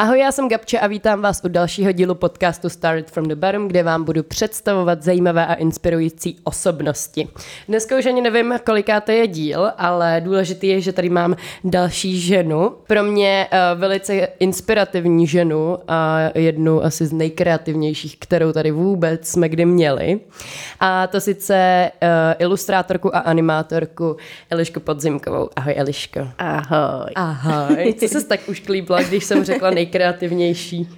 Ahoj, 0.00 0.18
já 0.18 0.32
jsem 0.32 0.48
Gabče 0.48 0.78
a 0.78 0.86
vítám 0.86 1.20
vás 1.20 1.40
u 1.44 1.48
dalšího 1.48 1.92
dílu 1.92 2.14
podcastu 2.14 2.68
Started 2.68 3.10
from 3.10 3.28
the 3.28 3.34
Bottom, 3.34 3.68
kde 3.68 3.82
vám 3.82 4.04
budu 4.04 4.22
představovat 4.22 5.02
zajímavé 5.02 5.46
a 5.46 5.54
inspirující 5.54 6.36
osobnosti. 6.44 7.28
Dneska 7.68 7.98
už 7.98 8.06
ani 8.06 8.20
nevím, 8.20 8.54
koliká 8.66 9.00
to 9.00 9.12
je 9.12 9.26
díl, 9.26 9.70
ale 9.78 10.20
důležitý 10.24 10.66
je, 10.66 10.80
že 10.80 10.92
tady 10.92 11.08
mám 11.10 11.36
další 11.64 12.20
ženu. 12.20 12.72
Pro 12.86 13.02
mě 13.02 13.46
uh, 13.52 13.80
velice 13.80 14.28
inspirativní 14.38 15.26
ženu 15.26 15.78
a 15.88 16.18
jednu 16.34 16.84
asi 16.84 17.06
z 17.06 17.12
nejkreativnějších, 17.12 18.18
kterou 18.18 18.52
tady 18.52 18.70
vůbec 18.70 19.28
jsme 19.28 19.48
kdy 19.48 19.64
měli. 19.64 20.20
A 20.80 21.06
to 21.06 21.20
sice 21.20 21.90
uh, 22.02 22.08
ilustrátorku 22.38 23.16
a 23.16 23.18
animátorku 23.18 24.16
Elišku 24.50 24.80
Podzimkovou. 24.80 25.50
Ahoj 25.56 25.74
Eliško. 25.76 26.28
Ahoj. 26.38 27.12
Ahoj. 27.14 27.94
Co 27.98 28.06
jsi 28.06 28.26
tak 28.26 28.40
už 28.48 28.60
klípla, 28.60 29.02
když 29.02 29.24
jsem 29.24 29.44
řekla 29.44 29.70
nej 29.70 29.87
nejkreativnější. 29.88 30.88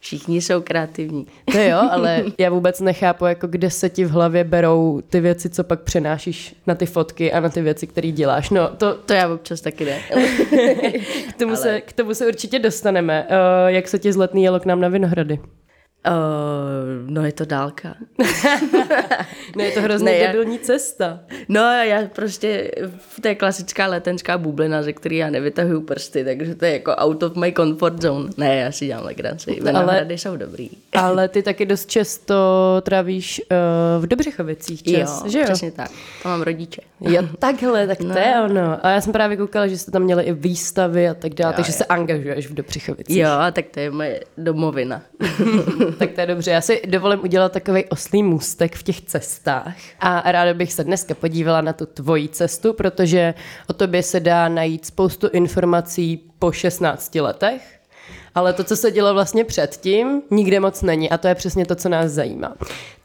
Všichni 0.00 0.40
jsou 0.40 0.62
kreativní. 0.62 1.26
To 1.52 1.58
jo, 1.58 1.78
ale 1.90 2.24
já 2.38 2.50
vůbec 2.50 2.80
nechápu, 2.80 3.24
jako 3.24 3.46
kde 3.46 3.70
se 3.70 3.88
ti 3.88 4.04
v 4.04 4.10
hlavě 4.10 4.44
berou 4.44 5.00
ty 5.00 5.20
věci, 5.20 5.50
co 5.50 5.64
pak 5.64 5.80
přenášíš 5.80 6.54
na 6.66 6.74
ty 6.74 6.86
fotky 6.86 7.32
a 7.32 7.40
na 7.40 7.48
ty 7.48 7.62
věci, 7.62 7.86
které 7.86 8.10
děláš. 8.10 8.50
No, 8.50 8.68
to, 8.68 8.94
to 8.94 9.12
já 9.12 9.34
občas 9.34 9.60
taky 9.60 9.84
ne. 9.84 9.98
k, 11.28 11.38
tomu 11.38 11.50
ale... 11.50 11.56
se, 11.56 11.80
k 11.80 11.92
tomu 11.92 12.14
se 12.14 12.26
určitě 12.26 12.58
dostaneme. 12.58 13.26
Uh, 13.30 13.68
jak 13.68 13.88
se 13.88 13.98
ti 13.98 14.12
z 14.12 14.16
letný 14.16 14.44
jelo 14.44 14.60
k 14.60 14.66
nám 14.66 14.80
na 14.80 14.88
Vinohrady? 14.88 15.38
Uh, 16.06 17.10
no 17.10 17.24
je 17.26 17.32
to 17.32 17.44
dálka. 17.44 17.94
no 19.56 19.64
je 19.64 19.70
to 19.70 19.80
hrozně 19.80 20.12
ne, 20.12 20.26
debilní 20.26 20.56
já, 20.56 20.62
cesta. 20.62 21.20
No 21.48 21.60
já 21.60 22.02
prostě, 22.12 22.70
to 23.22 23.28
je 23.28 23.34
klasická 23.34 23.86
letenská 23.86 24.38
bublina, 24.38 24.82
ze 24.82 24.92
který 24.92 25.16
já 25.16 25.30
nevytahuju 25.30 25.80
prsty, 25.80 26.24
takže 26.24 26.54
to 26.54 26.64
je 26.64 26.72
jako 26.72 26.94
out 26.96 27.22
of 27.22 27.36
my 27.36 27.52
comfort 27.52 28.02
zone. 28.02 28.30
Ne, 28.36 28.56
já 28.56 28.72
si 28.72 28.86
dělám 28.86 29.04
legraci, 29.04 29.60
ale, 29.74 30.06
jsou 30.10 30.36
dobrý. 30.36 30.70
ale 30.92 31.28
ty 31.28 31.42
taky 31.42 31.66
dost 31.66 31.90
často 31.90 32.36
trávíš 32.82 33.42
uh, 33.50 34.02
v 34.04 34.06
Dobřichovicích 34.06 34.82
čas, 34.82 35.22
jo, 35.24 35.30
že 35.30 35.38
jo? 35.38 35.44
přesně 35.44 35.70
tak. 35.70 35.90
Tam 36.22 36.32
mám 36.32 36.42
rodiče. 36.42 36.80
Jo, 37.00 37.22
takhle, 37.38 37.86
tak 37.86 38.00
no. 38.00 38.14
to 38.14 38.20
je 38.20 38.34
ono. 38.44 38.86
A 38.86 38.90
já 38.90 39.00
jsem 39.00 39.12
právě 39.12 39.36
koukala, 39.36 39.66
že 39.66 39.78
jste 39.78 39.90
tam 39.90 40.02
měli 40.02 40.24
i 40.24 40.32
výstavy 40.32 41.08
a 41.08 41.14
tak 41.14 41.34
dále, 41.34 41.52
jo, 41.52 41.56
takže 41.56 41.72
jo. 41.72 41.76
se 41.76 41.84
angažuješ 41.84 42.46
v 42.46 42.54
Dobřichovicích. 42.54 43.16
Jo, 43.16 43.30
tak 43.52 43.64
to 43.70 43.80
je 43.80 43.90
moje 43.90 44.20
domovina. 44.38 45.02
Tak 45.92 46.12
to 46.12 46.20
je 46.20 46.26
dobře. 46.26 46.50
Já 46.50 46.60
si 46.60 46.82
dovolím 46.86 47.20
udělat 47.20 47.52
takový 47.52 47.84
oslý 47.84 48.22
můstek 48.22 48.76
v 48.76 48.82
těch 48.82 49.00
cestách 49.00 49.76
a 50.00 50.32
ráda 50.32 50.54
bych 50.54 50.72
se 50.72 50.84
dneska 50.84 51.14
podívala 51.14 51.60
na 51.60 51.72
tu 51.72 51.86
tvoji 51.86 52.28
cestu, 52.28 52.72
protože 52.72 53.34
o 53.68 53.72
tobě 53.72 54.02
se 54.02 54.20
dá 54.20 54.48
najít 54.48 54.86
spoustu 54.86 55.28
informací 55.28 56.30
po 56.38 56.52
16 56.52 57.14
letech, 57.14 57.80
ale 58.34 58.52
to, 58.52 58.64
co 58.64 58.76
se 58.76 58.90
dělo 58.90 59.14
vlastně 59.14 59.44
předtím, 59.44 60.22
nikde 60.30 60.60
moc 60.60 60.82
není 60.82 61.10
a 61.10 61.18
to 61.18 61.28
je 61.28 61.34
přesně 61.34 61.66
to, 61.66 61.74
co 61.74 61.88
nás 61.88 62.12
zajímá. 62.12 62.54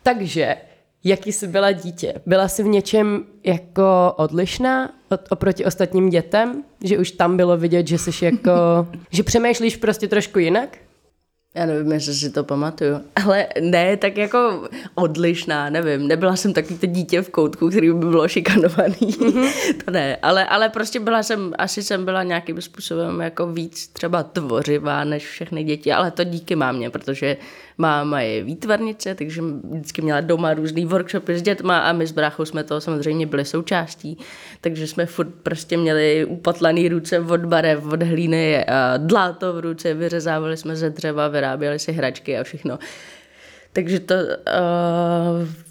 Takže 0.03 0.55
jaký 1.03 1.31
jsi 1.31 1.47
byla 1.47 1.71
dítě? 1.71 2.13
Byla 2.25 2.47
jsi 2.47 2.63
v 2.63 2.67
něčem 2.67 3.23
jako 3.43 4.13
odlišná 4.17 4.89
od, 5.09 5.21
oproti 5.29 5.65
ostatním 5.65 6.09
dětem? 6.09 6.63
Že 6.83 6.97
už 6.97 7.11
tam 7.11 7.37
bylo 7.37 7.57
vidět, 7.57 7.87
že 7.87 7.97
jsi 7.97 8.25
jako, 8.25 8.51
že 9.11 9.23
přemýšlíš 9.23 9.75
prostě 9.77 10.07
trošku 10.07 10.39
jinak? 10.39 10.77
Já 11.55 11.65
nevím, 11.65 11.91
jestli 11.91 12.13
si 12.13 12.29
to 12.29 12.43
pamatuju, 12.43 13.01
ale 13.25 13.47
ne, 13.61 13.97
tak 13.97 14.17
jako 14.17 14.67
odlišná, 14.95 15.69
nevím. 15.69 16.07
Nebyla 16.07 16.35
jsem 16.35 16.53
takový 16.53 16.77
to 16.77 16.85
dítě 16.85 17.21
v 17.21 17.29
koutku, 17.29 17.69
který 17.69 17.91
by 17.91 17.99
bylo 17.99 18.27
šikanovaný. 18.27 18.95
Mm-hmm. 18.95 19.75
to 19.85 19.91
ne, 19.91 20.15
ale, 20.15 20.45
ale 20.45 20.69
prostě 20.69 20.99
byla 20.99 21.23
jsem, 21.23 21.53
asi 21.57 21.83
jsem 21.83 22.05
byla 22.05 22.23
nějakým 22.23 22.61
způsobem 22.61 23.21
jako 23.21 23.47
víc 23.47 23.87
třeba 23.87 24.23
tvořivá 24.23 25.03
než 25.03 25.27
všechny 25.27 25.63
děti, 25.63 25.93
ale 25.93 26.11
to 26.11 26.23
díky 26.23 26.55
mámě, 26.55 26.89
protože 26.89 27.37
máma 27.77 28.21
je 28.21 28.43
výtvarnice, 28.43 29.15
takže 29.15 29.41
vždycky 29.71 30.01
měla 30.01 30.21
doma 30.21 30.53
různý 30.53 30.85
workshopy 30.85 31.37
s 31.37 31.41
dětma 31.41 31.79
a 31.79 31.93
my 31.93 32.07
s 32.07 32.11
bráchou 32.11 32.45
jsme 32.45 32.63
toho 32.63 32.81
samozřejmě 32.81 33.25
byli 33.25 33.45
součástí, 33.45 34.17
takže 34.61 34.87
jsme 34.87 35.05
furt 35.05 35.29
prostě 35.43 35.77
měli 35.77 36.25
upatlaný 36.25 36.89
ruce 36.89 37.19
od 37.19 37.45
barev, 37.45 37.85
od 37.85 38.03
hlíny, 38.03 38.65
a 38.65 38.97
dláto 38.97 39.53
v 39.53 39.59
ruce, 39.59 39.93
vyřezávali 39.93 40.57
jsme 40.57 40.75
ze 40.75 40.89
dřeva, 40.89 41.27
vyráběli 41.43 41.79
si 41.79 41.91
hračky 41.91 42.37
a 42.37 42.43
všechno. 42.43 42.79
Takže 43.73 43.99
to 43.99 44.13
uh, 44.15 44.21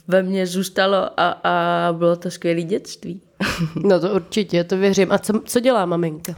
ve 0.09 0.23
mně 0.23 0.47
zůstalo 0.47 1.21
a, 1.21 1.29
a 1.45 1.93
bylo 1.93 2.17
to 2.17 2.31
skvělé 2.31 2.63
dětství. 2.63 3.21
no 3.85 4.01
to 4.01 4.11
určitě, 4.11 4.65
to 4.65 4.77
věřím. 4.77 5.13
A 5.13 5.19
co, 5.19 5.41
co 5.45 5.61
dělá 5.61 5.87
maminka? 5.87 6.35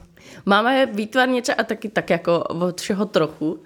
Máma 0.47 0.73
je 0.73 0.87
výtvarnice 0.87 1.55
a 1.55 1.65
taky 1.65 1.89
tak 1.89 2.11
jako 2.11 2.43
od 2.43 2.81
všeho 2.81 3.05
trochu 3.05 3.63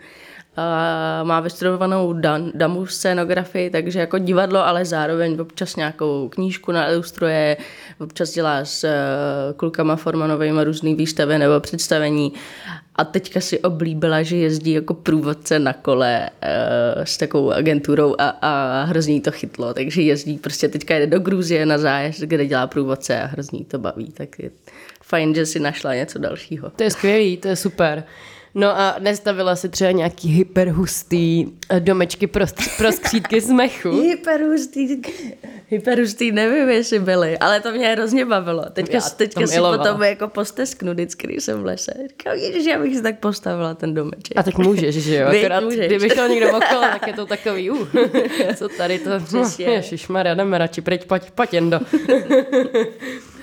má 1.23 1.41
vystudovanou 1.41 2.13
dan, 2.13 2.53
damu 2.55 2.87
scénografii, 2.87 3.71
takže 3.71 3.99
jako 3.99 4.19
divadlo, 4.19 4.67
ale 4.67 4.85
zároveň 4.85 5.41
občas 5.41 5.77
nějakou 5.77 6.29
knížku 6.29 6.73
nailustruje, 6.73 7.57
občas 8.01 8.31
dělá 8.31 8.65
s 8.65 8.85
uh, 8.85 8.91
klukama 9.57 9.97
Formanovými 9.97 10.65
různý 10.65 10.95
výstavy 10.95 11.39
nebo 11.39 11.61
představení 11.61 12.33
a 12.95 13.05
teďka 13.05 13.41
si 13.41 13.59
oblíbila, 13.59 14.23
že 14.23 14.37
jezdí 14.37 14.73
jako 14.73 14.95
průvodce 14.95 15.59
na 15.59 15.73
kole 15.73 16.31
uh, 16.31 17.05
s 17.05 17.17
takovou 17.17 17.53
agenturou 17.53 18.15
a, 18.19 18.29
a 18.29 18.83
hrozně 18.85 19.21
to 19.21 19.31
chytlo, 19.31 19.75
takže 19.75 20.03
jezdí 20.03 20.39
prostě 20.39 20.69
teďka 20.69 20.99
jde 20.99 21.07
do 21.07 21.19
Gruzie 21.19 21.67
na 21.67 21.79
zájezd, 21.79 22.21
kde 22.21 22.47
dělá 22.47 22.67
průvodce 22.67 23.23
a 23.23 23.27
hrozně 23.27 23.65
to 23.65 23.79
baví, 23.79 24.13
tak 24.13 24.39
je 24.39 24.51
fajn, 25.03 25.35
že 25.35 25.47
si 25.47 25.61
našla 25.61 25.95
něco 25.95 26.19
dalšího. 26.19 26.71
To 26.71 26.83
je 26.83 26.91
skvělý, 26.91 27.37
to 27.37 27.49
je 27.49 27.57
super. 27.57 28.05
No 28.55 28.81
a 28.81 28.97
nestavila 28.99 29.57
si 29.57 29.69
třeba 29.69 29.91
nějaký 29.91 30.29
hyperhustý 30.29 31.47
eh, 31.69 31.81
domečky 31.81 32.27
pro, 32.27 32.45
pro 32.79 32.93
skřídky 32.93 33.41
z 33.41 33.51
mechu? 33.51 33.91
hyperhustý, 34.03 35.03
hyperhustý, 35.69 36.33
nevím, 36.33 36.69
jestli 36.69 36.99
byly, 36.99 37.39
ale 37.39 37.61
to 37.61 37.73
mě 37.73 37.89
hrozně 37.89 38.25
bavilo. 38.25 38.65
Teďka, 38.73 38.97
já 38.97 39.01
teďka 39.01 39.47
si 39.47 39.55
milovala. 39.55 39.79
potom 39.79 40.03
jako 40.03 40.29
postesknu 40.29 40.93
vždycky, 40.93 41.27
když 41.27 41.45
jsem 41.45 41.63
v 41.63 41.65
lese. 41.65 41.93
Říkám, 42.09 42.35
ježiš, 42.35 42.67
já 42.67 42.79
bych 42.79 42.97
si 42.97 43.03
tak 43.03 43.19
postavila 43.19 43.75
ten 43.75 43.95
domeček. 43.95 44.37
A 44.37 44.43
tak 44.43 44.59
můžeš, 44.59 44.95
že 44.95 45.17
jo? 45.17 45.29
Akorát, 45.39 45.65
můžeš. 45.65 45.87
kdyby 45.87 46.11
šel 46.11 46.29
někdo 46.29 46.49
okolo, 46.49 46.81
tak 46.81 47.07
je 47.07 47.13
to 47.13 47.27
takový, 47.37 47.71
uh, 47.71 47.89
co 48.55 48.69
tady 48.69 48.99
to, 48.99 49.11
no, 49.33 49.51
ježišmarja, 49.59 50.35
jdeme 50.35 50.59
radši 50.59 50.81
pryč, 50.81 51.05
pať, 51.05 51.31
pať 51.31 51.57
do. 51.57 51.81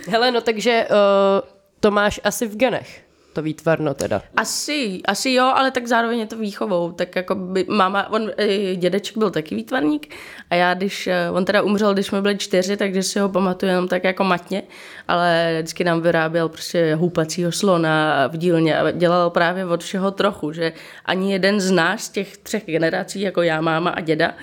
Hele, 0.07 0.31
no 0.31 0.41
takže 0.41 0.87
uh, 0.89 1.49
to 1.79 1.91
máš 1.91 2.19
asi 2.23 2.47
v 2.47 2.55
genech 2.55 3.04
to 3.35 3.41
výtvarno 3.41 3.93
teda. 3.93 4.21
Asi, 4.37 5.01
asi 5.05 5.31
jo, 5.31 5.43
ale 5.43 5.71
tak 5.71 5.87
zároveň 5.87 6.19
je 6.19 6.25
to 6.25 6.37
výchovou. 6.37 6.91
Tak 6.91 7.15
jako 7.15 7.35
by 7.35 7.65
máma, 7.69 8.09
on, 8.09 8.31
eh, 8.37 8.75
dědeček 8.75 9.17
byl 9.17 9.31
taky 9.31 9.55
výtvarník 9.55 10.15
a 10.49 10.55
já, 10.55 10.73
když, 10.73 11.07
eh, 11.07 11.29
on 11.31 11.45
teda 11.45 11.61
umřel, 11.61 11.93
když 11.93 12.05
jsme 12.05 12.21
byli 12.21 12.37
čtyři, 12.37 12.77
takže 12.77 13.03
si 13.03 13.19
ho 13.19 13.29
pamatuju 13.29 13.69
jenom 13.69 13.87
tak 13.87 14.03
jako 14.03 14.23
matně, 14.23 14.63
ale 15.07 15.51
vždycky 15.53 15.83
nám 15.83 16.01
vyráběl 16.01 16.49
prostě 16.49 16.95
houpacího 16.95 17.51
slona 17.51 18.27
v 18.27 18.37
dílně 18.37 18.79
a 18.79 18.91
dělal 18.91 19.29
právě 19.29 19.65
od 19.65 19.83
všeho 19.83 20.11
trochu, 20.11 20.51
že 20.51 20.73
ani 21.05 21.33
jeden 21.33 21.59
z 21.59 21.71
nás, 21.71 22.09
těch 22.09 22.37
třech 22.37 22.65
generací, 22.65 23.21
jako 23.21 23.41
já, 23.41 23.61
máma 23.61 23.89
a 23.89 24.01
děda, 24.01 24.33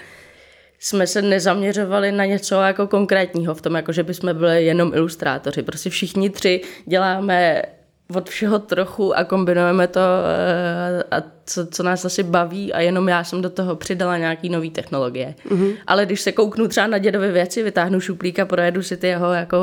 jsme 0.78 1.06
se 1.06 1.22
nezaměřovali 1.22 2.12
na 2.12 2.24
něco 2.24 2.60
jako 2.60 2.86
konkrétního 2.86 3.54
v 3.54 3.62
tom, 3.62 3.74
jako 3.74 3.92
že 3.92 4.03
bychom 4.03 4.34
byli 4.34 4.64
jenom 4.64 4.94
ilustrátoři. 4.94 5.62
Prostě 5.62 5.91
všichni 5.91 6.30
tři 6.30 6.60
děláme 6.86 7.62
od 8.14 8.28
všeho 8.28 8.58
trochu 8.58 9.16
a 9.16 9.24
kombinujeme 9.24 9.86
to, 9.86 10.00
eh, 10.00 11.02
a 11.10 11.22
co, 11.46 11.66
co 11.66 11.82
nás 11.82 12.04
asi 12.04 12.22
baví 12.22 12.72
a 12.72 12.80
jenom 12.80 13.08
já 13.08 13.24
jsem 13.24 13.42
do 13.42 13.50
toho 13.50 13.76
přidala 13.76 14.18
nějaký 14.18 14.48
nový 14.48 14.70
technologie. 14.70 15.34
Mm-hmm. 15.48 15.74
Ale 15.86 16.06
když 16.06 16.20
se 16.20 16.32
kouknu 16.32 16.68
třeba 16.68 16.86
na 16.86 16.98
dědové 16.98 17.32
věci, 17.32 17.62
vytáhnu 17.62 18.00
šuplík 18.00 18.38
a 18.38 18.44
projedu 18.44 18.82
si 18.82 18.96
ty 18.96 19.06
jeho 19.06 19.32
jako 19.32 19.58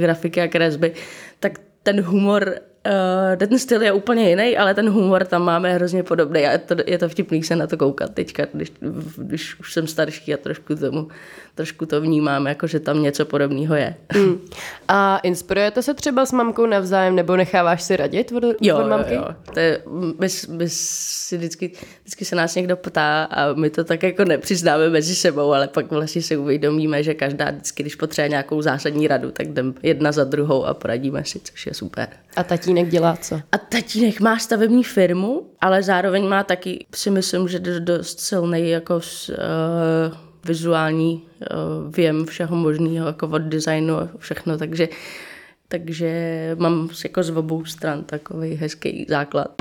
grafiky 0.00 0.40
a 0.40 0.48
kresby, 0.48 0.92
tak 1.40 1.52
ten 1.82 2.00
humor 2.00 2.54
Uh, 2.86 3.36
ten 3.36 3.58
styl 3.58 3.82
je 3.82 3.92
úplně 3.92 4.30
jiný, 4.30 4.56
ale 4.56 4.74
ten 4.74 4.90
humor 4.90 5.24
tam 5.24 5.42
máme 5.42 5.74
hrozně 5.74 6.02
podobný 6.02 6.46
a 6.46 6.52
je 6.52 6.58
to, 6.58 6.76
je 6.86 6.98
to 6.98 7.08
vtipný 7.08 7.42
se 7.42 7.56
na 7.56 7.66
to 7.66 7.76
koukat 7.76 8.14
teďka, 8.14 8.46
když, 8.52 8.72
když 9.16 9.60
už 9.60 9.72
jsem 9.72 9.86
starší 9.86 10.34
a 10.34 10.36
trošku 10.36 10.74
tomu, 10.74 11.08
trošku 11.58 11.86
to 11.86 12.00
vnímám, 12.00 12.46
jako 12.46 12.66
že 12.66 12.80
tam 12.80 13.02
něco 13.02 13.24
podobného 13.24 13.74
je. 13.74 13.94
Hmm. 14.08 14.40
A 14.88 15.18
inspirujete 15.18 15.82
se 15.82 15.94
třeba 15.94 16.26
s 16.26 16.32
mamkou 16.32 16.66
navzájem 16.66 17.14
nebo 17.14 17.36
necháváš 17.36 17.82
si 17.82 17.96
radit 17.96 18.32
od, 18.32 18.44
jo, 18.60 18.78
od 18.78 18.88
mamky? 18.88 19.14
Jo, 19.14 19.24
jo. 19.28 19.34
To 19.54 19.60
je, 19.60 19.82
my, 20.20 20.28
my 20.48 20.68
si 20.68 21.36
vždycky, 21.36 21.72
vždycky 22.02 22.24
se 22.24 22.36
nás 22.36 22.54
někdo 22.54 22.76
ptá 22.76 23.24
a 23.24 23.52
my 23.52 23.70
to 23.70 23.84
tak 23.84 24.02
jako 24.02 24.24
nepřiznáme 24.24 24.88
mezi 24.88 25.14
sebou, 25.14 25.52
ale 25.52 25.68
pak 25.68 25.90
vlastně 25.90 26.22
si 26.22 26.36
uvědomíme, 26.36 27.02
že 27.02 27.14
každá 27.14 27.50
vždycky, 27.50 27.82
když 27.82 27.94
potřebuje 27.94 28.28
nějakou 28.28 28.62
zásadní 28.62 29.08
radu, 29.08 29.30
tak 29.30 29.48
jdeme 29.48 29.72
jedna 29.82 30.12
za 30.12 30.24
druhou 30.24 30.64
a 30.64 30.74
poradíme 30.74 31.24
si, 31.24 31.40
což 31.40 31.66
je 31.66 31.74
super. 31.74 32.08
A 32.36 32.42
tatínek 32.42 32.88
dělá 32.88 33.16
co? 33.16 33.40
A 33.52 33.58
tatínek 33.58 34.20
má 34.20 34.38
stavební 34.38 34.84
firmu, 34.84 35.50
ale 35.60 35.82
zároveň 35.82 36.28
má 36.28 36.44
taky, 36.44 36.86
si 36.94 37.10
myslím, 37.10 37.48
že 37.48 37.58
dost 37.80 38.20
silný 38.20 38.70
jako 38.70 39.00
s, 39.00 39.28
uh, 39.28 40.27
vizuální 40.48 41.22
uh, 41.40 41.94
věm 41.94 42.26
všeho 42.26 42.56
možného, 42.56 43.06
jako 43.06 43.28
od 43.28 43.42
designu 43.42 43.96
a 43.96 44.08
všechno, 44.18 44.58
takže, 44.58 44.88
takže 45.68 46.10
mám 46.58 46.88
jako 47.04 47.22
z 47.22 47.30
obou 47.30 47.64
stran 47.64 48.04
takový 48.04 48.54
hezký 48.54 49.06
základ. 49.08 49.54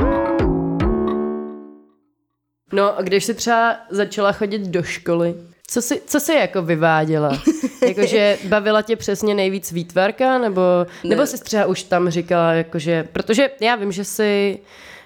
No 2.74 2.98
a 2.98 3.02
když 3.02 3.24
jsi 3.24 3.34
třeba 3.34 3.76
začala 3.90 4.32
chodit 4.32 4.62
do 4.62 4.84
školy, 4.84 5.36
co 5.68 5.82
jsi, 5.82 6.02
co 6.06 6.20
jsi 6.20 6.34
jako 6.34 6.62
vyváděla? 6.62 7.42
jakože 7.88 8.38
bavila 8.48 8.82
tě 8.82 8.96
přesně 8.96 9.36
nejvíc 9.36 9.72
výtvarka, 9.72 10.38
nebo, 10.38 10.62
ne. 11.04 11.10
nebo 11.10 11.26
jsi 11.26 11.44
třeba 11.44 11.66
už 11.66 11.84
tam 11.84 12.10
říkala, 12.10 12.54
jakože, 12.54 13.08
protože 13.14 13.50
já 13.62 13.76
vím, 13.76 13.92
že 13.92 14.04
jsi 14.04 14.60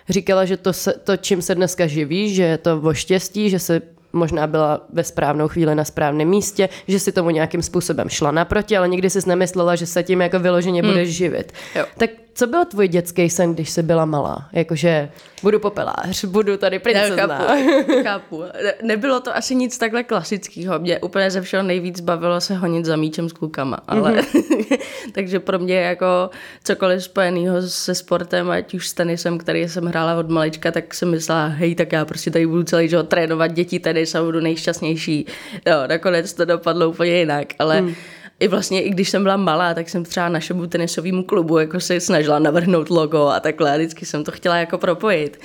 říkala, 0.10 0.45
že 0.45 0.57
to, 0.57 0.74
se, 0.74 0.94
to 1.04 1.18
čím 1.18 1.42
se 1.42 1.56
dneska 1.56 1.88
živí, 1.88 2.36
že 2.36 2.44
je 2.44 2.57
to 2.57 2.81
o 2.81 2.94
štěstí, 2.94 3.50
že 3.50 3.60
se 3.60 3.81
možná 4.13 4.48
byla 4.48 4.81
ve 4.94 5.04
správnou 5.04 5.48
chvíli 5.48 5.75
na 5.75 5.84
správném 5.84 6.28
místě, 6.28 6.69
že 6.88 7.00
si 7.00 7.12
tomu 7.12 7.30
nějakým 7.30 7.62
způsobem 7.62 8.10
šla 8.10 8.31
naproti, 8.31 8.78
ale 8.78 8.88
nikdy 8.88 9.10
jsi 9.10 9.19
nemyslela, 9.30 9.75
že 9.75 9.86
se 9.86 10.04
tím 10.04 10.22
jako 10.22 10.40
vyloženě 10.40 10.81
hmm. 10.81 10.92
budeš 10.92 11.10
živit. 11.10 11.52
Jo. 11.75 11.86
Tak 11.98 12.10
co 12.34 12.48
byl 12.48 12.66
tvůj 12.66 12.88
dětský 12.88 13.30
sen, 13.30 13.54
když 13.54 13.69
jsi 13.69 13.84
byla 13.84 14.06
malá? 14.06 14.50
Jakože 14.54 15.10
budu 15.43 15.59
popelář, 15.59 16.25
budu 16.25 16.57
tady 16.57 16.79
princezna. 16.79 17.38
Chápu, 17.38 17.93
chápu. 18.03 18.43
Ne, 18.63 18.73
nebylo 18.81 19.19
to 19.19 19.35
asi 19.35 19.55
nic 19.55 19.77
takhle 19.77 20.03
klasického. 20.03 20.79
Mě 20.79 20.99
úplně 20.99 21.31
ze 21.31 21.41
všeho 21.41 21.63
nejvíc 21.63 21.99
bavilo 21.99 22.41
se 22.41 22.55
honit 22.55 22.85
za 22.85 22.95
míčem 22.95 23.29
s 23.29 23.33
klukama. 23.33 23.77
Ale... 23.88 24.11
Mm-hmm. 24.11 24.77
takže 25.13 25.39
pro 25.39 25.59
mě 25.59 25.75
jako 25.75 26.29
cokoliv 26.63 27.03
spojeného 27.03 27.61
se 27.61 27.95
sportem, 27.95 28.51
ať 28.51 28.73
už 28.73 28.88
s 28.88 28.93
tenisem, 28.93 29.38
který 29.38 29.69
jsem 29.69 29.85
hrála 29.85 30.15
od 30.15 30.29
malička, 30.29 30.71
tak 30.71 30.93
jsem 30.93 31.11
myslela, 31.11 31.45
hej, 31.45 31.75
tak 31.75 31.91
já 31.91 32.05
prostě 32.05 32.31
tady 32.31 32.47
budu 32.47 32.63
celý 32.63 32.89
život 32.89 33.09
trénovat 33.09 33.53
děti 33.53 33.79
tenis 33.79 34.15
a 34.15 34.23
budu 34.23 34.39
nejšťastnější. 34.39 35.25
No, 35.67 35.88
nakonec 35.88 36.33
to 36.33 36.45
dopadlo 36.45 36.89
úplně 36.89 37.19
jinak, 37.19 37.47
ale 37.59 37.81
mm 37.81 37.95
i 38.41 38.47
vlastně, 38.47 38.81
i 38.81 38.89
když 38.89 39.09
jsem 39.09 39.23
byla 39.23 39.38
malá, 39.38 39.73
tak 39.73 39.89
jsem 39.89 40.03
třeba 40.05 40.29
našemu 40.29 40.67
tenisovému 40.67 41.23
klubu 41.23 41.57
jako 41.57 41.79
se 41.79 41.99
snažila 41.99 42.39
navrhnout 42.39 42.89
logo 42.89 43.27
a 43.27 43.39
takhle. 43.39 43.73
A 43.73 43.77
vždycky 43.77 44.05
jsem 44.05 44.23
to 44.23 44.31
chtěla 44.31 44.57
jako 44.57 44.77
propojit. 44.77 45.39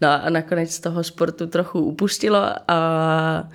No 0.00 0.08
a 0.08 0.30
nakonec 0.30 0.70
z 0.74 0.80
toho 0.80 1.04
sportu 1.04 1.46
trochu 1.46 1.80
upustilo 1.80 2.38
a 2.68 3.48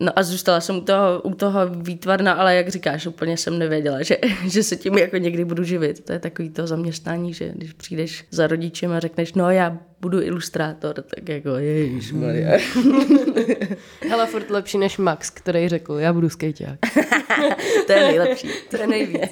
No 0.00 0.18
a 0.18 0.22
zůstala 0.22 0.60
jsem 0.60 0.76
u 0.76 0.80
toho, 0.80 1.20
u 1.20 1.34
toho 1.34 1.60
výtvarna, 1.68 2.32
ale 2.32 2.56
jak 2.56 2.68
říkáš, 2.68 3.06
úplně 3.06 3.36
jsem 3.36 3.58
nevěděla, 3.58 4.02
že, 4.02 4.18
že 4.48 4.62
se 4.62 4.76
tím 4.76 4.98
jako 4.98 5.16
někdy 5.16 5.44
budu 5.44 5.64
živit. 5.64 6.04
To 6.04 6.12
je 6.12 6.18
takový 6.18 6.50
to 6.50 6.66
zaměstnání, 6.66 7.34
že 7.34 7.52
když 7.54 7.72
přijdeš 7.72 8.24
za 8.30 8.46
rodičem 8.46 8.92
a 8.92 9.00
řekneš, 9.00 9.34
no 9.34 9.50
já 9.50 9.78
budu 10.00 10.22
ilustrátor, 10.22 10.94
tak 10.94 11.28
jako 11.28 11.48
ježišmarja. 11.48 12.50
Hele, 14.08 14.26
furt 14.26 14.50
lepší 14.50 14.78
než 14.78 14.98
Max, 14.98 15.30
který 15.30 15.68
řekl, 15.68 15.94
já 15.94 16.12
budu 16.12 16.28
skejťák. 16.28 16.78
to 17.86 17.92
je 17.92 18.00
nejlepší, 18.00 18.48
to 18.70 18.76
je 18.76 18.86
nejvíc. 18.86 19.30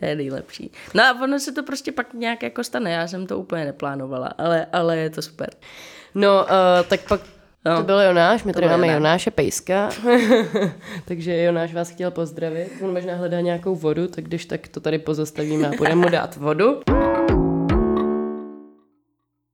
to 0.00 0.04
je 0.06 0.16
nejlepší. 0.16 0.72
No 0.94 1.02
a 1.02 1.22
ono 1.22 1.38
se 1.38 1.52
to 1.52 1.62
prostě 1.62 1.92
pak 1.92 2.14
nějak 2.14 2.42
jako 2.42 2.64
stane, 2.64 2.90
já 2.90 3.08
jsem 3.08 3.26
to 3.26 3.38
úplně 3.38 3.64
neplánovala, 3.64 4.26
ale, 4.26 4.66
ale 4.72 4.96
je 4.96 5.10
to 5.10 5.22
super. 5.22 5.50
No, 6.14 6.44
uh, 6.44 6.86
tak 6.88 7.08
pak 7.08 7.20
No. 7.66 7.76
To 7.76 7.82
byl 7.82 8.00
Jonáš, 8.00 8.44
my 8.44 8.52
tady 8.52 8.66
máme 8.66 8.86
Jonáš. 8.86 8.94
Jonáše 8.94 9.30
Pejska, 9.30 9.90
takže 11.04 11.42
Jonáš 11.42 11.74
vás 11.74 11.90
chtěl 11.90 12.10
pozdravit. 12.10 12.68
On 12.82 12.92
možná 12.92 13.14
hledá 13.14 13.40
nějakou 13.40 13.74
vodu, 13.74 14.08
tak 14.08 14.24
když 14.24 14.46
tak 14.46 14.68
to 14.68 14.80
tady 14.80 14.98
pozastavíme 14.98 15.68
a 15.68 15.72
budeme 15.78 15.94
mu 15.94 16.08
dát 16.08 16.36
vodu. 16.36 16.80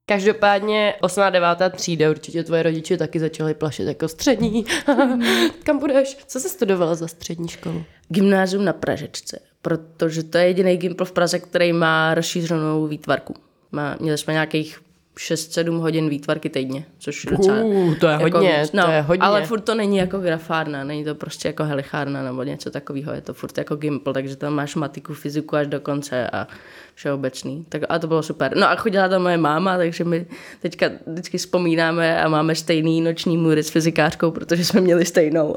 Každopádně 0.07 0.95
8. 1.01 1.21
a 1.23 1.31
9. 1.31 1.49
třída 1.71 2.11
určitě 2.11 2.45
tvoje 2.45 2.63
rodiče 2.63 2.97
taky 2.97 3.21
začaly 3.21 3.55
plašit 3.55 3.85
jako 3.85 4.09
střední. 4.09 4.65
Kam 5.63 5.79
budeš? 5.79 6.17
Co 6.27 6.41
jsi 6.41 6.49
studovala 6.49 6.95
za 6.95 7.09
střední 7.09 7.49
školu? 7.49 7.85
Gymnázium 8.09 8.65
na 8.65 8.73
Pražečce, 8.73 9.41
protože 9.63 10.23
to 10.23 10.39
je 10.39 10.47
jediný 10.47 10.77
gimpl 10.77 11.05
v 11.05 11.13
Praze, 11.13 11.39
který 11.39 11.73
má 11.73 12.15
rozšířenou 12.15 12.87
výtvarku. 12.87 13.35
Má, 13.73 13.97
měli 14.01 14.19
jsme 14.19 14.33
nějakých 14.33 14.81
6-7 15.17 15.79
hodin 15.79 16.09
výtvarky 16.09 16.51
týdně, 16.51 16.85
což 16.99 17.25
je 17.25 17.31
docela... 17.31 17.61
Uh, 17.63 17.95
to 17.95 18.07
je 18.07 18.13
jako 18.13 18.39
hodně, 18.39 18.65
no, 18.73 18.85
to 18.85 18.91
je 18.91 19.01
hodně. 19.01 19.27
Ale 19.27 19.47
furt 19.47 19.61
to 19.61 19.75
není 19.75 19.97
jako 19.97 20.19
grafárna, 20.19 20.85
není 20.85 21.05
to 21.05 21.15
prostě 21.15 21.49
jako 21.49 21.65
helichárna 21.65 22.23
nebo 22.23 22.43
něco 22.43 22.71
takového, 22.71 23.13
je 23.13 23.21
to 23.21 23.35
furt 23.35 23.59
jako 23.59 23.77
gimpl, 23.77 24.13
takže 24.13 24.37
tam 24.37 24.55
máš 24.55 24.75
matiku, 24.75 25.15
fyziku 25.15 25.57
až 25.57 25.67
do 25.67 25.81
konce 25.81 26.31
a 26.31 26.47
všeobecný. 26.95 27.67
Tak, 27.69 27.83
a 27.89 27.99
to 27.99 28.07
bylo 28.07 28.23
super. 28.23 28.57
No 28.57 28.71
a 28.71 28.77
chodila 28.77 29.09
tam 29.09 29.23
moje 29.23 29.37
máma, 29.37 29.77
takže 29.77 30.05
my 30.05 30.27
teďka 30.61 30.91
vždycky 31.07 31.39
vzpomínáme 31.39 32.23
a 32.23 32.29
máme 32.29 32.55
stejný 32.55 33.01
noční 33.01 33.37
můry 33.37 33.63
s 33.63 33.71
fyzikářkou, 33.71 34.31
protože 34.31 34.65
jsme 34.65 34.81
měli 34.81 35.05
stejnou. 35.05 35.55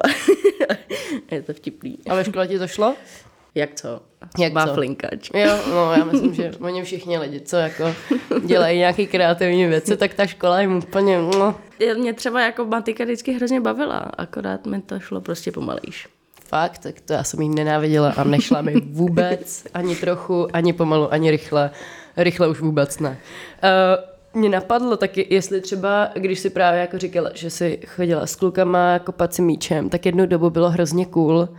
je 1.31 1.41
to 1.41 1.53
vtipný. 1.53 1.97
A 2.09 2.15
ve 2.15 2.25
škole 2.25 2.47
ti 2.47 2.59
to 2.59 2.67
šlo? 2.67 2.95
Jak 3.55 3.73
co? 3.75 4.01
Jak 4.39 4.53
Má 4.53 4.67
co? 4.67 4.73
flinkač. 4.73 5.29
Jo, 5.33 5.57
no 5.69 5.93
já 5.93 6.05
myslím, 6.05 6.33
že 6.33 6.51
oni 6.61 6.83
všichni 6.83 7.17
lidi, 7.17 7.41
co 7.41 7.55
jako 7.55 7.95
dělají 8.45 8.77
nějaké 8.77 9.05
kreativní 9.05 9.65
věci, 9.65 9.97
tak 9.97 10.13
ta 10.13 10.25
škola 10.25 10.61
jim 10.61 10.77
úplně... 10.77 11.17
No. 11.17 11.55
Mě 11.97 12.13
třeba 12.13 12.41
jako 12.41 12.65
matika 12.65 13.03
vždycky 13.03 13.33
hrozně 13.33 13.61
bavila, 13.61 13.97
akorát 13.97 14.65
mi 14.65 14.81
to 14.81 14.99
šlo 14.99 15.21
prostě 15.21 15.51
pomalejš. 15.51 16.07
Fakt, 16.45 16.77
tak 16.77 17.01
to 17.01 17.13
já 17.13 17.23
jsem 17.23 17.41
jí 17.41 17.49
nenáviděla 17.49 18.13
a 18.17 18.23
nešla 18.23 18.61
mi 18.61 18.73
vůbec, 18.81 19.63
ani 19.73 19.95
trochu, 19.95 20.47
ani 20.53 20.73
pomalu, 20.73 21.13
ani 21.13 21.31
rychle. 21.31 21.71
Rychle 22.17 22.47
už 22.47 22.59
vůbec 22.59 22.99
ne. 22.99 23.09
Uh, 23.63 24.39
mě 24.41 24.49
napadlo 24.49 24.97
taky, 24.97 25.27
jestli 25.29 25.61
třeba, 25.61 26.09
když 26.13 26.39
si 26.39 26.49
právě 26.49 26.81
jako 26.81 26.97
říkala, 26.97 27.29
že 27.33 27.49
si 27.49 27.79
chodila 27.87 28.27
s 28.27 28.35
klukama 28.35 28.99
kopat 28.99 29.33
si 29.33 29.41
míčem, 29.41 29.89
tak 29.89 30.05
jednu 30.05 30.25
dobu 30.25 30.49
bylo 30.49 30.69
hrozně 30.69 31.05
cool, 31.05 31.49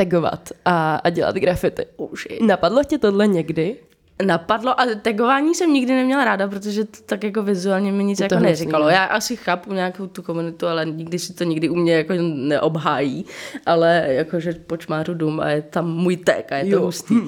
tagovat 0.00 0.48
a, 0.64 0.96
a 0.96 1.10
dělat 1.10 1.36
grafity. 1.36 1.86
Už 1.96 2.28
napadlo 2.46 2.84
tě 2.84 2.98
tohle 2.98 3.26
někdy? 3.26 3.76
Napadlo 4.22 4.80
a 4.80 4.86
tagování 5.02 5.54
jsem 5.54 5.72
nikdy 5.72 5.94
neměla 5.94 6.24
ráda, 6.24 6.48
protože 6.48 6.84
to 6.84 6.98
tak 7.06 7.24
jako 7.24 7.42
vizuálně 7.42 7.92
mi 7.92 8.04
nic 8.04 8.18
to 8.18 8.24
jako 8.24 8.38
neříkalo. 8.38 8.88
Já 8.88 9.04
asi 9.04 9.36
chápu 9.36 9.72
nějakou 9.72 10.06
tu 10.06 10.22
komunitu, 10.22 10.66
ale 10.66 10.86
nikdy 10.86 11.18
si 11.18 11.34
to 11.34 11.44
nikdy 11.44 11.68
u 11.68 11.74
mě 11.74 11.94
jako 11.94 12.12
neobhájí, 12.22 13.24
ale 13.66 14.04
jakože 14.08 14.52
počmáru 14.52 15.14
dům 15.14 15.40
a 15.40 15.48
je 15.48 15.62
tam 15.62 15.92
můj 15.92 16.16
tek 16.16 16.52
a 16.52 16.56
je 16.56 16.64
to 16.64 16.70
jo. 16.70 16.80
hustý. 16.80 17.14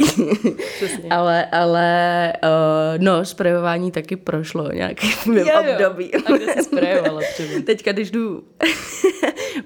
ale, 1.10 1.46
ale 1.46 2.32
uh, 2.42 3.04
no, 3.04 3.24
sprejování 3.24 3.90
taky 3.90 4.16
prošlo 4.16 4.72
nějaký 4.72 5.06
období. 5.60 6.14
A 6.14 6.32
kde 6.32 6.52
jsi 6.52 6.62
sprejovala 6.62 7.20
Teďka, 7.66 7.92
když 7.92 8.10
jdu 8.10 8.42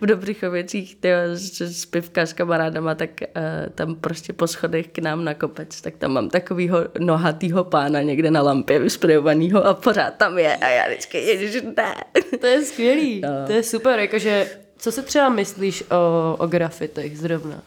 v 0.00 0.06
Dobřichověcích 0.06 0.96
s, 1.32 1.60
s 1.60 1.86
pivka 1.86 2.26
s 2.26 2.32
kamarádama, 2.32 2.94
tak 2.94 3.10
uh, 3.20 3.42
tam 3.74 3.94
prostě 3.94 4.32
po 4.32 4.46
schodech 4.46 4.88
k 4.88 4.98
nám 4.98 5.24
na 5.24 5.34
kopec, 5.34 5.80
tak 5.80 5.96
tam 5.96 6.12
mám 6.12 6.28
takovýho 6.28 6.78
no 6.98 7.15
nohatýho 7.16 7.64
pána 7.64 8.02
někde 8.02 8.30
na 8.30 8.42
lampě 8.42 8.78
vysprejovanýho 8.78 9.66
a 9.66 9.74
pořád 9.74 10.14
tam 10.14 10.38
je 10.38 10.56
a 10.56 10.68
já 10.68 10.88
vždycky, 10.88 11.18
ježiš, 11.18 11.62
ne. 11.76 11.94
To 12.40 12.46
je 12.46 12.62
skvělý, 12.62 13.20
no. 13.20 13.46
to 13.46 13.52
je 13.52 13.62
super, 13.62 13.98
jakože, 13.98 14.46
co 14.78 14.92
si 14.92 15.02
třeba 15.02 15.28
myslíš 15.28 15.84
o, 15.90 16.36
o 16.38 16.46
grafitech 16.46 17.18
zrovna? 17.18 17.62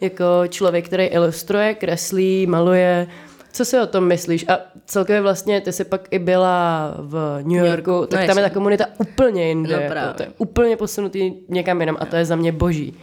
Jako 0.00 0.24
člověk, 0.48 0.86
který 0.86 1.04
ilustruje, 1.04 1.74
kreslí, 1.74 2.46
maluje, 2.46 3.06
co 3.52 3.64
si 3.64 3.78
o 3.78 3.86
tom 3.86 4.04
myslíš? 4.04 4.44
A 4.48 4.58
celkově 4.86 5.20
vlastně, 5.20 5.60
ty 5.60 5.72
jsi 5.72 5.84
pak 5.84 6.08
i 6.10 6.18
byla 6.18 6.94
v 6.98 7.38
New 7.42 7.64
Yorku, 7.66 7.90
no, 7.90 8.06
tak 8.06 8.20
no, 8.20 8.26
tam 8.26 8.36
je 8.38 8.44
ta 8.44 8.50
komunita 8.50 8.86
úplně 8.98 9.48
jinde. 9.48 9.76
No, 9.76 9.82
jako, 9.82 10.16
to 10.16 10.22
je 10.22 10.28
úplně 10.38 10.76
posunutý 10.76 11.32
někam 11.48 11.80
jinam 11.80 11.96
a 12.00 12.06
to 12.06 12.16
je 12.16 12.24
za 12.24 12.36
mě 12.36 12.52
boží. 12.52 12.96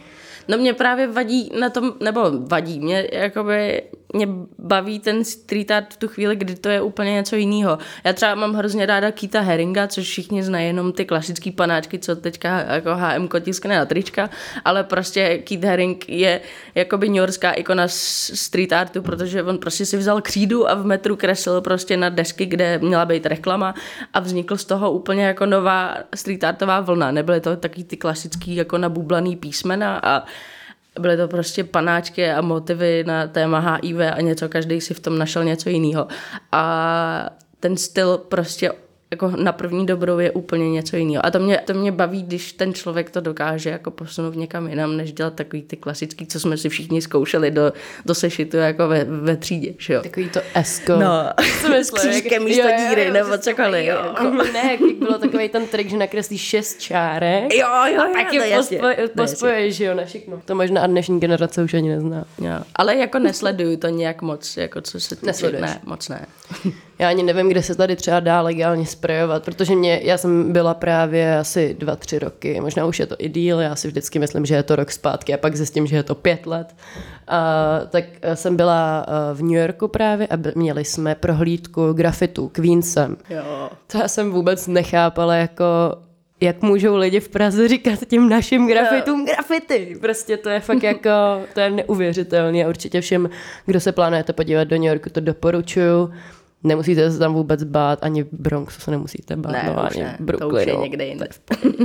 No 0.48 0.58
mě 0.58 0.74
právě 0.74 1.06
vadí 1.06 1.50
na 1.60 1.70
tom, 1.70 1.92
nebo 2.00 2.30
vadí, 2.46 2.80
mě 2.80 3.08
jakoby 3.12 3.82
mě 4.12 4.28
baví 4.58 5.00
ten 5.00 5.24
street 5.24 5.70
art 5.70 5.94
v 5.94 5.96
tu 5.96 6.08
chvíli, 6.08 6.36
kdy 6.36 6.54
to 6.54 6.68
je 6.68 6.80
úplně 6.80 7.12
něco 7.12 7.36
jiného. 7.36 7.78
Já 8.04 8.12
třeba 8.12 8.34
mám 8.34 8.54
hrozně 8.54 8.86
ráda 8.86 9.10
Kita 9.10 9.40
Heringa, 9.40 9.86
což 9.86 10.06
všichni 10.06 10.42
znají 10.42 10.66
jenom 10.66 10.92
ty 10.92 11.04
klasické 11.04 11.52
panáčky, 11.52 11.98
co 11.98 12.16
teďka 12.16 12.58
jako 12.58 12.90
HM 12.94 13.28
tiskne 13.40 13.76
na 13.76 13.84
trička, 13.84 14.30
ale 14.64 14.84
prostě 14.84 15.38
Keith 15.38 15.64
Haring 15.64 16.08
je 16.08 16.40
jakoby 16.74 17.08
Yorkská 17.16 17.52
ikona 17.52 17.84
street 17.88 18.72
artu, 18.72 19.02
protože 19.02 19.42
on 19.42 19.58
prostě 19.58 19.86
si 19.86 19.96
vzal 19.96 20.20
křídu 20.20 20.70
a 20.70 20.74
v 20.74 20.84
metru 20.86 21.16
kreslil 21.16 21.60
prostě 21.60 21.96
na 21.96 22.08
desky, 22.08 22.46
kde 22.46 22.78
měla 22.78 23.04
být 23.04 23.26
reklama 23.26 23.74
a 24.14 24.20
vznikl 24.20 24.56
z 24.56 24.64
toho 24.64 24.92
úplně 24.92 25.24
jako 25.24 25.46
nová 25.46 25.96
street 26.14 26.44
artová 26.44 26.80
vlna. 26.80 27.10
Nebyly 27.10 27.40
to 27.40 27.56
taky 27.56 27.84
ty 27.84 27.96
klasický 27.96 28.56
jako 28.56 28.78
nabublaný 28.78 29.36
písmena 29.36 30.00
a 30.02 30.24
byly 30.98 31.16
to 31.16 31.28
prostě 31.28 31.64
panáčky 31.64 32.30
a 32.30 32.40
motivy 32.40 33.04
na 33.06 33.26
téma 33.26 33.58
HIV 33.58 34.00
a 34.14 34.20
něco, 34.20 34.48
každý 34.48 34.80
si 34.80 34.94
v 34.94 35.00
tom 35.00 35.18
našel 35.18 35.44
něco 35.44 35.68
jiného. 35.68 36.08
A 36.52 37.30
ten 37.60 37.76
styl 37.76 38.18
prostě 38.18 38.72
jako 39.10 39.32
na 39.36 39.52
první 39.52 39.86
dobrou 39.86 40.18
je 40.18 40.30
úplně 40.30 40.70
něco 40.70 40.96
jiného. 40.96 41.26
A 41.26 41.30
to 41.30 41.38
mě, 41.38 41.60
to 41.64 41.74
mě 41.74 41.92
baví, 41.92 42.22
když 42.22 42.52
ten 42.52 42.74
člověk 42.74 43.10
to 43.10 43.20
dokáže 43.20 43.70
jako 43.70 43.90
posunout 43.90 44.36
někam 44.36 44.68
jinam, 44.68 44.96
než 44.96 45.12
dělat 45.12 45.34
takový 45.34 45.62
ty 45.62 45.76
klasický, 45.76 46.26
co 46.26 46.40
jsme 46.40 46.56
si 46.56 46.68
všichni 46.68 47.02
zkoušeli 47.02 47.50
do, 47.50 47.72
do 48.06 48.14
sešitu 48.14 48.56
jako 48.56 48.88
ve, 48.88 49.04
ve 49.04 49.36
třídě, 49.36 49.74
že 49.78 49.94
jo. 49.94 50.02
Takový 50.02 50.28
to 50.28 50.40
esko. 50.54 50.96
No, 50.96 51.32
s 51.82 51.90
křížkem 51.90 52.44
místo 52.44 52.68
díry, 52.78 53.10
nebo 53.10 53.38
cokoliv. 53.38 53.86
Jo. 53.86 53.96
Jako, 53.96 54.30
ne, 54.52 54.70
jak 54.70 54.98
bylo 54.98 55.18
takový 55.18 55.48
ten 55.48 55.66
trik, 55.66 55.90
že 55.90 55.96
nakreslíš 55.96 56.40
šest 56.40 56.80
čárek. 56.80 57.54
Jo, 57.54 57.68
jo, 57.94 58.02
a 58.02 58.12
tak 58.12 58.32
je 58.32 59.08
pospoješ, 59.16 59.76
že 59.76 59.84
jo, 59.84 59.94
na 59.94 60.06
šikmo. 60.06 60.42
To 60.44 60.54
možná 60.54 60.86
dnešní 60.86 61.20
generace 61.20 61.62
už 61.62 61.74
ani 61.74 61.88
nezná. 61.88 62.24
Jo. 62.40 62.58
Ale 62.76 62.96
jako 62.96 63.18
nesleduju 63.18 63.76
to 63.76 63.88
nějak 63.88 64.22
moc, 64.22 64.56
jako 64.56 64.80
co 64.80 65.00
se 65.00 65.16
týče. 65.16 65.52
Ne, 65.60 65.80
moc 65.84 66.08
ne. 66.08 66.26
Já 66.98 67.08
ani 67.08 67.22
nevím, 67.22 67.48
kde 67.48 67.62
se 67.62 67.74
tady 67.74 67.96
třeba 67.96 68.20
dá 68.20 68.40
legálně 68.40 68.86
sprejovat, 68.86 69.44
protože 69.44 69.76
mě, 69.76 70.00
já 70.02 70.18
jsem 70.18 70.52
byla 70.52 70.74
právě 70.74 71.38
asi 71.38 71.76
dva, 71.78 71.96
tři 71.96 72.18
roky, 72.18 72.60
možná 72.60 72.86
už 72.86 72.98
je 72.98 73.06
to 73.06 73.16
i 73.18 73.28
díl, 73.28 73.60
já 73.60 73.76
si 73.76 73.88
vždycky 73.88 74.18
myslím, 74.18 74.46
že 74.46 74.54
je 74.54 74.62
to 74.62 74.76
rok 74.76 74.90
zpátky 74.90 75.34
a 75.34 75.36
pak 75.36 75.56
zjistím, 75.56 75.86
že 75.86 75.96
je 75.96 76.02
to 76.02 76.14
pět 76.14 76.46
let. 76.46 76.76
A, 77.28 77.80
tak 77.90 78.04
jsem 78.34 78.56
byla 78.56 79.06
v 79.34 79.42
New 79.42 79.60
Yorku 79.60 79.88
právě 79.88 80.26
a 80.26 80.38
měli 80.54 80.84
jsme 80.84 81.14
prohlídku 81.14 81.92
grafitu 81.92 82.48
Queensem. 82.48 83.16
Jo. 83.30 83.70
To 83.86 83.98
já 83.98 84.08
jsem 84.08 84.30
vůbec 84.32 84.66
nechápala, 84.66 85.34
jako 85.34 85.64
jak 86.40 86.62
můžou 86.62 86.96
lidi 86.96 87.20
v 87.20 87.28
Praze 87.28 87.68
říkat 87.68 87.98
těm 88.08 88.28
našim 88.28 88.68
grafitům 88.68 89.26
grafity. 89.26 89.96
Prostě 90.00 90.36
to 90.36 90.48
je 90.48 90.60
fakt 90.60 90.82
jako, 90.82 91.10
to 91.54 91.60
je 91.60 91.70
neuvěřitelné 91.70 92.64
a 92.64 92.68
určitě 92.68 93.00
všem, 93.00 93.30
kdo 93.66 93.80
se 93.80 93.92
plánujete 93.92 94.32
podívat 94.32 94.64
do 94.64 94.76
New 94.76 94.86
Yorku, 94.86 95.10
to 95.10 95.20
doporučuju. 95.20 96.12
Nemusíte 96.64 97.10
se 97.10 97.18
tam 97.18 97.34
vůbec 97.34 97.64
bát, 97.64 97.98
ani 98.02 98.22
v 98.22 98.28
Bronxu 98.32 98.80
se 98.80 98.90
nemusíte 98.90 99.36
bát, 99.36 99.52
Ne, 99.52 99.62
no, 99.66 99.72
už 99.72 99.96
ani 99.96 100.04
ne, 100.04 100.16
v 100.20 100.38
to 100.38 100.48
už 100.48 100.66
je 100.66 100.76
někde 100.76 101.06
jinde. 101.06 101.28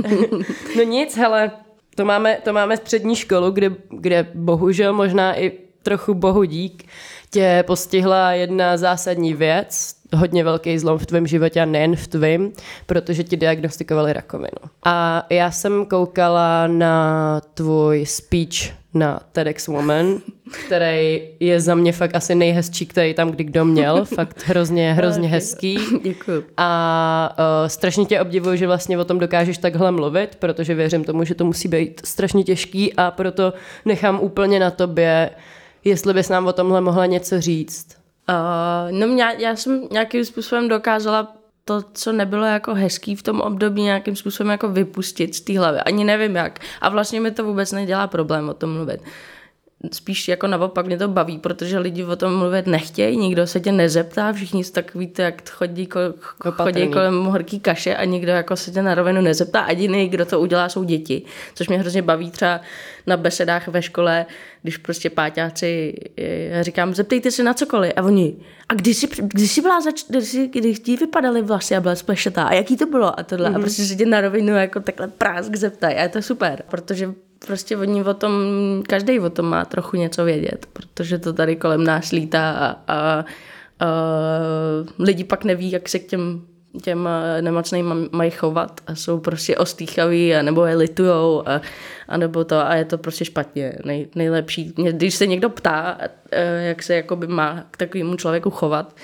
No 0.76 0.82
nic, 0.82 1.16
hele, 1.16 1.50
to 1.94 2.04
máme, 2.04 2.38
to 2.44 2.52
máme 2.52 2.76
střední 2.76 3.16
školu, 3.16 3.50
kde, 3.50 3.70
kde 3.90 4.26
bohužel 4.34 4.92
možná 4.92 5.38
i 5.40 5.52
trochu 5.82 6.14
bohu 6.14 6.44
dík 6.44 6.84
tě 7.30 7.64
postihla 7.66 8.32
jedna 8.32 8.76
zásadní 8.76 9.34
věc, 9.34 9.96
hodně 10.16 10.44
velký 10.44 10.78
zlom 10.78 10.98
v 10.98 11.06
tvém 11.06 11.26
životě 11.26 11.60
a 11.60 11.64
nejen 11.64 11.96
v 11.96 12.06
tvém, 12.06 12.52
protože 12.86 13.24
ti 13.24 13.36
diagnostikovali 13.36 14.12
rakovinu. 14.12 14.70
A 14.84 15.26
já 15.30 15.50
jsem 15.50 15.86
koukala 15.86 16.66
na 16.66 17.40
tvůj 17.54 18.06
speech 18.06 18.83
na 18.94 19.20
TEDx 19.32 19.66
Woman, 19.66 20.18
který 20.66 21.22
je 21.40 21.60
za 21.60 21.74
mě 21.74 21.92
fakt 21.92 22.14
asi 22.14 22.34
nejhezčí, 22.34 22.86
který 22.86 23.14
tam 23.14 23.30
kdy 23.30 23.44
kdo 23.44 23.64
měl, 23.64 24.04
fakt 24.14 24.42
hrozně, 24.46 24.92
hrozně 24.92 25.28
hezký. 25.28 25.78
Děkuju. 26.02 26.44
A 26.56 27.36
uh, 27.38 27.68
strašně 27.68 28.04
tě 28.04 28.20
obdivuju, 28.20 28.56
že 28.56 28.66
vlastně 28.66 28.98
o 28.98 29.04
tom 29.04 29.18
dokážeš 29.18 29.58
takhle 29.58 29.90
mluvit, 29.90 30.36
protože 30.36 30.74
věřím 30.74 31.04
tomu, 31.04 31.24
že 31.24 31.34
to 31.34 31.44
musí 31.44 31.68
být 31.68 32.00
strašně 32.04 32.44
těžký 32.44 32.94
a 32.94 33.10
proto 33.10 33.52
nechám 33.84 34.20
úplně 34.20 34.60
na 34.60 34.70
tobě, 34.70 35.30
jestli 35.84 36.14
bys 36.14 36.28
nám 36.28 36.46
o 36.46 36.52
tomhle 36.52 36.80
mohla 36.80 37.06
něco 37.06 37.40
říct. 37.40 37.96
Uh, 38.28 38.98
no 38.98 39.06
mě, 39.06 39.24
já 39.38 39.56
jsem 39.56 39.88
nějakým 39.90 40.24
způsobem 40.24 40.68
dokázala 40.68 41.36
to, 41.64 41.82
co 41.92 42.12
nebylo 42.12 42.44
jako 42.44 42.74
hezký 42.74 43.16
v 43.16 43.22
tom 43.22 43.40
období, 43.40 43.82
nějakým 43.82 44.16
způsobem 44.16 44.50
jako 44.50 44.68
vypustit 44.68 45.34
z 45.34 45.40
té 45.40 45.58
hlavy. 45.58 45.78
Ani 45.78 46.04
nevím 46.04 46.36
jak. 46.36 46.58
A 46.80 46.88
vlastně 46.88 47.20
mi 47.20 47.30
to 47.30 47.44
vůbec 47.44 47.72
nedělá 47.72 48.06
problém 48.06 48.48
o 48.48 48.54
tom 48.54 48.74
mluvit. 48.74 49.00
Spíš 49.92 50.28
jako 50.28 50.46
naopak 50.46 50.86
mě 50.86 50.98
to 50.98 51.08
baví, 51.08 51.38
protože 51.38 51.78
lidi 51.78 52.04
o 52.04 52.16
tom 52.16 52.38
mluvit 52.38 52.66
nechtějí, 52.66 53.16
nikdo 53.16 53.46
se 53.46 53.60
tě 53.60 53.72
nezeptá, 53.72 54.32
všichni 54.32 54.64
tak 54.64 54.94
víte, 54.94 55.22
jak 55.22 55.50
chodí, 55.50 55.86
ko, 55.86 56.00
chodí 56.50 56.88
kolem 56.88 57.24
horký 57.24 57.60
kaše 57.60 57.96
a 57.96 58.04
nikdo 58.04 58.32
jako 58.32 58.56
se 58.56 58.70
tě 58.70 58.82
na 58.82 58.94
rovinu 58.94 59.20
nezeptá. 59.20 59.60
A 59.60 59.70
jediný, 59.70 60.08
kdo 60.08 60.26
to 60.26 60.40
udělá, 60.40 60.68
jsou 60.68 60.84
děti, 60.84 61.22
což 61.54 61.68
mě 61.68 61.78
hrozně 61.78 62.02
baví 62.02 62.30
třeba 62.30 62.60
na 63.06 63.16
besedách 63.16 63.68
ve 63.68 63.82
škole, 63.82 64.26
když 64.62 64.76
prostě 64.76 65.10
páťáci, 65.10 65.94
já 66.50 66.62
říkám, 66.62 66.94
zeptejte 66.94 67.30
se 67.30 67.42
na 67.42 67.54
cokoliv. 67.54 67.92
A 67.96 68.02
oni, 68.02 68.36
a 68.68 68.74
když 68.74 68.96
jsi, 68.96 69.08
když 69.22 69.52
jsi 69.52 69.60
byla, 69.60 69.80
zač, 69.80 70.04
když, 70.08 70.24
jsi, 70.24 70.48
když 70.48 70.80
ti 70.80 70.96
vypadaly 70.96 71.42
vlasy 71.42 71.76
a 71.76 71.80
byla 71.80 71.94
splešetá, 71.94 72.44
a 72.44 72.54
jaký 72.54 72.76
to 72.76 72.86
bylo 72.86 73.20
a 73.20 73.22
tohle. 73.22 73.50
Mm-hmm. 73.50 73.56
A 73.56 73.60
prostě 73.60 73.84
se 73.84 73.96
tě 73.96 74.06
na 74.06 74.20
rovinu 74.20 74.54
jako 74.56 74.80
takhle 74.80 75.08
prásk 75.08 75.56
zeptají. 75.56 75.96
A 75.96 76.02
je 76.02 76.08
to 76.08 76.22
super, 76.22 76.62
protože 76.70 77.12
prostě 77.46 77.76
oni 77.76 78.04
o 78.04 78.14
tom, 78.14 78.32
každý 78.88 79.20
o 79.20 79.30
tom 79.30 79.46
má 79.46 79.64
trochu 79.64 79.96
něco 79.96 80.24
vědět, 80.24 80.66
protože 80.72 81.18
to 81.18 81.32
tady 81.32 81.56
kolem 81.56 81.84
nás 81.84 82.10
lítá 82.10 82.50
a, 82.52 82.76
a, 82.88 83.24
a 83.80 83.86
lidi 84.98 85.24
pak 85.24 85.44
neví, 85.44 85.70
jak 85.70 85.88
se 85.88 85.98
k 85.98 86.06
těm 86.06 86.42
těm 86.82 87.08
nemocným 87.40 88.08
mají 88.12 88.30
chovat 88.30 88.80
a 88.86 88.94
jsou 88.94 89.20
prostě 89.20 89.56
ostýchaví 89.56 90.34
a 90.34 90.42
nebo 90.42 90.64
je 90.64 90.76
litujou 90.76 91.48
a, 91.48 91.60
a 92.08 92.16
nebo 92.16 92.44
to 92.44 92.58
a 92.58 92.74
je 92.74 92.84
to 92.84 92.98
prostě 92.98 93.24
špatně. 93.24 93.78
Nej, 93.84 94.08
nejlepší, 94.14 94.72
když 94.90 95.14
se 95.14 95.26
někdo 95.26 95.50
ptá, 95.50 95.98
jak 96.60 96.82
se 96.82 96.94
jakoby 96.94 97.26
má 97.26 97.64
k 97.70 97.76
takovému 97.76 98.16
člověku 98.16 98.50
chovat, 98.50 98.94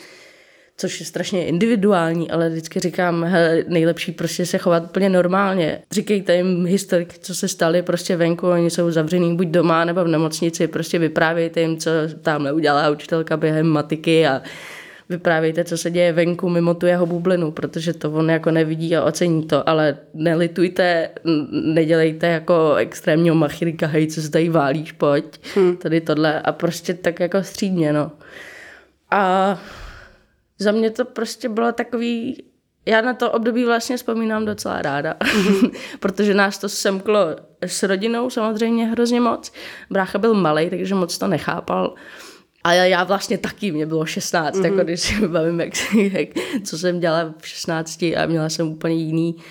což 0.81 1.01
je 1.01 1.07
strašně 1.07 1.47
individuální, 1.47 2.31
ale 2.31 2.49
vždycky 2.49 2.81
říkám, 2.81 3.25
hele, 3.25 3.65
nejlepší 3.69 4.13
prostě 4.13 4.47
se 4.47 4.59
chovat 4.59 4.85
úplně 4.85 5.09
normálně. 5.09 5.79
Říkejte 5.93 6.37
jim 6.37 6.67
historik, 6.67 7.19
co 7.19 7.35
se 7.35 7.49
stali 7.49 7.83
prostě 7.83 8.17
venku, 8.17 8.49
oni 8.49 8.71
jsou 8.71 8.91
zavřený 8.91 9.37
buď 9.37 9.47
doma 9.47 9.85
nebo 9.85 10.05
v 10.05 10.09
nemocnici, 10.09 10.67
prostě 10.67 10.99
vyprávějte 10.99 11.61
jim, 11.61 11.77
co 11.77 11.91
tam 12.23 12.49
udělala 12.53 12.91
učitelka 12.91 13.37
během 13.37 13.67
matiky 13.67 14.27
a 14.27 14.43
vyprávějte, 15.09 15.65
co 15.65 15.79
se 15.79 15.91
děje 15.91 16.13
venku 16.13 16.49
mimo 16.49 16.75
tu 16.75 16.87
jeho 16.87 17.07
bublinu, 17.07 17.51
protože 17.51 17.93
to 17.93 18.11
on 18.11 18.31
jako 18.31 18.51
nevidí 18.51 18.97
a 18.97 19.05
ocení 19.05 19.43
to, 19.43 19.69
ale 19.69 19.97
nelitujte, 20.15 21.11
nedělejte 21.51 22.27
jako 22.27 22.75
extrémního 22.75 23.35
machirika, 23.35 23.87
hej, 23.87 24.07
co 24.07 24.23
se 24.23 24.31
tady 24.31 24.49
válíš, 24.49 24.93
pojď, 24.93 25.25
hmm. 25.55 25.77
tady 25.77 26.01
tohle 26.01 26.41
a 26.41 26.53
prostě 26.53 26.95
tak 26.95 27.21
jako 27.21 27.43
střídně, 27.43 27.93
no. 27.93 28.11
A 29.11 29.59
za 30.61 30.73
mě 30.73 30.91
to 30.91 31.05
prostě 31.05 31.49
bylo 31.49 31.73
takový, 31.73 32.45
já 32.87 33.01
na 33.01 33.15
to 33.15 33.33
období 33.33 33.65
vlastně 33.65 33.97
vzpomínám 33.97 34.45
docela 34.45 34.83
ráda, 34.83 35.17
protože 36.01 36.35
nás 36.35 36.59
to 36.59 36.69
semklo 36.69 37.19
s 37.61 37.83
rodinou 37.83 38.31
samozřejmě 38.31 38.87
hrozně 38.87 39.21
moc. 39.21 39.53
Brácha 39.91 40.19
byl 40.19 40.35
malý, 40.35 40.71
takže 40.71 40.95
moc 40.95 41.19
to 41.19 41.27
nechápal. 41.27 41.95
A 42.65 42.73
já 42.73 43.05
vlastně 43.05 43.39
taky, 43.39 43.73
mě 43.73 43.87
bylo 43.87 44.07
16, 44.07 44.55
mm-hmm. 44.55 44.65
jako 44.65 44.77
když 44.77 45.01
si 45.01 45.29
bavím, 45.29 45.61
jak, 45.61 45.73
jak, 45.95 46.29
co 46.65 46.79
jsem 46.79 47.01
dělala 47.01 47.35
v 47.39 47.49
16 47.49 48.03
a 48.03 48.27
měla 48.27 48.49
jsem 48.49 48.69
úplně 48.69 48.95
jiný 48.95 49.37
eh, 49.37 49.43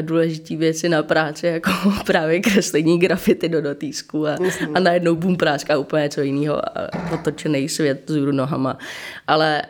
důležitý 0.00 0.56
věci 0.56 0.88
na 0.88 1.02
práci, 1.02 1.46
jako 1.46 1.70
právě 2.06 2.40
kreslení 2.40 2.98
grafity 2.98 3.48
do 3.48 3.62
dotýsku 3.62 4.26
a, 4.26 4.36
a 4.74 4.80
najednou 4.80 5.14
bum 5.14 5.36
práská 5.36 5.78
úplně 5.78 6.08
co 6.08 6.20
jiného 6.20 6.78
a 6.78 6.88
otočený 7.14 7.68
svět 7.68 8.02
z 8.06 8.16
nohama. 8.32 8.78
Ale 9.26 9.62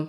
uh, 0.00 0.06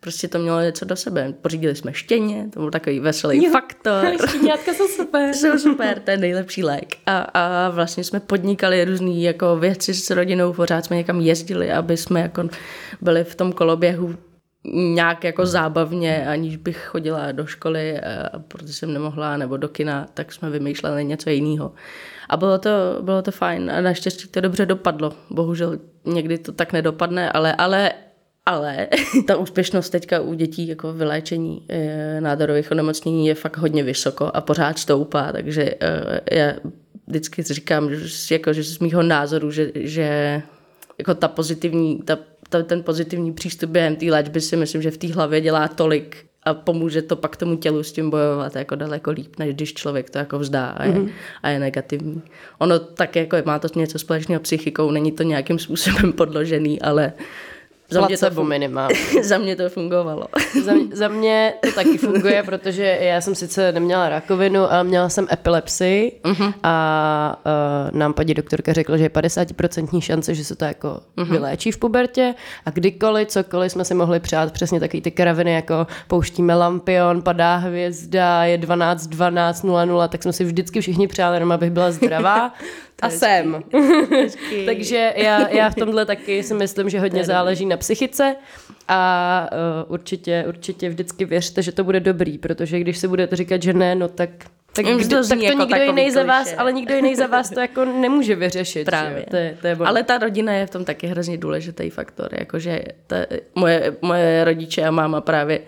prostě 0.00 0.28
to 0.28 0.38
mělo 0.38 0.60
něco 0.60 0.84
do 0.84 0.96
sebe. 0.96 1.34
Pořídili 1.42 1.74
jsme 1.74 1.94
štěně, 1.94 2.48
to 2.52 2.60
byl 2.60 2.70
takový 2.70 3.00
veselý 3.00 3.44
jo, 3.44 3.50
faktor. 3.50 4.06
Štěňátka 4.28 4.74
jsou 4.74 4.88
super. 4.88 5.34
jsou 5.34 5.58
super, 5.58 6.00
to 6.00 6.10
je 6.10 6.16
nejlepší 6.16 6.64
lék. 6.64 6.96
A, 7.06 7.18
a 7.18 7.68
vlastně 7.70 8.04
jsme 8.04 8.20
podnikali 8.20 8.84
různé 8.84 9.10
jako 9.10 9.56
věci 9.56 9.94
s 9.94 10.10
rodinou, 10.10 10.52
pořád 10.52 10.84
jsme 10.84 10.96
někam 10.96 11.20
jezdili, 11.20 11.72
aby 11.72 11.96
jsme 11.96 12.20
jako 12.20 12.48
byli 13.00 13.24
v 13.24 13.34
tom 13.34 13.52
koloběhu 13.52 14.16
nějak 14.74 15.24
jako 15.24 15.46
zábavně, 15.46 16.26
aniž 16.28 16.56
bych 16.56 16.78
chodila 16.78 17.32
do 17.32 17.46
školy, 17.46 18.00
a 18.00 18.38
protože 18.38 18.72
jsem 18.72 18.92
nemohla, 18.92 19.36
nebo 19.36 19.56
do 19.56 19.68
kina, 19.68 20.06
tak 20.14 20.32
jsme 20.32 20.50
vymýšleli 20.50 21.04
něco 21.04 21.30
jiného. 21.30 21.72
A 22.28 22.36
bylo 22.36 22.58
to, 22.58 22.70
bylo 23.00 23.22
to 23.22 23.30
fajn 23.30 23.70
a 23.70 23.80
naštěstí 23.80 24.28
to 24.28 24.40
dobře 24.40 24.66
dopadlo. 24.66 25.12
Bohužel 25.30 25.78
někdy 26.04 26.38
to 26.38 26.52
tak 26.52 26.72
nedopadne, 26.72 27.32
ale, 27.32 27.54
ale 27.54 27.92
ale 28.46 28.88
ta 29.26 29.36
úspěšnost 29.36 29.90
teďka 29.90 30.20
u 30.20 30.34
dětí 30.34 30.68
jako 30.68 30.92
vyléčení 30.92 31.64
e, 31.68 32.20
nádorových 32.20 32.70
onemocnění 32.70 33.26
je 33.26 33.34
fakt 33.34 33.56
hodně 33.56 33.82
vysoko 33.82 34.30
a 34.34 34.40
pořád 34.40 34.78
stoupá, 34.78 35.32
takže 35.32 35.74
e, 35.80 36.36
já 36.36 36.52
vždycky 37.06 37.42
říkám, 37.42 37.94
že, 37.94 38.34
jako, 38.34 38.52
že 38.52 38.62
z 38.62 38.78
mýho 38.78 39.02
názoru, 39.02 39.50
že, 39.50 39.70
že 39.74 40.42
jako 40.98 41.14
ta 41.14 41.28
pozitivní, 41.28 42.02
ta, 42.02 42.18
ta, 42.48 42.62
ten 42.62 42.82
pozitivní 42.82 43.32
přístup 43.32 43.70
během 43.70 43.96
té 43.96 44.06
léčby 44.06 44.40
si 44.40 44.56
myslím, 44.56 44.82
že 44.82 44.90
v 44.90 44.98
té 44.98 45.12
hlavě 45.12 45.40
dělá 45.40 45.68
tolik 45.68 46.26
a 46.42 46.54
pomůže 46.54 47.02
to 47.02 47.16
pak 47.16 47.36
tomu 47.36 47.56
tělu 47.56 47.82
s 47.82 47.92
tím 47.92 48.10
bojovat 48.10 48.56
jako 48.56 48.74
daleko 48.74 49.10
líp, 49.10 49.38
než 49.38 49.54
když 49.54 49.74
člověk 49.74 50.10
to 50.10 50.18
jako 50.18 50.38
vzdá 50.38 50.66
a 50.66 50.84
je, 50.84 50.92
mm-hmm. 50.92 51.10
a 51.42 51.48
je 51.48 51.58
negativní. 51.58 52.22
Ono 52.58 52.78
tak 52.78 53.16
jako 53.16 53.36
má 53.44 53.58
to 53.58 53.68
něco 53.76 53.98
společného 53.98 54.40
psychikou, 54.40 54.90
není 54.90 55.12
to 55.12 55.22
nějakým 55.22 55.58
způsobem 55.58 56.12
podložený, 56.12 56.82
ale 56.82 57.12
za 57.90 58.06
mě 58.06 58.18
to 58.18 58.44
minimálně. 58.44 58.96
za 59.22 59.38
mě 59.38 59.56
to 59.56 59.68
fungovalo. 59.68 60.26
za, 60.64 60.72
mě, 60.72 60.86
za 60.96 61.08
mě 61.08 61.54
to 61.62 61.72
taky 61.72 61.98
funguje, 61.98 62.42
protože 62.42 62.98
já 63.00 63.20
jsem 63.20 63.34
sice 63.34 63.72
neměla 63.72 64.08
rakovinu, 64.08 64.72
ale 64.72 64.84
měla 64.84 65.08
jsem 65.08 65.26
epilepsii 65.32 66.20
uh-huh. 66.24 66.54
a 66.62 67.42
uh, 67.92 67.98
nám 67.98 68.14
paní 68.14 68.34
doktorka 68.34 68.72
řekla, 68.72 68.96
že 68.96 69.04
je 69.04 69.08
50% 69.08 70.00
šance, 70.00 70.34
že 70.34 70.44
se 70.44 70.56
to 70.56 70.64
jako 70.64 71.00
uh-huh. 71.16 71.30
vyléčí 71.30 71.72
v 71.72 71.78
pubertě 71.78 72.34
a 72.66 72.70
kdykoliv, 72.70 73.28
cokoliv 73.28 73.72
jsme 73.72 73.84
si 73.84 73.94
mohli 73.94 74.20
přát, 74.20 74.52
přesně 74.52 74.80
takový 74.80 75.00
ty 75.00 75.10
kraviny, 75.10 75.54
jako 75.54 75.86
pouštíme 76.08 76.54
lampion, 76.54 77.22
padá 77.22 77.56
hvězda, 77.56 78.44
je 78.44 78.58
12, 78.58 79.06
12, 79.06 79.62
0, 79.62 79.84
0, 79.84 80.08
tak 80.08 80.22
jsme 80.22 80.32
si 80.32 80.44
vždycky 80.44 80.80
všichni 80.80 81.08
přáli, 81.08 81.36
jenom 81.36 81.52
abych 81.52 81.70
byla 81.70 81.90
zdravá. 81.90 82.54
a 83.02 83.10
jsem. 83.10 83.62
Takže 84.66 85.12
já, 85.16 85.48
já 85.48 85.70
v 85.70 85.74
tomhle 85.74 86.06
taky 86.06 86.42
si 86.42 86.54
myslím, 86.54 86.90
že 86.90 87.00
hodně 87.00 87.24
záleží 87.24 87.66
na 87.66 87.76
psychice 87.76 88.36
a 88.88 89.50
uh, 89.86 89.92
určitě, 89.92 90.44
určitě 90.48 90.88
vždycky 90.88 91.24
věřte, 91.24 91.62
že 91.62 91.72
to 91.72 91.84
bude 91.84 92.00
dobrý, 92.00 92.38
protože 92.38 92.80
když 92.80 92.98
si 92.98 93.08
budete 93.08 93.36
říkat, 93.36 93.62
že 93.62 93.72
ne, 93.72 93.94
no 93.94 94.08
tak 94.08 94.30
tak, 94.76 94.84
kdy, 94.84 95.08
to, 95.08 95.28
tak 95.28 95.38
to 95.38 95.44
jako 95.44 95.62
nikdo 95.62 95.82
jiný 95.82 96.10
za 96.10 96.22
vás, 96.22 96.54
ale 96.58 96.72
nikdo 96.72 96.94
jiný 96.94 97.16
za 97.16 97.26
vás 97.26 97.50
to 97.50 97.60
jako 97.60 97.84
nemůže 97.84 98.34
vyřešit. 98.34 98.84
Právě. 98.84 99.26
To 99.30 99.36
je, 99.36 99.58
to 99.60 99.66
je 99.66 99.76
ale 99.84 100.02
ta 100.02 100.18
rodina 100.18 100.52
je 100.52 100.66
v 100.66 100.70
tom 100.70 100.84
taky 100.84 101.06
hrozně 101.06 101.38
důležitý 101.38 101.90
faktor. 101.90 102.28
Jakože 102.38 102.82
ta, 103.06 103.16
moje, 103.54 103.96
moje 104.02 104.44
rodiče 104.44 104.84
a 104.84 104.90
máma 104.90 105.20
právě 105.20 105.60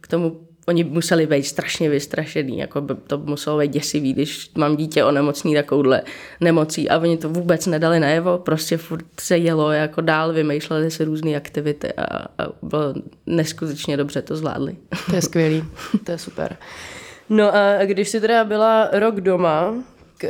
k 0.00 0.08
tomu 0.08 0.40
oni 0.66 0.84
museli 0.84 1.26
být 1.26 1.42
strašně 1.42 1.90
vystrašený, 1.90 2.58
jako 2.58 2.80
by 2.80 2.94
to 3.06 3.18
muselo 3.18 3.58
být 3.58 3.70
děsivý, 3.70 4.12
když 4.12 4.50
mám 4.54 4.76
dítě 4.76 5.04
onemocní 5.04 5.54
takovouhle 5.54 6.02
nemocí 6.40 6.88
a 6.88 6.98
oni 6.98 7.16
to 7.16 7.28
vůbec 7.28 7.66
nedali 7.66 8.00
najevo, 8.00 8.38
prostě 8.38 8.76
furt 8.76 9.04
se 9.20 9.38
jelo 9.38 9.72
jako 9.72 10.00
dál, 10.00 10.32
vymýšleli 10.32 10.90
si 10.90 11.04
různé 11.04 11.36
aktivity 11.36 11.92
a, 11.92 12.04
a 12.38 12.48
bylo 12.62 12.94
neskutečně 13.26 13.96
dobře 13.96 14.22
to 14.22 14.36
zvládli. 14.36 14.76
To 15.10 15.16
je 15.16 15.22
skvělý, 15.22 15.64
to 16.04 16.12
je 16.12 16.18
super. 16.18 16.56
No 17.28 17.54
a 17.54 17.84
když 17.84 18.08
jsi 18.08 18.20
teda 18.20 18.44
byla 18.44 18.88
rok 18.92 19.20
doma 19.20 19.74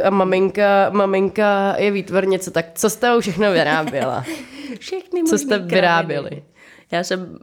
a 0.04 0.10
maminka, 0.10 0.90
maminka 0.90 1.76
je 1.78 1.90
výtvarnice, 1.90 2.50
tak 2.50 2.66
co 2.74 2.90
jste 2.90 3.20
všechno 3.20 3.52
vyráběla? 3.52 4.24
Všechny 4.78 5.22
Co 5.22 5.38
jste 5.38 5.58
vyráběli? 5.58 6.42
Já 6.90 7.04
jsem, 7.04 7.38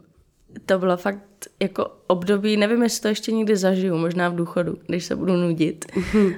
to 0.66 0.78
bylo 0.78 0.96
fakt 0.96 1.18
jako 1.60 1.86
období, 2.06 2.56
nevím, 2.56 2.82
jestli 2.82 3.00
to 3.02 3.08
ještě 3.08 3.32
někdy 3.32 3.56
zažiju, 3.56 3.96
možná 3.96 4.28
v 4.28 4.34
důchodu, 4.34 4.78
když 4.86 5.04
se 5.04 5.16
budu 5.16 5.36
nudit, 5.36 5.84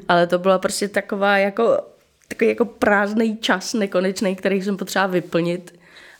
ale 0.08 0.26
to 0.26 0.38
byla 0.38 0.58
prostě 0.58 0.88
taková 0.88 1.38
jako, 1.38 1.78
takový 2.28 2.48
jako 2.48 2.64
prázdný 2.64 3.36
čas 3.36 3.74
nekonečný, 3.74 4.36
který 4.36 4.62
jsem 4.62 4.76
potřeba 4.76 5.06
vyplnit 5.06 5.74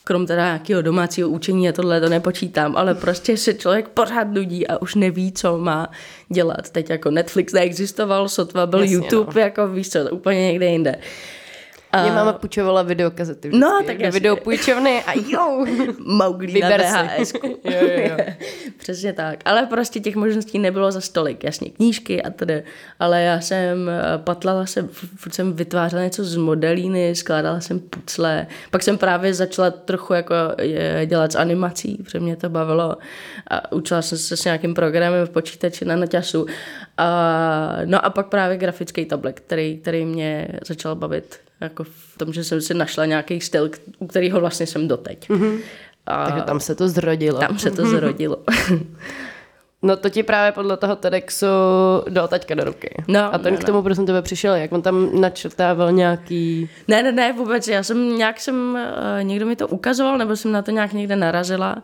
krom 0.05 0.27
teda 0.27 0.45
nějakého 0.45 0.83
domácího 0.83 1.29
učení 1.29 1.69
a 1.69 1.73
tohle 1.73 2.01
to 2.01 2.09
nepočítám, 2.09 2.77
ale 2.77 2.95
prostě 2.95 3.37
se 3.37 3.55
člověk 3.55 3.89
pořád 3.89 4.25
nudí 4.25 4.67
a 4.67 4.83
už 4.83 4.95
neví, 4.95 5.33
co 5.33 5.59
má 5.59 5.91
dělat. 6.29 6.71
Teď 6.71 6.91
jako 6.91 7.11
Netflix 7.11 7.53
neexistoval, 7.53 8.29
sotva 8.29 8.67
byl 8.67 8.81
Jasně, 8.81 8.95
YouTube, 8.95 9.33
no. 9.35 9.41
jako 9.41 9.69
víš 9.69 9.91
co, 9.91 10.11
úplně 10.11 10.47
někde 10.47 10.67
jinde. 10.67 10.97
Mě 12.03 12.13
máma 12.13 12.33
půjčovala 12.33 12.83
videokazety 12.83 13.49
vždycky, 13.49 13.61
No, 13.61 13.83
tak 13.87 13.99
do 13.99 14.05
jasně. 14.05 14.21
videopůjčovny 14.21 15.03
a 15.07 15.13
jo, 15.29 15.67
Mowgli 16.07 16.61
na 16.61 16.69
Vyber. 16.69 16.83
VHS. 16.83 17.33
Jo, 17.65 17.81
jo, 17.81 18.09
jo. 18.09 18.17
Přesně 18.79 19.13
tak. 19.13 19.39
Ale 19.45 19.67
prostě 19.67 20.01
těch 20.01 20.17
možností 20.17 20.59
nebylo 20.59 20.93
za 20.93 21.01
stolik. 21.01 21.45
Jasně 21.45 21.71
knížky 21.71 22.23
a 22.23 22.31
tedy. 22.31 22.63
Ale 23.01 23.23
já 23.23 23.41
jsem 23.41 23.89
eh, 23.89 24.19
patlala 24.19 24.67
jsem, 24.67 24.89
furt 25.17 25.35
jsem 25.35 25.53
vytvářela 25.53 26.03
něco 26.03 26.25
z 26.25 26.37
modelíny, 26.37 27.15
skládala 27.15 27.61
jsem 27.61 27.81
pucle. 27.81 28.47
Pak 28.71 28.83
jsem 28.83 28.99
právě 28.99 29.35
začala 29.35 29.71
trochu 29.71 30.15
jako 30.15 30.35
eh, 30.59 31.07
dělat 31.07 31.33
s 31.33 31.37
animací, 31.37 31.97
protože 32.05 32.21
mě 32.21 32.37
to 32.37 32.49
bavilo. 32.49 32.97
A 33.51 33.73
učila 33.73 34.03
jsem 34.03 34.19
se 34.19 34.37
s 34.37 34.45
nějakým 34.45 34.75
programem 34.75 35.27
v 35.27 35.31
počítači 35.31 35.85
na 35.85 35.97
noťasu. 35.97 36.47
A, 36.99 37.77
no 37.85 38.05
a 38.05 38.11
pak 38.11 38.27
právě 38.27 38.57
grafický 38.57 39.05
tablet, 39.05 39.41
který, 39.41 39.79
který 39.79 40.05
mě 40.05 40.49
začal 40.67 40.95
bavit. 40.95 41.44
Jako 41.65 41.85
v 41.85 42.19
tom, 42.19 42.33
že 42.33 42.45
jsem 42.45 42.61
si 42.61 42.75
našla 42.75 43.07
nějaký 43.07 43.41
styl, 43.41 43.71
u 43.99 44.07
kterého 44.07 44.41
vlastně 44.41 44.67
jsem 44.67 44.89
doteď. 44.89 45.31
Mm-hmm. 45.31 45.59
A 46.07 46.25
takže 46.27 46.43
tam 46.43 46.61
se 46.61 46.75
to 46.75 46.89
zrodilo. 46.89 47.41
tam 47.41 47.59
se 47.59 47.71
to 47.71 47.87
zrodilo. 47.91 48.39
No 49.85 49.97
to 49.97 50.11
ti 50.11 50.23
právě 50.23 50.53
podle 50.53 50.77
toho 50.77 50.97
TEDxu 50.97 51.47
dal 52.09 52.29
taťka 52.29 52.55
do 52.55 52.65
ruky. 52.65 52.95
No, 53.09 53.35
a 53.35 53.39
ten 53.39 53.55
no, 53.55 53.61
k 53.61 53.65
tomu 53.65 53.83
prosím 53.83 54.07
tebe 54.07 54.23
přišel, 54.23 54.55
jak 54.55 54.73
on 54.73 54.83
tam 54.83 55.21
načrtával 55.21 55.93
nějaký... 55.93 56.71
ne, 56.89 57.03
ne, 57.03 57.13
ne, 57.13 57.33
vůbec. 57.33 57.69
Já 57.69 57.83
jsem 57.83 58.19
nějak 58.19 58.41
jsem, 58.41 58.79
uh, 59.19 59.25
někdo 59.25 59.47
mi 59.47 59.57
to 59.57 59.69
ukazoval, 59.69 60.19
nebo 60.19 60.37
jsem 60.37 60.53
na 60.53 60.63
to 60.63 60.71
nějak 60.71 60.93
někde 60.93 61.17
narazila. 61.17 61.83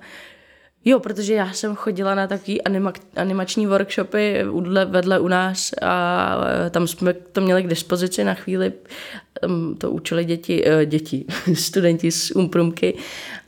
Jo, 0.84 1.00
protože 1.00 1.34
já 1.34 1.52
jsem 1.52 1.75
chodila 1.75 2.14
na 2.14 2.26
takový 2.26 2.62
anima, 2.62 2.92
animační 3.16 3.66
workshopy 3.66 4.44
udle, 4.50 4.84
vedle 4.84 5.20
u 5.20 5.28
nás 5.28 5.70
a 5.82 6.37
eh, 6.66 6.70
tam 6.70 6.87
jsme 6.87 7.12
to 7.12 7.40
měli 7.40 7.62
k 7.62 7.66
dispozici 7.66 8.25
na 8.25 8.34
chvíli. 8.34 8.72
To 9.78 9.90
učili 9.90 10.25
děti, 10.25 10.68
eh, 10.68 10.87
děti, 10.87 11.25
studenti 11.54 12.10
z 12.10 12.30
Umprumky 12.30 12.94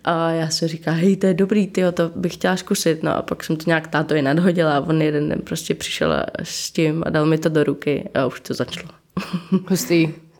a 0.04 0.30
já 0.30 0.48
si 0.48 0.68
říkám, 0.68 0.94
hej, 0.94 1.16
to 1.16 1.26
je 1.26 1.34
dobrý, 1.34 1.66
tyjo, 1.66 1.92
to 1.92 2.10
bych 2.16 2.34
chtěla 2.34 2.56
zkusit. 2.56 3.02
No 3.02 3.16
a 3.16 3.22
pak 3.22 3.44
jsem 3.44 3.56
to 3.56 3.64
nějak 3.66 3.88
tátovi 3.88 4.22
nadhodila 4.22 4.76
a 4.76 4.80
on 4.80 5.02
jeden 5.02 5.28
den 5.28 5.40
prostě 5.40 5.74
přišel 5.74 6.24
s 6.42 6.70
tím 6.70 7.02
a 7.06 7.10
dal 7.10 7.26
mi 7.26 7.38
to 7.38 7.48
do 7.48 7.64
ruky 7.64 8.08
a 8.14 8.26
už 8.26 8.40
to 8.40 8.54
začalo. 8.54 8.88
Hustý. 9.68 10.31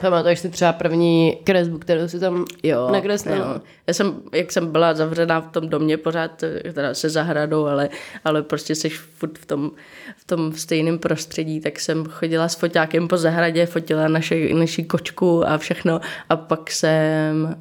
Pamatuješ 0.00 0.38
si 0.38 0.48
třeba 0.50 0.72
první 0.72 1.38
kresbu, 1.44 1.78
kterou 1.78 2.08
si 2.08 2.20
tam 2.20 2.44
Jo, 2.62 2.88
nakreslil? 2.92 3.36
jo. 3.36 3.60
Já 3.86 3.94
jsem, 3.94 4.14
jak 4.32 4.52
jsem 4.52 4.72
byla 4.72 4.94
zavřená 4.94 5.40
v 5.40 5.50
tom 5.52 5.68
domě 5.68 5.96
pořád, 5.96 6.42
eh, 6.42 6.72
teda 6.72 6.94
se 6.94 7.10
zahradou, 7.10 7.66
ale, 7.66 7.88
ale 8.24 8.42
prostě 8.42 8.74
jsi 8.74 8.88
furt 8.90 9.38
v 9.38 9.46
tom, 9.46 9.70
v 10.16 10.24
tom 10.26 10.52
stejném 10.52 10.98
prostředí, 10.98 11.60
tak 11.60 11.80
jsem 11.80 12.04
chodila 12.04 12.48
s 12.48 12.54
foťákem 12.54 13.08
po 13.08 13.16
zahradě, 13.16 13.66
fotila 13.66 14.08
naše, 14.08 14.54
naši 14.54 14.84
kočku 14.84 15.48
a 15.48 15.58
všechno 15.58 16.00
a 16.28 16.36
pak 16.36 16.70
jsem, 16.70 17.56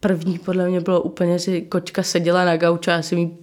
první 0.00 0.38
podle 0.38 0.68
mě 0.68 0.80
bylo 0.80 1.00
úplně, 1.00 1.38
že 1.38 1.60
kočka 1.60 2.02
seděla 2.02 2.44
na 2.44 2.56
gauči 2.56 2.90
a 2.90 3.02
jsem 3.02 3.18
jí 3.18 3.36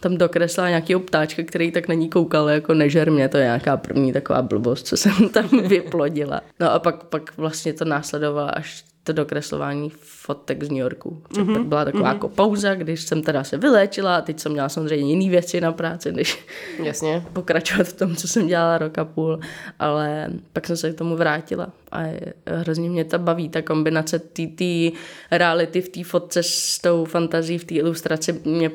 tam 0.00 0.16
dokreslila 0.16 0.68
nějakého 0.68 1.00
ptáčka, 1.00 1.42
který 1.42 1.70
tak 1.70 1.88
na 1.88 1.94
ní 1.94 2.08
koukal, 2.08 2.48
jako 2.48 2.74
nežer 2.74 3.10
mě, 3.10 3.28
to 3.28 3.36
je 3.36 3.44
nějaká 3.44 3.76
první 3.76 4.12
taková 4.12 4.42
blbost, 4.42 4.86
co 4.86 4.96
jsem 4.96 5.28
tam 5.32 5.48
vyplodila. 5.48 6.40
No 6.60 6.72
a 6.72 6.78
pak, 6.78 7.04
pak 7.04 7.36
vlastně 7.36 7.72
to 7.72 7.84
následovalo 7.84 8.58
až 8.58 8.84
to 9.08 9.12
dokreslování 9.12 9.90
fotek 9.96 10.64
z 10.64 10.68
New 10.68 10.78
Yorku. 10.78 11.22
Mm-hmm. 11.30 11.64
Byla 11.64 11.84
taková 11.84 12.10
mm-hmm. 12.10 12.14
jako 12.14 12.28
pauza, 12.28 12.74
když 12.74 13.02
jsem 13.02 13.22
teda 13.22 13.44
se 13.44 13.58
vyléčila 13.58 14.16
a 14.16 14.20
teď 14.20 14.40
jsem 14.40 14.52
měla 14.52 14.68
samozřejmě 14.68 15.10
jiný 15.10 15.30
věci 15.30 15.60
na 15.60 15.72
práci, 15.72 16.12
než 16.12 16.38
Jasně. 16.82 17.24
pokračovat 17.32 17.86
v 17.86 17.92
tom, 17.92 18.16
co 18.16 18.28
jsem 18.28 18.46
dělala 18.46 18.78
rok 18.78 18.98
a 18.98 19.04
půl, 19.04 19.40
ale 19.78 20.28
pak 20.52 20.66
jsem 20.66 20.76
se 20.76 20.92
k 20.92 20.98
tomu 20.98 21.16
vrátila 21.16 21.68
a 21.92 22.02
hrozně 22.46 22.90
mě 22.90 23.04
to 23.04 23.18
baví, 23.18 23.48
ta 23.48 23.62
kombinace 23.62 24.18
té 24.18 24.90
reality 25.30 25.80
v 25.80 25.88
té 25.88 26.04
fotce 26.04 26.42
s 26.42 26.78
tou 26.78 27.04
fantazí 27.04 27.58
v 27.58 27.64
té 27.64 27.74
ilustraci 27.74 28.40
mě 28.44 28.70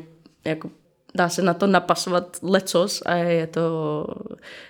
jako 0.45 0.69
dá 1.15 1.29
se 1.29 1.41
na 1.41 1.53
to 1.53 1.67
napasovat 1.67 2.37
lecos 2.41 3.03
a 3.05 3.15
je 3.15 3.47
to, 3.47 4.05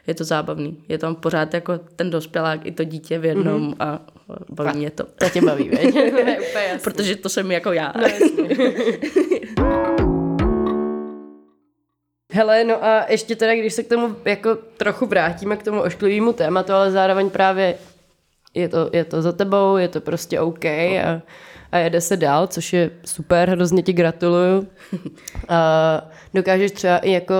je 0.08 0.14
to 0.14 0.24
zábavný. 0.24 0.84
Je 0.90 0.98
tam 0.98 1.16
pořád 1.16 1.54
jako 1.54 1.78
ten 1.96 2.10
dospělák 2.10 2.66
i 2.66 2.72
to 2.72 2.84
dítě 2.84 3.20
v 3.20 3.26
jednom 3.26 3.72
mm-hmm. 3.72 3.76
a 3.80 4.00
baví 4.50 4.78
mě 4.78 4.92
to. 4.92 5.04
To 5.04 5.30
tě 5.30 5.42
baví, 5.42 5.70
veď? 5.70 5.86
Úplně 6.08 6.38
jasný. 6.56 6.80
Protože 6.84 7.16
to 7.16 7.30
jsem 7.30 7.52
jako 7.52 7.72
já. 7.72 7.94
No, 7.98 8.08
Hele, 12.36 12.64
no 12.64 12.84
a 12.84 13.06
ještě 13.10 13.36
teda, 13.36 13.56
když 13.56 13.74
se 13.74 13.84
k 13.84 13.90
tomu 13.90 14.16
jako 14.26 14.56
trochu 14.78 15.06
vrátíme 15.06 15.58
k 15.58 15.64
tomu 15.64 15.82
ošklivému 15.82 16.34
tématu, 16.34 16.74
ale 16.74 16.92
zároveň 16.92 17.30
právě 17.30 17.76
je 18.54 18.70
to, 18.70 18.90
je 18.94 19.06
to 19.06 19.22
za 19.22 19.32
tebou, 19.32 19.78
je 19.78 19.88
to 19.88 20.02
prostě 20.02 20.40
OK 20.40 20.66
a, 20.66 21.22
a 21.72 21.78
jede 21.78 22.02
se 22.02 22.18
dál, 22.18 22.48
což 22.48 22.74
je 22.74 22.90
super, 23.06 23.50
hrozně 23.50 23.84
ti 23.84 23.94
gratuluju. 23.94 24.68
A 25.50 26.10
dokážeš 26.34 26.72
třeba 26.72 26.98
i 26.98 27.12
jako, 27.12 27.36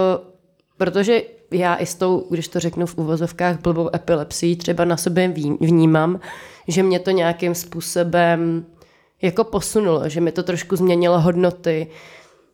protože 0.77 1.21
já 1.51 1.75
i 1.75 1.86
s 1.86 1.95
tou, 1.95 2.27
když 2.29 2.47
to 2.47 2.60
řeknu 2.60 2.86
v 2.86 2.97
uvozovkách, 2.97 3.62
blbou 3.62 3.95
epilepsií 3.95 4.56
třeba 4.56 4.86
na 4.86 4.97
sobě 4.97 5.34
vnímám, 5.62 6.19
že 6.67 6.84
mě 6.84 6.99
to 6.99 7.12
nějakým 7.12 7.56
způsobem 7.56 8.65
jako 9.21 9.43
posunulo, 9.43 10.10
že 10.10 10.21
mi 10.21 10.32
to 10.32 10.43
trošku 10.43 10.75
změnilo 10.75 11.19
hodnoty. 11.19 11.88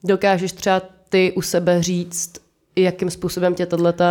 Dokážeš 0.03 0.51
třeba 0.51 0.81
ty 1.09 1.33
u 1.35 1.41
sebe 1.41 1.83
říct, 1.83 2.33
jakým 2.75 3.09
způsobem 3.09 3.55
tě 3.55 3.65
tato 3.65 3.83
no. 3.83 4.01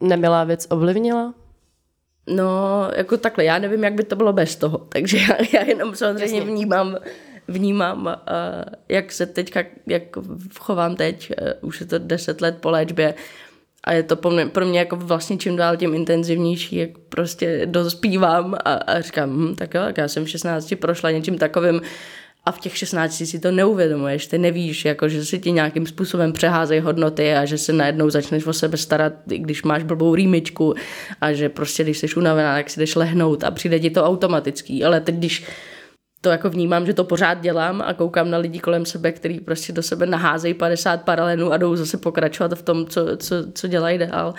nemilá 0.00 0.44
věc 0.44 0.66
ovlivnila? 0.70 1.34
No, 2.26 2.90
jako 2.96 3.16
takhle, 3.16 3.44
já 3.44 3.58
nevím, 3.58 3.84
jak 3.84 3.94
by 3.94 4.04
to 4.04 4.16
bylo 4.16 4.32
bez 4.32 4.56
toho, 4.56 4.78
takže 4.78 5.18
já, 5.18 5.36
já 5.60 5.68
jenom 5.68 5.96
samozřejmě 5.96 6.40
vnímám, 6.40 6.96
vnímám, 7.48 8.06
uh, 8.06 8.12
jak 8.88 9.12
se 9.12 9.26
teďka, 9.26 9.64
jak 9.86 10.02
chovám 10.58 10.96
teď, 10.96 11.32
uh, 11.62 11.68
už 11.68 11.80
je 11.80 11.86
to 11.86 11.98
deset 11.98 12.40
let 12.40 12.56
po 12.60 12.70
léčbě 12.70 13.14
a 13.84 13.92
je 13.92 14.02
to 14.02 14.16
pro 14.16 14.30
mě, 14.30 14.46
pro 14.46 14.66
mě 14.66 14.78
jako 14.78 14.96
vlastně 14.96 15.36
čím 15.36 15.56
dál 15.56 15.76
tím 15.76 15.94
intenzivnější, 15.94 16.76
jak 16.76 16.90
prostě 17.08 17.66
dospívám 17.66 18.54
a, 18.64 18.74
a 18.74 19.00
říkám, 19.00 19.30
hm, 19.30 19.54
tak 19.54 19.74
jo, 19.74 19.82
tak 19.84 19.98
já 19.98 20.08
jsem 20.08 20.24
v 20.24 20.30
16 20.30 20.74
prošla 20.80 21.10
něčím 21.10 21.38
takovým 21.38 21.80
a 22.46 22.52
v 22.52 22.60
těch 22.60 22.76
16 22.76 23.22
si 23.26 23.38
to 23.38 23.50
neuvědomuješ, 23.50 24.26
ty 24.26 24.38
nevíš, 24.38 24.84
jako, 24.84 25.08
že 25.08 25.24
si 25.24 25.38
ti 25.38 25.52
nějakým 25.52 25.86
způsobem 25.86 26.32
přeházejí 26.32 26.80
hodnoty 26.80 27.34
a 27.34 27.44
že 27.44 27.58
se 27.58 27.72
najednou 27.72 28.10
začneš 28.10 28.46
o 28.46 28.52
sebe 28.52 28.76
starat, 28.76 29.12
když 29.26 29.62
máš 29.62 29.82
blbou 29.82 30.14
rýmičku 30.14 30.74
a 31.20 31.32
že 31.32 31.48
prostě, 31.48 31.82
když 31.82 31.98
jsi 31.98 32.14
unavená, 32.16 32.54
tak 32.54 32.70
si 32.70 32.80
jdeš 32.80 32.94
lehnout 32.94 33.44
a 33.44 33.50
přijde 33.50 33.80
ti 33.80 33.90
to 33.90 34.04
automatický, 34.04 34.84
ale 34.84 35.00
teď, 35.00 35.14
když 35.14 35.44
to 36.24 36.30
jako 36.30 36.50
vnímám, 36.50 36.86
že 36.86 36.94
to 36.94 37.04
pořád 37.04 37.40
dělám 37.40 37.82
a 37.86 37.94
koukám 37.94 38.30
na 38.30 38.38
lidi 38.38 38.58
kolem 38.58 38.86
sebe, 38.86 39.12
který 39.12 39.40
prostě 39.40 39.72
do 39.72 39.82
sebe 39.82 40.06
naházejí 40.06 40.54
50 40.54 41.02
paralelů 41.02 41.52
a 41.52 41.56
jdou 41.56 41.76
zase 41.76 41.96
pokračovat 41.96 42.54
v 42.54 42.62
tom, 42.62 42.86
co, 42.86 43.16
co, 43.16 43.36
co 43.54 43.68
dělají 43.68 43.98
dál. 43.98 44.34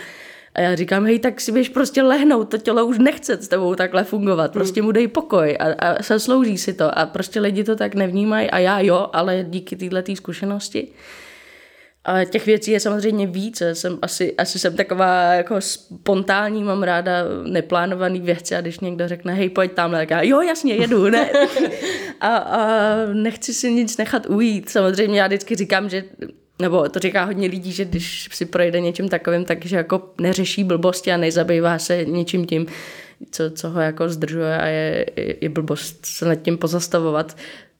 A 0.55 0.61
já 0.61 0.75
říkám, 0.75 1.05
hej, 1.05 1.19
tak 1.19 1.41
si 1.41 1.51
běž 1.51 1.69
prostě 1.69 2.03
lehnout, 2.03 2.49
to 2.49 2.57
tělo 2.57 2.85
už 2.85 2.97
nechce 2.97 3.37
s 3.37 3.47
tebou 3.47 3.75
takhle 3.75 4.03
fungovat, 4.03 4.51
prostě 4.51 4.81
mu 4.81 4.91
dej 4.91 5.07
pokoj 5.07 5.57
a, 5.59 5.87
a 5.87 6.03
zaslouží 6.03 6.57
si 6.57 6.73
to 6.73 6.97
a 6.97 7.05
prostě 7.05 7.39
lidi 7.39 7.63
to 7.63 7.75
tak 7.75 7.95
nevnímají 7.95 8.51
a 8.51 8.59
já 8.59 8.79
jo, 8.79 9.09
ale 9.13 9.45
díky 9.49 9.75
této 9.75 10.15
zkušenosti. 10.15 10.87
A 12.05 12.25
těch 12.25 12.45
věcí 12.45 12.71
je 12.71 12.79
samozřejmě 12.79 13.27
víc. 13.27 13.61
Já 13.61 13.75
Jsem 13.75 13.99
asi, 14.01 14.35
asi 14.37 14.59
jsem 14.59 14.75
taková 14.75 15.33
jako 15.33 15.61
spontánní, 15.61 16.63
mám 16.63 16.83
ráda 16.83 17.11
neplánované 17.43 18.19
věci 18.19 18.55
a 18.55 18.61
když 18.61 18.79
někdo 18.79 19.07
řekne, 19.07 19.33
hej, 19.33 19.49
pojď 19.49 19.71
tam, 19.71 19.91
tak 19.91 20.09
já, 20.09 20.21
jo, 20.21 20.41
jasně, 20.41 20.73
jedu, 20.73 21.09
ne. 21.09 21.29
a, 22.21 22.37
a 22.37 22.59
nechci 23.13 23.53
si 23.53 23.71
nic 23.71 23.97
nechat 23.97 24.25
ujít. 24.29 24.69
Samozřejmě 24.69 25.19
já 25.19 25.27
vždycky 25.27 25.55
říkám, 25.55 25.89
že 25.89 26.03
nebo 26.59 26.89
to 26.89 26.99
říká 26.99 27.23
hodně 27.23 27.47
lidí, 27.47 27.71
že 27.71 27.85
když 27.85 28.29
si 28.31 28.45
projde 28.45 28.79
něčím 28.79 29.09
takovým, 29.09 29.45
takže 29.45 29.75
jako 29.75 30.13
neřeší 30.21 30.63
blbosti 30.63 31.11
a 31.11 31.17
nezabývá 31.17 31.79
se 31.79 32.05
něčím 32.05 32.45
tím, 32.45 32.67
co, 33.31 33.51
co 33.51 33.69
ho 33.69 33.81
jako 33.81 34.09
zdržuje 34.09 34.57
a 34.57 34.65
je, 34.65 35.05
je, 35.15 35.35
je 35.41 35.49
blbost 35.49 36.05
se 36.05 36.25
nad 36.25 36.35
tím 36.35 36.57
pozastavovat, 36.57 37.37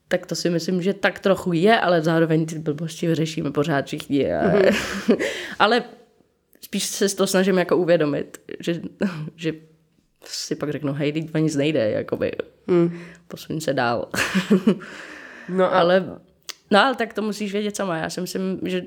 tak 0.08 0.26
to 0.26 0.34
si 0.34 0.50
myslím, 0.50 0.82
že 0.82 0.94
tak 0.94 1.18
trochu 1.18 1.52
je, 1.52 1.80
ale 1.80 2.02
zároveň 2.02 2.46
ty 2.46 2.58
blbosti 2.58 3.06
vyřešíme 3.06 3.50
pořád 3.50 3.86
všichni. 3.86 4.32
A, 4.32 4.42
mm-hmm. 4.42 5.16
ale 5.58 5.84
spíš 6.60 6.84
se 6.84 7.16
to 7.16 7.26
snažím 7.26 7.58
jako 7.58 7.76
uvědomit, 7.76 8.40
že, 8.60 8.80
že 9.36 9.52
si 10.24 10.54
pak 10.54 10.70
řeknu, 10.70 10.92
hej, 10.92 11.12
teď 11.12 11.34
nic 11.34 11.56
nejde, 11.56 11.90
jakoby, 11.90 12.32
mm. 12.66 12.98
posuň 13.28 13.60
se 13.60 13.72
dál. 13.72 14.08
no 15.48 15.64
a... 15.64 15.68
ale, 15.68 16.18
no 16.70 16.84
ale 16.84 16.94
tak 16.94 17.12
to 17.12 17.22
musíš 17.22 17.52
vědět 17.52 17.76
sama. 17.76 17.96
Já 17.96 18.10
si 18.10 18.20
myslím, 18.20 18.60
že 18.62 18.82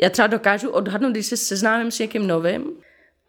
já 0.00 0.10
třeba 0.10 0.26
dokážu 0.26 0.70
odhadnout, 0.70 1.10
když 1.10 1.26
se 1.26 1.36
seznámím 1.36 1.90
s 1.90 1.98
někým 1.98 2.26
novým, 2.26 2.64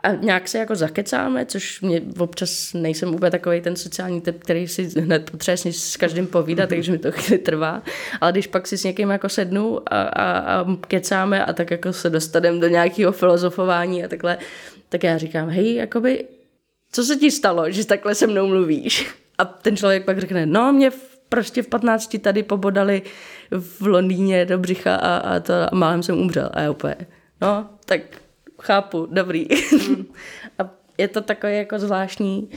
a 0.04 0.12
nějak 0.12 0.48
se 0.48 0.58
jako 0.58 0.76
zakecáme, 0.76 1.46
což 1.46 1.82
mě 1.82 2.02
občas 2.18 2.74
nejsem 2.74 3.14
úplně 3.14 3.32
takový 3.32 3.62
ten 3.62 3.76
sociální 3.76 4.22
typ, 4.22 4.44
který 4.44 4.68
si 4.68 5.00
hned 5.00 5.32
potřebuje 5.32 5.74
s 5.74 5.98
každým 5.98 6.28
povídat, 6.28 6.70
takže 6.70 6.92
mi 6.92 6.98
to 6.98 7.12
chvíli 7.12 7.38
trvá. 7.38 7.82
Ale 8.22 8.32
když 8.32 8.48
pak 8.48 8.68
si 8.68 8.78
s 8.78 8.84
někým 8.84 9.10
jako 9.10 9.30
sednu 9.30 9.80
a, 9.94 10.02
a, 10.02 10.40
a 10.40 10.66
kecáme 10.88 11.46
a 11.46 11.54
tak 11.54 11.72
jako 11.72 11.94
se 11.94 12.10
dostaneme 12.10 12.60
do 12.60 12.68
nějakého 12.68 13.12
filozofování 13.12 14.04
a 14.04 14.08
takhle, 14.08 14.38
tak 14.90 15.04
já 15.04 15.18
říkám, 15.18 15.50
hej, 15.50 15.76
jakoby, 15.76 16.26
co 16.92 17.04
se 17.04 17.16
ti 17.16 17.32
stalo, 17.32 17.72
že 17.72 17.86
takhle 17.86 18.16
se 18.16 18.28
mnou 18.28 18.48
mluvíš? 18.48 19.08
A 19.38 19.46
ten 19.46 19.78
člověk 19.78 20.06
pak 20.06 20.20
řekne, 20.20 20.46
no 20.46 20.74
mě 20.74 20.92
prostě 21.30 21.64
v 21.64 21.68
15 21.68 22.18
tady 22.22 22.44
pobodali 22.44 23.02
v 23.52 23.82
Londýně 23.88 24.46
do 24.46 24.58
břicha 24.58 24.96
a, 24.96 25.18
a, 25.18 25.40
to, 25.40 25.54
a 25.54 25.70
málem 25.76 26.04
jsem 26.04 26.18
umřel. 26.18 26.50
A 26.54 26.62
já 26.62 26.72
úplně, 26.72 26.96
no, 27.42 27.70
tak 27.86 28.02
chápu, 28.60 29.08
dobrý. 29.12 29.48
Mm. 29.90 30.06
a 30.60 30.70
je 30.98 31.08
to 31.08 31.22
takový 31.22 31.56
jako 31.56 31.80
zvláštní, 31.80 32.50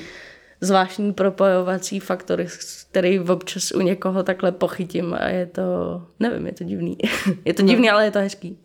zvláštní 0.60 1.12
propojovací 1.12 2.00
faktor, 2.00 2.44
který 2.90 3.20
občas 3.20 3.72
u 3.72 3.80
někoho 3.80 4.22
takhle 4.22 4.52
pochytím 4.52 5.14
a 5.14 5.28
je 5.28 5.46
to, 5.46 5.62
nevím, 6.20 6.46
je 6.46 6.52
to 6.52 6.64
divný. 6.64 6.98
je 7.44 7.54
to 7.54 7.62
divný, 7.62 7.86
no. 7.86 7.94
ale 7.94 8.04
je 8.04 8.10
to 8.10 8.18
hezký. 8.18 8.58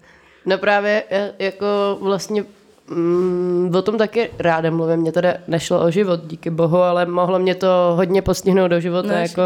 No 0.45 0.58
právě 0.58 1.04
jako 1.39 1.97
vlastně 2.02 2.45
Mm, 2.89 3.71
o 3.76 3.82
tom 3.82 3.97
taky 3.97 4.30
ráda 4.39 4.71
mluvím. 4.71 5.00
Mně 5.00 5.12
teda 5.12 5.34
nešlo 5.47 5.84
o 5.84 5.91
život, 5.91 6.19
díky 6.26 6.50
bohu, 6.50 6.78
ale 6.78 7.06
mohlo 7.06 7.39
mě 7.39 7.56
to 7.56 7.67
hodně 7.95 8.21
postihnout 8.21 8.71
do 8.71 8.80
života. 8.80 9.08
No, 9.08 9.13
jako, 9.13 9.41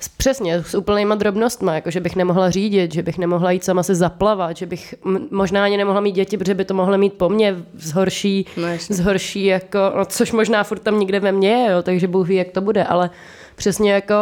s, 0.00 0.08
přesně, 0.08 0.62
s 0.62 0.74
úplnýma 0.74 1.14
drobnostma, 1.14 1.74
jako 1.74 1.90
že 1.90 2.00
bych 2.00 2.16
nemohla 2.16 2.50
řídit, 2.50 2.94
že 2.94 3.02
bych 3.02 3.18
nemohla 3.18 3.50
jít 3.50 3.64
sama 3.64 3.82
se 3.82 3.94
zaplavat, 3.94 4.56
že 4.56 4.66
bych 4.66 4.94
možná 5.30 5.64
ani 5.64 5.76
nemohla 5.76 6.00
mít 6.00 6.12
děti, 6.12 6.36
protože 6.38 6.54
by 6.54 6.64
to 6.64 6.74
mohlo 6.74 6.98
mít 6.98 7.12
po 7.12 7.28
mně 7.28 7.56
zhorší, 7.74 8.46
no, 8.56 8.68
zhorší 8.88 9.44
jako, 9.44 9.78
no, 9.96 10.04
což 10.04 10.32
možná 10.32 10.64
furt 10.64 10.78
tam 10.78 10.98
někde 10.98 11.20
ve 11.20 11.32
mně 11.32 11.50
je, 11.50 11.72
jo, 11.72 11.82
takže 11.82 12.08
Bůh 12.08 12.28
ví, 12.28 12.36
jak 12.36 12.50
to 12.50 12.60
bude, 12.60 12.84
ale 12.84 13.10
přesně 13.56 13.92
jako 13.92 14.14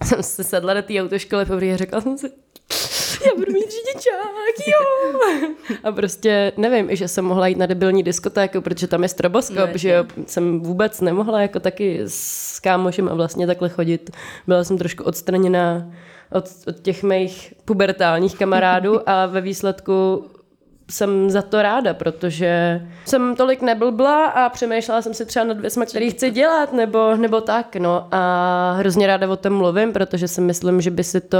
jsem 0.04 0.22
se 0.22 0.44
sedla 0.44 0.74
do 0.74 0.82
té 0.82 1.02
autoškoly 1.02 1.44
poprvé 1.44 1.72
a 1.72 1.76
řekla 1.76 2.00
jsem 2.00 2.18
si, 2.18 2.30
já 3.26 3.34
budu 3.36 3.52
mít 3.52 3.70
řidičák, 3.70 4.66
jo. 4.66 5.18
A 5.84 5.92
prostě 5.92 6.52
nevím, 6.56 6.96
že 6.96 7.08
jsem 7.08 7.24
mohla 7.24 7.46
jít 7.46 7.58
na 7.58 7.66
debilní 7.66 8.02
diskotéku, 8.02 8.60
protože 8.60 8.86
tam 8.86 9.02
je 9.02 9.08
stroboskop, 9.08 9.56
ne, 9.72 9.78
že 9.78 9.90
jo, 9.90 10.04
jsem 10.26 10.60
vůbec 10.60 11.00
nemohla 11.00 11.40
jako 11.40 11.60
taky 11.60 12.00
s 12.06 12.60
kámošem 12.60 13.08
a 13.08 13.14
vlastně 13.14 13.46
takhle 13.46 13.68
chodit. 13.68 14.10
Byla 14.46 14.64
jsem 14.64 14.78
trošku 14.78 15.04
odstraněná 15.04 15.92
od, 16.32 16.44
od 16.66 16.80
těch 16.80 17.02
mých 17.02 17.54
pubertálních 17.64 18.38
kamarádů 18.38 19.08
a 19.08 19.26
ve 19.26 19.40
výsledku 19.40 20.24
jsem 20.90 21.30
za 21.30 21.42
to 21.42 21.62
ráda, 21.62 21.94
protože 21.94 22.82
jsem 23.04 23.36
tolik 23.36 23.62
neblbla 23.62 24.24
a 24.24 24.48
přemýšlela 24.48 25.02
jsem 25.02 25.14
si 25.14 25.26
třeba 25.26 25.44
nad 25.44 25.60
věcmi, 25.60 25.86
které 25.86 26.10
chci 26.10 26.30
dělat, 26.30 26.72
nebo, 26.72 27.16
nebo 27.16 27.40
tak, 27.40 27.76
no. 27.76 28.08
A 28.10 28.72
hrozně 28.78 29.06
ráda 29.06 29.28
o 29.28 29.36
tom 29.36 29.52
mluvím, 29.52 29.92
protože 29.92 30.28
si 30.28 30.40
myslím, 30.40 30.80
že 30.80 30.90
by 30.90 31.04
si 31.04 31.20
to 31.20 31.38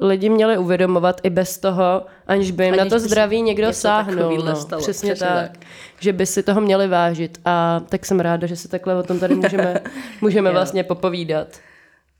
lidi 0.00 0.28
měli 0.28 0.58
uvědomovat 0.58 1.20
i 1.22 1.30
bez 1.30 1.58
toho, 1.58 2.02
aniž 2.26 2.50
by 2.50 2.64
jim 2.64 2.74
aniž 2.74 2.84
na 2.84 2.90
to 2.90 2.98
zdraví 2.98 3.42
někdo 3.42 3.72
sáhnul. 3.72 4.42
No, 4.44 4.56
stalo, 4.56 4.82
přesně, 4.82 5.14
přesně 5.14 5.26
tak. 5.26 5.50
tak. 5.50 5.66
Že 6.00 6.12
by 6.12 6.26
si 6.26 6.42
toho 6.42 6.60
měli 6.60 6.88
vážit. 6.88 7.38
A 7.44 7.80
tak 7.88 8.06
jsem 8.06 8.20
ráda, 8.20 8.46
že 8.46 8.56
si 8.56 8.68
takhle 8.68 8.94
o 8.94 9.02
tom 9.02 9.18
tady 9.18 9.34
můžeme, 9.34 9.80
můžeme 10.20 10.50
vlastně 10.52 10.84
popovídat. 10.84 11.48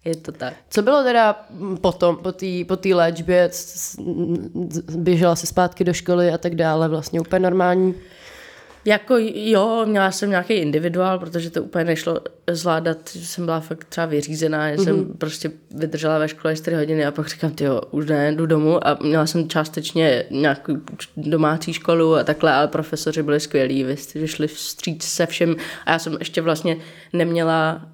Je 0.04 0.16
to 0.16 0.32
tak. 0.32 0.54
Co 0.70 0.82
bylo 0.82 1.02
teda 1.02 1.46
potom, 1.80 2.16
po 2.16 2.32
té 2.32 2.46
po 2.68 2.76
tý 2.76 2.94
léčbě, 2.94 3.50
běžela 4.96 5.36
se 5.36 5.46
zpátky 5.46 5.84
do 5.84 5.92
školy 5.92 6.32
a 6.32 6.38
tak 6.38 6.54
dále, 6.54 6.88
vlastně 6.88 7.20
úplně 7.20 7.40
normální? 7.40 7.94
Jako 8.84 9.14
jo, 9.34 9.86
měla 9.86 10.10
jsem 10.10 10.30
nějaký 10.30 10.54
individuál, 10.54 11.18
protože 11.18 11.50
to 11.50 11.62
úplně 11.62 11.84
nešlo 11.84 12.20
zvládat, 12.50 12.98
že 13.14 13.26
jsem 13.26 13.44
byla 13.44 13.60
fakt 13.60 13.84
třeba 13.84 14.06
vyřízená, 14.06 14.70
že 14.70 14.76
mm-hmm. 14.76 14.84
jsem 14.84 14.96
mhm. 14.96 15.12
prostě 15.18 15.50
vydržela 15.70 16.18
ve 16.18 16.28
škole 16.28 16.56
4 16.56 16.76
hodiny 16.76 17.06
a 17.06 17.10
pak 17.10 17.28
říkám, 17.28 17.50
ty 17.50 17.64
jo, 17.64 17.80
už 17.90 18.06
ne, 18.06 18.32
jdu 18.32 18.46
domů 18.46 18.86
a 18.86 18.98
měla 19.02 19.26
jsem 19.26 19.48
částečně 19.48 20.24
nějakou 20.30 20.76
domácí 21.16 21.72
školu 21.72 22.14
a 22.14 22.24
takhle, 22.24 22.52
ale 22.52 22.68
profesoři 22.68 23.22
byli 23.22 23.40
skvělí, 23.40 23.84
vy 23.84 23.96
jste 23.96 24.28
šli 24.28 24.46
vstříc 24.48 25.04
se 25.04 25.26
všem 25.26 25.56
a 25.86 25.92
já 25.92 25.98
jsem 25.98 26.16
ještě 26.18 26.40
vlastně 26.40 26.76
neměla 27.12 27.91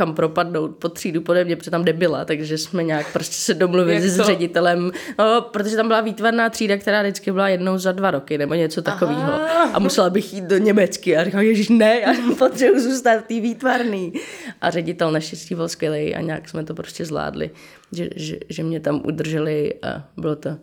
kam 0.00 0.14
propadnout 0.14 0.76
po 0.76 0.88
třídu 0.88 1.20
pode 1.20 1.44
mě, 1.44 1.56
protože 1.56 1.70
tam 1.70 1.84
nebyla, 1.84 2.24
takže 2.24 2.58
jsme 2.58 2.82
nějak 2.82 3.12
prostě 3.12 3.36
se 3.36 3.54
domluvili 3.54 4.08
s 4.08 4.20
ředitelem, 4.20 4.90
no, 5.18 5.40
protože 5.40 5.76
tam 5.76 5.88
byla 5.88 6.00
výtvarná 6.00 6.50
třída, 6.50 6.76
která 6.76 7.02
vždycky 7.02 7.32
byla 7.32 7.48
jednou 7.48 7.78
za 7.78 7.92
dva 7.92 8.10
roky 8.10 8.38
nebo 8.38 8.54
něco 8.54 8.82
takového. 8.82 9.32
A 9.72 9.78
musela 9.78 10.10
bych 10.10 10.34
jít 10.34 10.44
do 10.44 10.58
Německy 10.58 11.16
a 11.16 11.24
říkám, 11.24 11.40
ježiš, 11.40 11.68
ne, 11.68 12.00
já 12.00 12.14
potřebuji 12.38 12.80
zůstat 12.80 13.18
v 13.18 13.22
té 13.22 13.40
výtvarný. 13.40 14.12
A 14.60 14.70
ředitel 14.70 15.12
naštěstí 15.12 15.54
byl 15.54 15.68
skvělý 15.68 16.14
a 16.14 16.20
nějak 16.20 16.48
jsme 16.48 16.64
to 16.64 16.74
prostě 16.74 17.04
zvládli, 17.04 17.50
že, 17.92 18.08
že, 18.16 18.38
že 18.48 18.62
mě 18.62 18.80
tam 18.80 19.02
udrželi 19.04 19.74
a 19.82 20.04
bylo 20.16 20.36
to, 20.36 20.56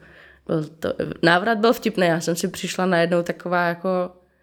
byl 0.47 0.65
to, 0.80 0.93
návrat 1.23 1.58
byl 1.58 1.73
vtipný, 1.73 2.08
já 2.08 2.19
jsem 2.19 2.36
si 2.36 2.47
přišla 2.47 2.86
najednou 2.86 3.23
taková 3.23 3.67
jako 3.67 3.89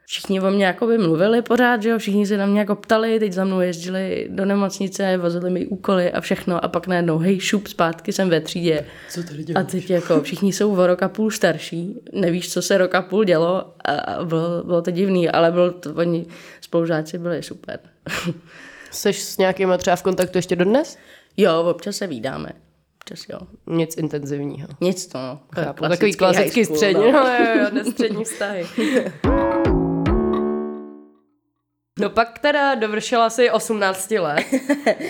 všichni 0.07 0.41
o 0.41 0.51
mě 0.51 0.67
jakoby 0.67 0.99
mluvili 0.99 1.43
pořád, 1.43 1.83
že 1.83 1.89
jo, 1.89 1.99
všichni 1.99 2.27
se 2.27 2.37
na 2.37 2.47
mě 2.47 2.61
jako 2.61 2.77
ptali, 2.77 3.19
teď 3.19 3.33
za 3.33 3.45
mnou 3.45 3.61
jezdili 3.61 4.27
do 4.31 4.45
nemocnice, 4.45 5.17
vozili 5.17 5.51
mi 5.51 5.67
úkoly 5.67 6.13
a 6.13 6.21
všechno 6.21 6.65
a 6.65 6.69
pak 6.69 6.87
najednou, 6.87 7.19
hej, 7.19 7.41
šup, 7.41 7.67
zpátky 7.67 8.13
jsem 8.13 8.29
ve 8.29 8.41
třídě. 8.41 8.87
Co 9.11 9.23
tady 9.23 9.45
děláš? 9.45 9.65
A 9.65 9.71
teď 9.71 9.91
jako 9.91 10.23
všichni 10.23 10.53
jsou 10.53 10.77
o 10.77 10.87
rok 10.87 11.03
a 11.03 11.09
půl 11.09 11.31
starší, 11.31 12.01
nevíš, 12.13 12.53
co 12.53 12.63
se 12.63 12.79
rok 12.79 12.95
a 12.95 13.03
půl 13.03 13.25
dělo 13.25 13.75
a 13.85 14.25
bylo, 14.25 14.65
bylo 14.65 14.83
to 14.83 14.91
divný, 14.91 15.29
ale 15.29 15.53
bylo 15.53 15.71
to, 15.71 15.95
oni 15.95 16.27
spolužáci 16.61 17.19
byli 17.19 17.43
super. 17.43 17.81
Jsi 18.91 19.13
s 19.13 19.39
nějakými 19.39 19.73
třeba 19.79 19.97
v 19.97 20.03
kontaktu 20.03 20.39
ještě 20.39 20.57
dodnes? 20.57 20.99
Jo, 21.37 21.63
občas 21.63 21.97
se 21.97 22.07
vídáme. 22.07 22.53
Občas 22.97 23.29
jo. 23.29 23.39
Nic 23.67 23.97
intenzivního. 23.97 24.69
Nic 24.81 25.07
to, 25.07 25.19
no. 25.19 25.41
Chápu, 25.55 25.85
takový 25.89 26.15
klasický 26.15 26.65
střední, 26.65 27.13
no, 27.13 27.19
jo, 27.19 27.69
jo, 27.75 27.85
střední 27.91 28.25
vztahy. 28.25 28.67
No 32.01 32.11
pak 32.11 32.39
teda 32.39 32.75
dovršila 32.75 33.31
si 33.31 33.51
18 33.51 34.11
let. 34.11 34.47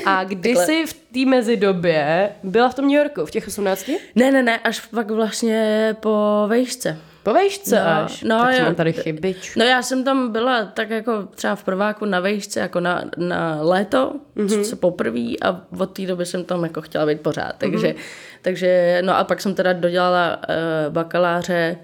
A 0.07 0.25
kdy 0.29 0.57
jsi 0.57 0.87
v 0.87 0.93
té 0.93 1.31
mezidobě 1.31 2.31
byla 2.43 2.69
v 2.69 2.75
tom 2.75 2.89
New 2.89 2.97
Yorku, 2.97 3.27
v 3.27 3.31
těch 3.31 3.49
18? 3.49 3.91
Ne, 4.15 4.31
ne, 4.33 4.43
ne, 4.43 4.59
až 4.59 4.81
pak 4.81 5.11
vlastně 5.11 5.97
po 6.01 6.45
vejšce. 6.49 6.99
Po 7.23 7.33
vejšce 7.33 7.77
no, 7.85 7.91
až? 7.91 8.23
No, 8.23 8.39
tak 8.39 8.55
já, 8.55 8.65
mám 8.65 8.75
tady 8.75 8.93
chybič. 8.93 9.57
No 9.57 9.65
já 9.65 9.83
jsem 9.83 10.05
tam 10.05 10.33
byla 10.33 10.65
tak 10.65 10.91
jako 10.91 11.23
třeba 11.35 11.55
v 11.55 11.65
prváku 11.65 12.05
na 12.05 12.21
vejšce, 12.21 12.61
jako 12.61 12.81
na, 12.81 13.05
na 13.17 13.59
léto, 13.61 14.13
mm-hmm. 14.37 14.63
se 14.63 14.77
poprvé 14.77 15.33
a 15.43 15.61
od 15.79 15.87
té 15.87 16.07
doby 16.07 16.27
jsem 16.27 16.45
tam 16.45 16.65
jako 16.65 16.83
chtěla 16.83 17.07
být 17.07 17.21
pořád. 17.21 17.57
Takže, 17.59 17.89
mm-hmm. 17.89 18.03
takže 18.43 19.03
no 19.05 19.17
a 19.17 19.25
pak 19.25 19.41
jsem 19.41 19.55
teda 19.55 19.73
dodělala 19.73 20.37
uh, 20.37 20.93
bakaláře 20.93 21.77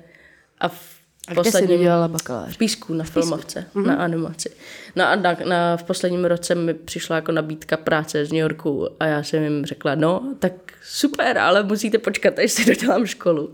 a 0.58 0.68
v 0.68 1.00
a 1.30 1.34
kde 1.34 1.52
jsi 1.52 1.66
dělala 1.66 2.08
bakalář? 2.08 2.54
V 2.54 2.58
Písku, 2.58 2.94
na 2.94 3.04
filmovce, 3.04 3.66
mm-hmm. 3.74 3.86
na 3.86 3.94
animaci. 3.94 4.50
No 4.96 5.09
a 5.09 5.16
na, 5.16 5.37
na, 5.44 5.76
v 5.76 5.83
posledním 5.83 6.24
roce 6.24 6.55
mi 6.55 6.74
přišla 6.74 7.16
jako 7.16 7.33
nabídka 7.33 7.76
práce 7.76 8.24
z 8.24 8.33
New 8.33 8.40
Yorku 8.40 8.88
a 9.00 9.07
já 9.07 9.22
jsem 9.22 9.42
jim 9.42 9.66
řekla, 9.66 9.94
no, 9.94 10.35
tak 10.38 10.53
super, 10.83 11.38
ale 11.38 11.62
musíte 11.62 11.98
počkat, 11.98 12.38
až 12.38 12.53
si 12.53 12.64
dodělám 12.64 13.07
školu. 13.07 13.53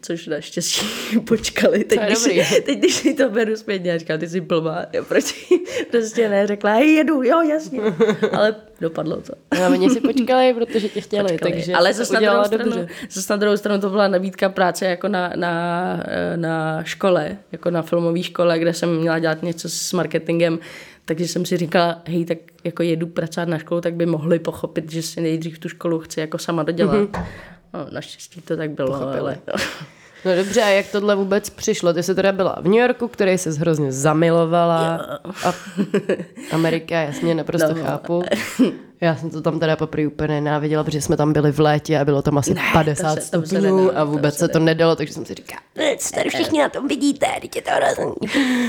Což 0.00 0.26
naštěstí 0.26 0.86
počkali. 1.28 1.84
Teď, 1.84 2.00
když, 2.00 2.18
si, 2.18 2.62
teď, 2.66 2.78
když 2.78 2.94
si 2.94 3.14
to 3.14 3.30
beru 3.30 3.56
zpětně, 3.56 3.90
já 3.90 3.98
říkám, 3.98 4.18
ty 4.18 4.28
jsi 4.28 4.40
blbá, 4.40 4.86
proč 5.08 5.48
prostě 5.90 6.28
ne, 6.28 6.46
řekla, 6.46 6.72
hej, 6.72 6.94
jedu, 6.94 7.22
jo, 7.22 7.42
jasně. 7.42 7.80
Ale 8.32 8.54
dopadlo 8.80 9.16
to. 9.16 9.32
No, 9.60 9.66
oni 9.70 9.90
si 9.90 10.00
počkali, 10.00 10.54
protože 10.54 10.88
tě 10.88 11.00
chtěli, 11.00 11.32
počkali. 11.32 11.52
takže 11.52 11.72
Ale 11.72 11.92
zase 11.92 12.14
na, 12.14 12.20
druhou 12.20 12.44
stranu, 12.44 12.86
zase 13.10 13.32
na 13.32 13.36
druhou 13.36 13.56
stranu 13.56 13.80
to 13.80 13.90
byla 13.90 14.08
nabídka 14.08 14.48
práce 14.48 14.86
jako 14.86 15.08
na, 15.08 15.32
na, 15.36 16.04
na 16.36 16.84
škole, 16.84 17.36
jako 17.52 17.70
na 17.70 17.82
filmové 17.82 18.22
škole, 18.22 18.58
kde 18.58 18.72
jsem 18.72 18.96
měla 18.96 19.18
dělat 19.18 19.42
něco 19.42 19.68
s 19.68 19.92
marketingem, 19.92 20.58
takže 21.04 21.28
jsem 21.28 21.46
si 21.46 21.56
říkala, 21.56 22.02
hej, 22.06 22.24
tak 22.24 22.38
jako 22.64 22.82
jedu 22.82 23.06
pracovat 23.06 23.48
na 23.48 23.58
školu, 23.58 23.80
tak 23.80 23.94
by 23.94 24.06
mohli 24.06 24.38
pochopit, 24.38 24.92
že 24.92 25.02
si 25.02 25.20
nejdřív 25.20 25.58
tu 25.58 25.68
školu 25.68 25.98
chci 25.98 26.20
jako 26.20 26.38
sama 26.38 26.62
dodělat. 26.62 26.96
Mm-hmm. 26.96 27.24
No, 27.74 27.86
naštěstí 27.90 28.40
to 28.40 28.56
tak 28.56 28.70
bylo, 28.70 28.88
Pochopili. 28.88 29.20
ale... 29.20 29.38
No 30.24 30.36
dobře, 30.36 30.62
a 30.62 30.68
jak 30.68 30.86
tohle 30.92 31.16
vůbec 31.16 31.50
přišlo? 31.50 31.92
Ty 31.92 32.02
jsi 32.02 32.14
teda 32.14 32.32
byla 32.32 32.58
v 32.60 32.64
New 32.64 32.80
Yorku, 32.80 33.08
který 33.08 33.38
se 33.38 33.50
hrozně 33.50 33.92
zamilovala. 33.92 34.96
A 35.44 35.54
Amerika, 36.52 37.00
jasně, 37.00 37.34
naprosto 37.34 37.74
no. 37.74 37.84
chápu. 37.84 38.22
Já 39.04 39.16
jsem 39.16 39.30
to 39.30 39.40
tam 39.40 39.60
teda 39.60 39.76
poprvé 39.76 40.06
úplně 40.06 40.28
nenáviděla, 40.28 40.84
protože 40.84 41.00
jsme 41.00 41.16
tam 41.16 41.32
byli 41.32 41.52
v 41.52 41.60
létě 41.60 41.98
a 41.98 42.04
bylo 42.04 42.22
tam 42.22 42.38
asi 42.38 42.54
ne, 42.54 42.62
50 42.72 43.14
to 43.14 43.20
se, 43.20 43.26
stupňů 43.26 43.98
a 43.98 44.04
vůbec 44.04 44.34
to 44.34 44.38
se, 44.38 44.46
se 44.46 44.52
to 44.52 44.58
nedalo, 44.58 44.96
takže 44.96 45.14
jsem 45.14 45.24
si 45.24 45.34
říkala, 45.34 45.60
tady 46.14 46.30
všichni 46.30 46.58
na 46.58 46.68
tom 46.68 46.88
vidíte, 46.88 47.26
teď 47.40 47.56
je 47.56 47.62
to 47.62 47.70
hrozný. 47.70 48.14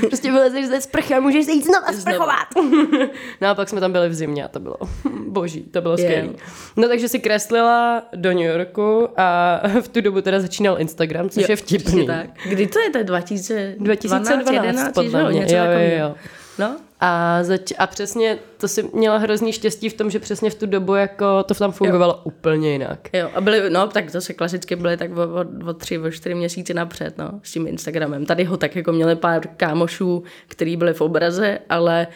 Prostě 0.00 0.32
vylezeš 0.32 0.66
ze 0.66 0.80
sprchy 0.80 1.14
a 1.14 1.20
můžeš 1.20 1.44
se 1.44 1.52
jít 1.52 1.64
znova 1.64 1.92
sprchovat. 1.92 2.46
no 3.40 3.48
a 3.48 3.54
pak 3.54 3.68
jsme 3.68 3.80
tam 3.80 3.92
byli 3.92 4.08
v 4.08 4.14
zimě 4.14 4.44
a 4.44 4.48
to 4.48 4.60
bylo 4.60 4.76
boží, 5.28 5.62
to 5.62 5.80
bylo 5.80 5.96
skvělé. 5.96 6.28
No 6.76 6.88
takže 6.88 7.08
si 7.08 7.18
kreslila 7.18 8.02
do 8.14 8.32
New 8.32 8.44
Yorku 8.44 9.08
a 9.16 9.60
v 9.80 9.88
tu 9.88 10.00
dobu 10.00 10.20
teda 10.20 10.40
začínal 10.40 10.80
Instagram, 10.80 11.30
což 11.30 11.42
jo, 11.42 11.46
je 11.48 11.56
vtipný. 11.56 12.06
Tak. 12.06 12.26
Kdy 12.48 12.66
to 12.66 12.78
je, 12.78 12.90
to 12.90 12.98
je 12.98 13.04
2012, 13.04 13.78
2012 13.78 14.66
11, 14.66 14.94
podle 14.94 15.30
mě. 15.30 15.46
Jo, 15.50 15.64
jo, 15.64 15.98
jo. 15.98 16.14
No? 16.58 16.76
A, 17.00 17.42
zač- 17.42 17.72
a 17.78 17.86
přesně 17.86 18.38
to 18.56 18.68
si 18.68 18.90
měla 18.92 19.16
hrozný 19.16 19.52
štěstí 19.52 19.88
v 19.88 19.94
tom, 19.94 20.10
že 20.10 20.18
přesně 20.18 20.50
v 20.50 20.54
tu 20.54 20.66
dobu 20.66 20.94
jako 20.94 21.42
to 21.42 21.54
tam 21.54 21.72
fungovalo 21.72 22.12
jo. 22.12 22.20
úplně 22.24 22.72
jinak. 22.72 23.08
Jo, 23.12 23.30
a 23.34 23.40
byly, 23.40 23.70
no 23.70 23.86
tak 23.86 24.10
zase 24.10 24.34
klasicky 24.34 24.76
byly 24.76 24.96
tak 24.96 25.10
o, 25.16 25.22
o, 25.22 25.70
o 25.70 25.72
tři, 25.74 25.98
o 25.98 26.10
čtyři 26.10 26.34
měsíce 26.34 26.74
napřed, 26.74 27.18
no, 27.18 27.40
s 27.42 27.52
tím 27.52 27.66
Instagramem. 27.66 28.26
Tady 28.26 28.44
ho 28.44 28.56
tak 28.56 28.76
jako 28.76 28.92
měli 28.92 29.16
pár 29.16 29.46
kámošů, 29.56 30.22
který 30.48 30.76
byli 30.76 30.94
v 30.94 31.00
obraze, 31.00 31.58
ale 31.68 32.06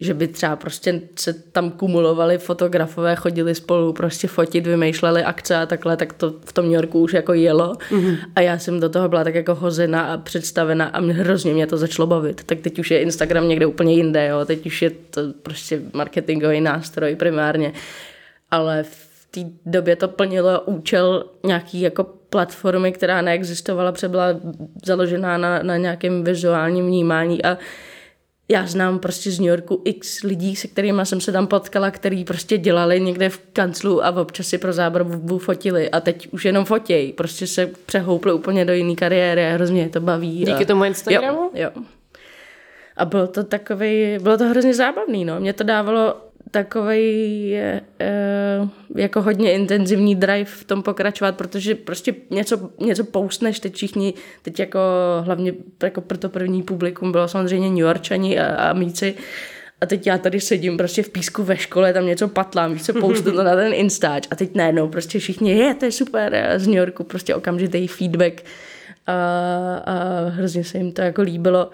že 0.00 0.14
by 0.14 0.28
třeba 0.28 0.56
prostě 0.56 1.00
se 1.16 1.32
tam 1.32 1.70
kumulovali 1.70 2.38
fotografové, 2.38 3.16
chodili 3.16 3.54
spolu 3.54 3.92
prostě 3.92 4.28
fotit, 4.28 4.66
vymýšleli 4.66 5.24
akce 5.24 5.56
a 5.56 5.66
takhle, 5.66 5.96
tak 5.96 6.12
to 6.12 6.34
v 6.44 6.52
tom 6.52 6.64
New 6.64 6.74
Yorku 6.74 7.00
už 7.00 7.12
jako 7.12 7.32
jelo. 7.32 7.72
Mm-hmm. 7.72 8.16
A 8.36 8.40
já 8.40 8.58
jsem 8.58 8.80
do 8.80 8.88
toho 8.88 9.08
byla 9.08 9.24
tak 9.24 9.34
jako 9.34 9.54
hozena 9.54 10.02
a 10.02 10.18
představena 10.18 10.84
a 10.84 11.00
mě 11.00 11.14
hrozně 11.14 11.54
mě 11.54 11.66
to 11.66 11.76
začalo 11.76 12.06
bavit. 12.06 12.44
Tak 12.44 12.58
teď 12.60 12.78
už 12.78 12.90
je 12.90 13.00
Instagram 13.00 13.48
někde 13.48 13.66
úplně 13.66 13.94
jinde, 13.94 14.26
jo. 14.26 14.44
Teď 14.44 14.66
už 14.66 14.82
je 14.82 14.90
to 14.90 15.20
prostě 15.42 15.80
marketingový 15.92 16.60
nástroj 16.60 17.16
primárně. 17.16 17.72
Ale 18.50 18.82
v 18.82 19.26
té 19.30 19.40
době 19.66 19.96
to 19.96 20.08
plnilo 20.08 20.60
účel 20.60 21.24
nějaký 21.44 21.80
jako 21.80 22.04
platformy, 22.30 22.92
která 22.92 23.22
neexistovala, 23.22 23.92
protože 23.92 24.08
byla 24.08 24.26
založená 24.86 25.38
na, 25.38 25.62
na 25.62 25.76
nějakém 25.76 26.24
vizuálním 26.24 26.86
vnímání 26.86 27.44
a 27.44 27.58
já 28.48 28.66
znám 28.66 28.98
prostě 28.98 29.30
z 29.30 29.40
New 29.40 29.48
Yorku 29.48 29.80
x 29.84 30.22
lidí, 30.22 30.56
se 30.56 30.68
kterými 30.68 31.06
jsem 31.06 31.20
se 31.20 31.32
tam 31.32 31.46
potkala, 31.46 31.90
který 31.90 32.24
prostě 32.24 32.58
dělali 32.58 33.00
někde 33.00 33.28
v 33.28 33.40
kanclu 33.52 34.04
a 34.04 34.20
občas 34.20 34.46
si 34.46 34.58
pro 34.58 34.72
zábavu 34.72 35.38
fotili 35.38 35.90
a 35.90 36.00
teď 36.00 36.28
už 36.32 36.44
jenom 36.44 36.64
fotěj. 36.64 37.12
Prostě 37.12 37.46
se 37.46 37.66
přehoupli 37.86 38.32
úplně 38.32 38.64
do 38.64 38.72
jiné 38.72 38.94
kariéry 38.94 39.46
a 39.46 39.54
hrozně 39.54 39.88
to 39.88 40.00
baví. 40.00 40.38
Díky 40.38 40.64
a... 40.64 40.64
tomu 40.64 40.84
Instagramu? 40.84 41.50
Jo, 41.54 41.70
jo. 41.74 41.82
A 42.96 43.04
bylo 43.04 43.26
to 43.26 43.44
takový, 43.44 44.18
bylo 44.22 44.38
to 44.38 44.44
hrozně 44.44 44.74
zábavný, 44.74 45.24
no. 45.24 45.40
Mě 45.40 45.52
to 45.52 45.64
dávalo 45.64 46.16
takový 46.54 47.54
e, 47.54 47.80
jako 48.96 49.22
hodně 49.22 49.52
intenzivní 49.52 50.14
drive 50.14 50.44
v 50.44 50.64
tom 50.64 50.82
pokračovat, 50.82 51.36
protože 51.36 51.74
prostě 51.74 52.14
něco, 52.30 52.70
něco 52.80 53.04
poustneš, 53.04 53.60
teď 53.60 53.74
všichni, 53.74 54.14
teď 54.42 54.60
jako 54.60 54.78
hlavně 55.20 55.54
jako 55.82 56.00
pro 56.00 56.18
to 56.18 56.28
první 56.28 56.62
publikum 56.62 57.12
bylo 57.12 57.28
samozřejmě 57.28 57.68
New 57.68 57.78
Yorkčani 57.78 58.38
a, 58.38 58.54
a 58.54 58.72
míci, 58.72 59.14
a 59.80 59.86
teď 59.86 60.06
já 60.06 60.18
tady 60.18 60.40
sedím 60.40 60.76
prostě 60.76 61.02
v 61.02 61.10
písku 61.10 61.42
ve 61.42 61.56
škole, 61.56 61.92
tam 61.92 62.06
něco 62.06 62.28
patlám, 62.28 62.72
víš, 62.72 62.82
se 62.82 62.92
poustu 62.92 63.32
to 63.32 63.42
na 63.42 63.56
ten 63.56 63.74
Instač. 63.74 64.28
A 64.30 64.36
teď 64.36 64.54
najednou 64.54 64.88
prostě 64.88 65.18
všichni, 65.18 65.58
je, 65.58 65.74
to 65.74 65.84
je 65.84 65.92
super, 65.92 66.54
z 66.56 66.66
New 66.66 66.76
Yorku 66.76 67.04
prostě 67.04 67.34
okamžitý 67.34 67.86
feedback. 67.86 68.42
A, 69.06 69.14
a 69.86 70.28
hrozně 70.28 70.64
se 70.64 70.78
jim 70.78 70.92
to 70.92 71.02
jako 71.02 71.22
líbilo 71.22 71.70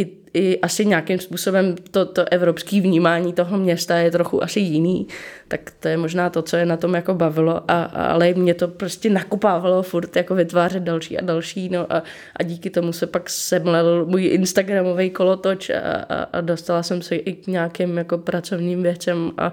i, 0.00 0.08
i 0.34 0.60
asi 0.60 0.86
nějakým 0.86 1.18
způsobem 1.18 1.76
to, 1.90 2.06
to 2.06 2.32
evropské 2.32 2.80
vnímání 2.80 3.32
toho 3.32 3.58
města 3.58 3.96
je 3.96 4.10
trochu 4.10 4.44
asi 4.44 4.60
jiný, 4.60 5.06
tak 5.48 5.60
to 5.80 5.88
je 5.88 5.96
možná 5.96 6.30
to, 6.30 6.42
co 6.42 6.56
je 6.56 6.66
na 6.66 6.76
tom 6.76 6.94
jako 6.94 7.14
bavilo, 7.14 7.70
a, 7.70 7.82
ale 7.82 8.34
mě 8.34 8.54
to 8.54 8.68
prostě 8.68 9.10
nakupávalo 9.10 9.82
furt 9.82 10.16
jako 10.16 10.34
vytvářet 10.34 10.82
další 10.82 11.18
a 11.18 11.24
další, 11.24 11.68
no 11.68 11.92
a, 11.92 12.02
a 12.36 12.42
díky 12.42 12.70
tomu 12.70 12.92
se 12.92 13.06
pak 13.06 13.30
semlel 13.30 14.06
můj 14.06 14.24
instagramový 14.24 15.10
kolotoč 15.10 15.70
a, 15.70 15.80
a, 16.08 16.22
a 16.22 16.40
dostala 16.40 16.82
jsem 16.82 17.02
se 17.02 17.16
i 17.16 17.32
k 17.32 17.46
nějakým 17.46 17.98
jako 17.98 18.18
pracovním 18.18 18.82
věcem 18.82 19.32
a 19.38 19.52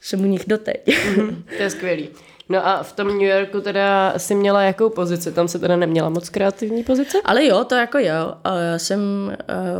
jsem 0.00 0.20
u 0.20 0.26
nich 0.26 0.44
doteď. 0.46 0.80
Mm, 1.16 1.44
to 1.56 1.62
je 1.62 1.70
skvělý. 1.70 2.08
No 2.48 2.66
a 2.66 2.82
v 2.82 2.92
tom 2.92 3.08
New 3.08 3.28
Yorku 3.28 3.60
teda 3.60 4.14
si 4.16 4.34
měla 4.34 4.62
jakou 4.62 4.90
pozici? 4.90 5.32
Tam 5.32 5.48
se 5.48 5.58
teda 5.58 5.76
neměla 5.76 6.08
moc 6.08 6.28
kreativní 6.28 6.84
pozice? 6.84 7.18
Ale 7.24 7.44
jo, 7.44 7.64
to 7.64 7.74
jako 7.74 7.98
jo. 7.98 8.34
A 8.44 8.58
já 8.58 8.78
jsem, 8.78 9.00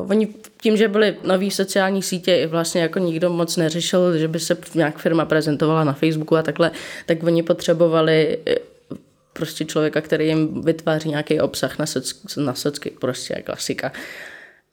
uh, 0.01 0.11
oni 0.11 0.29
tím, 0.63 0.77
že 0.77 0.89
byly 0.89 1.17
nový 1.25 1.51
sociální 1.51 2.03
sítě, 2.03 2.37
i 2.37 2.47
vlastně 2.47 2.83
jako 2.83 2.99
nikdo 2.99 3.31
moc 3.31 3.57
neřešil, 3.57 4.19
že 4.19 4.29
by 4.29 4.41
se 4.41 4.57
nějak 4.75 4.99
firma 4.99 5.25
prezentovala 5.25 5.85
na 5.85 5.93
Facebooku 5.93 6.37
a 6.37 6.43
takhle, 6.43 6.71
tak 7.07 7.23
oni 7.23 7.43
potřebovali 7.43 8.39
eh, 8.47 8.55
prostě 9.33 9.65
člověka, 9.65 10.01
který 10.01 10.27
jim 10.27 10.63
vytváří 10.63 11.09
nějaký 11.09 11.41
obsah 11.41 11.79
na, 11.79 11.87
socky, 11.87 12.41
na 12.41 12.55
socky, 12.55 12.91
prostě 13.01 13.35
klasika. 13.35 13.93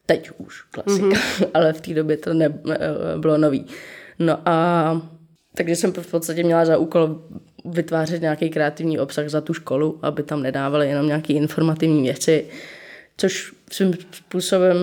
Teď 0.05 0.29
už 0.37 0.61
klasika, 0.61 1.05
mm-hmm. 1.07 1.47
ale 1.53 1.73
v 1.73 1.81
té 1.81 1.93
době 1.93 2.17
to 2.17 2.33
nebylo 2.33 3.37
nový. 3.37 3.65
No 4.19 4.39
a 4.45 5.01
takže 5.53 5.75
jsem 5.75 5.93
v 5.93 6.11
podstatě 6.11 6.43
měla 6.43 6.65
za 6.65 6.77
úkol 6.77 7.21
vytvářet 7.65 8.21
nějaký 8.21 8.49
kreativní 8.49 8.99
obsah 8.99 9.29
za 9.29 9.41
tu 9.41 9.53
školu, 9.53 9.99
aby 10.01 10.23
tam 10.23 10.43
nedávali 10.43 10.89
jenom 10.89 11.07
nějaké 11.07 11.33
informativní 11.33 12.03
věci, 12.03 12.45
což 13.17 13.53
svým 13.71 13.93
způsobem 14.11 14.77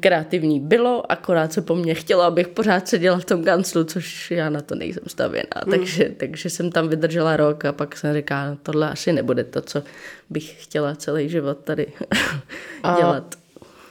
kreativní 0.00 0.60
bylo, 0.60 1.12
akorát 1.12 1.52
se 1.52 1.62
po 1.62 1.74
mně 1.74 1.94
chtělo, 1.94 2.22
abych 2.22 2.48
pořád 2.48 2.88
seděla 2.88 3.18
v 3.18 3.24
tom 3.24 3.44
kanclu, 3.44 3.84
což 3.84 4.30
já 4.30 4.50
na 4.50 4.60
to 4.60 4.74
nejsem 4.74 5.02
stavěná. 5.06 5.62
Mm. 5.66 5.70
Takže, 5.70 6.10
takže 6.16 6.50
jsem 6.50 6.70
tam 6.70 6.88
vydržela 6.88 7.36
rok 7.36 7.64
a 7.64 7.72
pak 7.72 7.96
jsem 7.96 8.14
říkala, 8.14 8.50
no, 8.50 8.56
tohle 8.62 8.90
asi 8.90 9.12
nebude 9.12 9.44
to, 9.44 9.60
co 9.60 9.82
bych 10.30 10.64
chtěla 10.64 10.94
celý 10.94 11.28
život 11.28 11.58
tady 11.64 11.86
a 12.82 12.96
dělat. 13.00 13.34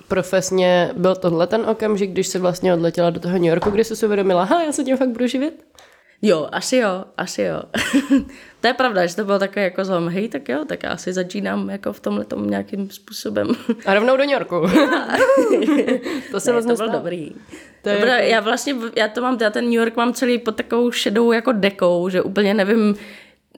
Profesně 0.08 0.92
byl 0.98 1.16
tohle 1.16 1.48
ten 1.48 1.62
okamžik, 1.62 2.12
když 2.12 2.28
jsi 2.28 2.40
vlastně 2.40 2.74
odletěla 2.74 3.10
do 3.10 3.20
toho 3.20 3.34
New 3.34 3.46
Yorku, 3.50 3.70
kdy 3.70 3.84
jsi 3.84 3.96
si 3.96 4.06
uvědomila, 4.06 4.44
ha, 4.44 4.64
já 4.64 4.72
se 4.72 4.84
tím 4.84 4.98
fakt 4.98 5.10
budu 5.10 5.28
živit? 5.28 5.64
Jo, 6.26 6.50
asi 6.52 6.78
jo, 6.78 7.06
asi 7.18 7.42
jo. 7.42 7.62
to 8.62 8.68
je 8.68 8.74
pravda, 8.74 9.06
že 9.06 9.16
to 9.16 9.26
bylo 9.26 9.40
takové 9.40 9.64
jako 9.64 9.86
zlom, 9.86 10.10
hej, 10.10 10.30
tak 10.30 10.50
jo, 10.50 10.66
tak 10.66 10.84
já 10.84 10.90
asi 10.90 11.14
začínám 11.14 11.70
jako 11.70 11.94
v 11.94 12.00
tomhle 12.00 12.26
tom 12.26 12.50
nějakým 12.50 12.90
způsobem. 12.90 13.48
A 13.86 13.94
rovnou 13.94 14.18
do 14.18 14.24
New 14.24 14.32
Yorku. 14.32 14.56
to 16.32 16.40
se 16.40 16.52
vlastně 16.52 16.76
to 16.76 16.84
byl 16.84 16.92
dobrý. 16.92 17.32
To 17.82 17.90
je 17.90 17.96
Dobrá, 17.96 18.18
jako... 18.18 18.32
já 18.32 18.40
vlastně, 18.40 18.76
já 18.96 19.08
to 19.08 19.22
mám, 19.22 19.38
já 19.42 19.50
ten 19.50 19.66
New 19.66 19.74
York 19.74 19.96
mám 19.96 20.14
celý 20.14 20.38
pod 20.38 20.56
takovou 20.56 20.92
šedou 20.92 21.32
jako 21.32 21.52
dekou, 21.52 22.10
že 22.10 22.22
úplně 22.22 22.54
nevím, 22.54 22.96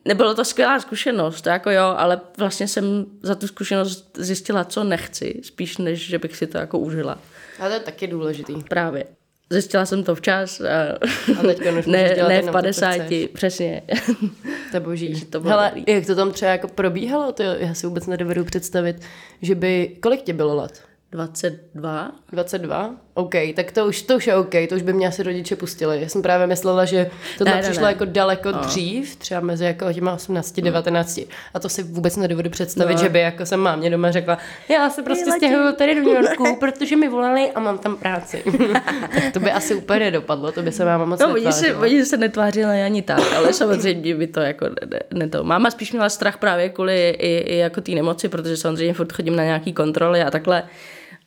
nebylo 0.06 0.36
to 0.36 0.45
skvělá 0.45 0.80
zkušenost, 0.80 1.41
to 1.41 1.49
jako 1.49 1.71
jo, 1.71 1.93
ale 1.97 2.21
vlastně 2.38 2.67
jsem 2.67 3.06
za 3.21 3.36
tu 3.36 3.47
zkušenost 3.47 4.17
zjistila, 4.17 4.63
co 4.63 4.84
nechci, 4.84 5.41
spíš 5.43 5.78
než, 5.78 6.08
že 6.08 6.19
bych 6.19 6.38
si 6.38 6.47
to 6.47 6.58
jako 6.58 6.80
užila. 6.80 7.17
A 7.60 7.67
to 7.67 7.73
je 7.73 7.80
taky 7.80 8.08
důležitý. 8.08 8.63
Právě. 8.69 9.06
Zjistila 9.49 9.86
jsem 9.86 10.03
to 10.03 10.15
včas. 10.15 10.62
A, 10.62 10.97
a 11.39 11.41
teďka 11.41 11.71
už 11.79 11.86
ne, 11.86 12.15
ne 12.27 12.41
v 12.41 12.51
50, 12.51 12.97
to, 12.97 13.03
přesně. 13.34 13.81
To 14.71 14.79
boží. 14.79 15.25
to 15.25 15.41
Hele, 15.41 15.71
dobrý. 15.75 15.93
jak 15.93 16.05
to 16.05 16.15
tam 16.15 16.31
třeba 16.31 16.51
jako 16.51 16.67
probíhalo, 16.67 17.31
to 17.31 17.43
já 17.43 17.73
si 17.73 17.88
vůbec 17.88 18.08
nedovedu 18.08 18.45
představit, 18.45 19.01
že 19.41 19.55
by, 19.55 19.97
kolik 20.01 20.21
tě 20.21 20.34
bylo 20.34 20.55
let? 20.55 20.81
22. 21.15 22.12
22? 22.32 22.95
OK, 23.13 23.34
tak 23.56 23.71
to 23.71 23.86
už, 23.86 24.01
to 24.01 24.15
už 24.15 24.28
je 24.28 24.36
OK, 24.36 24.54
to 24.69 24.75
už 24.75 24.82
by 24.82 24.93
mě 24.93 25.08
asi 25.08 25.23
rodiče 25.23 25.56
pustili. 25.56 26.01
Já 26.01 26.10
jsem 26.10 26.21
právě 26.21 26.47
myslela, 26.47 26.86
že 26.86 27.10
to 27.38 27.43
ne, 27.43 27.62
přišlo 27.62 27.84
ne. 27.84 27.89
jako 27.89 28.06
daleko 28.06 28.51
no. 28.51 28.60
dřív, 28.60 29.15
třeba 29.15 29.41
mezi 29.41 29.65
jako 29.65 29.93
těma 29.93 30.13
18, 30.13 30.62
19. 30.62 31.17
No. 31.17 31.23
A 31.54 31.60
to 31.60 31.69
si 31.69 31.84
vůbec 31.84 32.17
nedovedu 32.17 32.49
představit, 32.49 32.93
no. 32.93 32.99
že 32.99 33.10
by 33.10 33.19
jako 33.19 33.45
jsem 33.45 33.60
mámě 33.60 33.89
doma 33.89 34.12
řekla, 34.12 34.38
já 34.69 34.89
se 34.89 35.04
prostě 35.04 35.32
stěhuju 35.32 35.75
tady 35.75 35.95
do 35.95 36.01
New 36.01 36.23
Yorku, 36.23 36.56
protože 36.60 36.95
mi 36.95 37.10
volali 37.10 37.51
a 37.51 37.60
mám 37.60 37.78
tam 37.78 37.97
práci. 37.97 38.43
tak 39.13 39.34
to 39.34 39.39
by 39.39 39.51
asi 39.51 39.75
úplně 39.75 39.99
nedopadlo, 39.99 40.51
to 40.51 40.62
by 40.62 40.71
se 40.71 40.86
máma 40.86 41.06
moc 41.06 41.19
no, 41.19 41.34
oni 41.34 41.51
se, 41.51 41.75
oni 41.75 42.06
se 42.06 42.17
netvářili 42.17 42.84
ani 42.84 43.01
tak, 43.01 43.34
ale 43.38 43.54
samozřejmě 43.54 44.15
by 44.15 44.28
to 44.28 44.39
jako 44.39 44.65
ne, 44.65 44.99
ne 45.13 45.30
to. 45.30 45.43
Máma 45.43 45.71
spíš 45.71 45.91
měla 45.91 46.10
strach 46.10 46.38
právě 46.38 46.69
kvůli 46.69 47.10
i, 47.10 47.38
i 47.38 47.58
jako 47.58 47.82
té 47.82 47.91
nemoci, 47.91 48.30
protože 48.30 48.58
samozřejmě 48.58 48.93
furt 48.93 49.13
chodím 49.13 49.36
na 49.36 49.43
nějaký 49.43 49.73
kontroly 49.73 50.21
a 50.21 50.32
takhle 50.32 50.63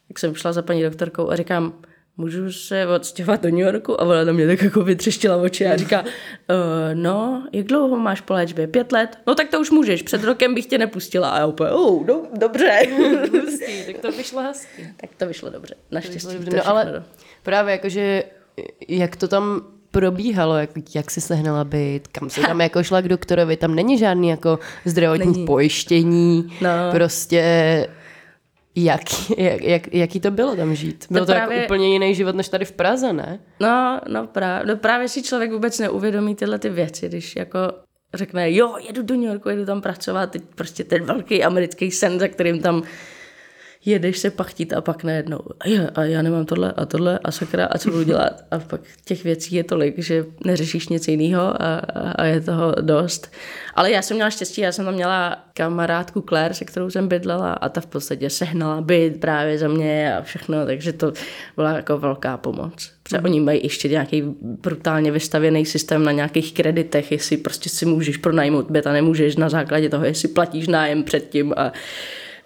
jak 0.08 0.18
jsem 0.18 0.34
šla 0.34 0.52
za 0.52 0.62
paní 0.62 0.82
doktorkou 0.82 1.30
a 1.30 1.36
říkám, 1.36 1.72
můžu 2.18 2.52
se 2.52 2.86
odstěhovat 2.86 3.42
do 3.42 3.48
New 3.48 3.58
Yorku? 3.58 4.00
A 4.00 4.04
ona 4.04 4.24
na 4.24 4.32
mě 4.32 4.46
tak 4.46 4.62
jako 4.62 4.82
vytřeštila 4.82 5.36
oči 5.36 5.66
a 5.66 5.76
říká, 5.76 6.04
e, 6.48 6.94
no, 6.94 7.46
jak 7.52 7.66
dlouho 7.66 7.96
máš 7.96 8.20
po 8.20 8.34
léčbě? 8.34 8.66
Pět 8.66 8.92
let? 8.92 9.18
No 9.26 9.34
tak 9.34 9.48
to 9.48 9.60
už 9.60 9.70
můžeš, 9.70 10.02
před 10.02 10.24
rokem 10.24 10.54
bych 10.54 10.66
tě 10.66 10.78
nepustila. 10.78 11.30
A 11.30 11.38
já 11.38 11.46
úplně, 11.46 11.70
oh, 11.70 12.06
do, 12.06 12.22
dobře. 12.38 12.82
Hustý, 13.32 13.84
tak 13.86 13.98
to 13.98 14.12
vyšlo 14.12 14.42
hezky. 14.42 14.88
Tak 15.00 15.10
to 15.16 15.26
vyšlo 15.26 15.50
dobře, 15.50 15.74
naštěstí. 15.90 16.20
To 16.20 16.38
vyšlo 16.38 16.44
dobře. 16.44 16.56
No 16.56 16.68
ale 16.68 17.04
právě 17.42 17.72
jakože, 17.72 18.24
jak 18.88 19.16
to 19.16 19.28
tam 19.28 19.62
probíhalo, 19.90 20.56
jak, 20.56 20.70
jak 20.94 21.10
jsi 21.10 21.20
sehnala 21.20 21.64
byt, 21.64 22.08
kam 22.08 22.30
se 22.30 22.40
tam 22.40 22.60
jako 22.60 22.82
šla 22.82 23.00
k 23.00 23.08
doktorovi, 23.08 23.56
tam 23.56 23.74
není 23.74 23.98
žádný 23.98 24.28
jako 24.28 24.58
zdravotní 24.84 25.32
není. 25.32 25.46
pojištění, 25.46 26.52
no. 26.60 26.70
prostě 26.90 27.42
jak, 28.74 29.00
jak, 29.38 29.62
jak, 29.62 29.94
jaký 29.94 30.20
to 30.20 30.30
bylo 30.30 30.56
tam 30.56 30.74
žít? 30.74 31.06
Byl 31.10 31.20
to, 31.20 31.26
to 31.26 31.32
jako 31.32 31.46
právě... 31.46 31.56
jako 31.56 31.74
úplně 31.74 31.92
jiný 31.92 32.14
život 32.14 32.34
než 32.34 32.48
tady 32.48 32.64
v 32.64 32.72
Praze, 32.72 33.12
ne? 33.12 33.40
No, 33.60 34.00
no 34.08 34.26
právě, 34.26 34.66
no 34.66 34.76
právě 34.76 35.08
si 35.08 35.22
člověk 35.22 35.52
vůbec 35.52 35.78
neuvědomí 35.78 36.34
tyhle 36.34 36.58
ty 36.58 36.68
věci, 36.68 37.08
když 37.08 37.36
jako 37.36 37.58
řekne, 38.14 38.52
jo, 38.52 38.76
jedu 38.86 39.02
do 39.02 39.14
New 39.14 39.24
Yorku, 39.24 39.48
jedu 39.48 39.66
tam 39.66 39.80
pracovat, 39.80 40.30
teď 40.30 40.42
prostě 40.54 40.84
ten 40.84 41.04
velký 41.04 41.44
americký 41.44 41.90
sen, 41.90 42.18
za 42.18 42.28
kterým 42.28 42.60
tam 42.60 42.82
jedeš 43.88 44.18
se 44.18 44.30
pachtit 44.30 44.72
a 44.72 44.80
pak 44.80 45.04
najednou 45.04 45.40
a 45.60 45.68
já, 45.68 45.88
a 45.94 46.02
já 46.04 46.22
nemám 46.22 46.46
tohle 46.46 46.72
a 46.72 46.86
tohle 46.86 47.18
a 47.18 47.30
sakra 47.30 47.66
a 47.66 47.78
co 47.78 47.90
budu 47.90 48.02
dělat 48.02 48.44
a 48.50 48.58
pak 48.58 48.80
těch 49.04 49.24
věcí 49.24 49.54
je 49.54 49.64
tolik, 49.64 49.98
že 49.98 50.24
neřešíš 50.44 50.88
nic 50.88 51.08
jiného 51.08 51.62
a, 51.62 51.78
a 52.16 52.24
je 52.24 52.40
toho 52.40 52.74
dost. 52.80 53.32
Ale 53.74 53.90
já 53.90 54.02
jsem 54.02 54.14
měla 54.14 54.30
štěstí, 54.30 54.60
já 54.60 54.72
jsem 54.72 54.84
tam 54.84 54.94
měla 54.94 55.44
kamarádku 55.54 56.20
Claire, 56.20 56.54
se 56.54 56.64
kterou 56.64 56.90
jsem 56.90 57.08
bydlela 57.08 57.52
a 57.52 57.68
ta 57.68 57.80
v 57.80 57.86
podstatě 57.86 58.30
sehnala 58.30 58.80
byt 58.80 59.20
právě 59.20 59.58
za 59.58 59.68
mě 59.68 60.16
a 60.16 60.22
všechno, 60.22 60.66
takže 60.66 60.92
to 60.92 61.12
byla 61.56 61.72
jako 61.72 61.98
velká 61.98 62.36
pomoc. 62.36 62.90
Protože 63.02 63.20
oni 63.20 63.40
mají 63.40 63.60
ještě 63.62 63.88
nějaký 63.88 64.22
brutálně 64.40 65.10
vystavěný 65.10 65.66
systém 65.66 66.04
na 66.04 66.12
nějakých 66.12 66.54
kreditech, 66.54 67.12
jestli 67.12 67.36
prostě 67.36 67.68
si 67.70 67.86
můžeš 67.86 68.16
pronajmout 68.16 68.70
byt 68.70 68.86
a 68.86 68.92
nemůžeš 68.92 69.36
na 69.36 69.48
základě 69.48 69.88
toho, 69.88 70.04
jestli 70.04 70.28
platíš 70.28 70.68
nájem 70.68 71.02
předtím 71.02 71.54
a 71.56 71.72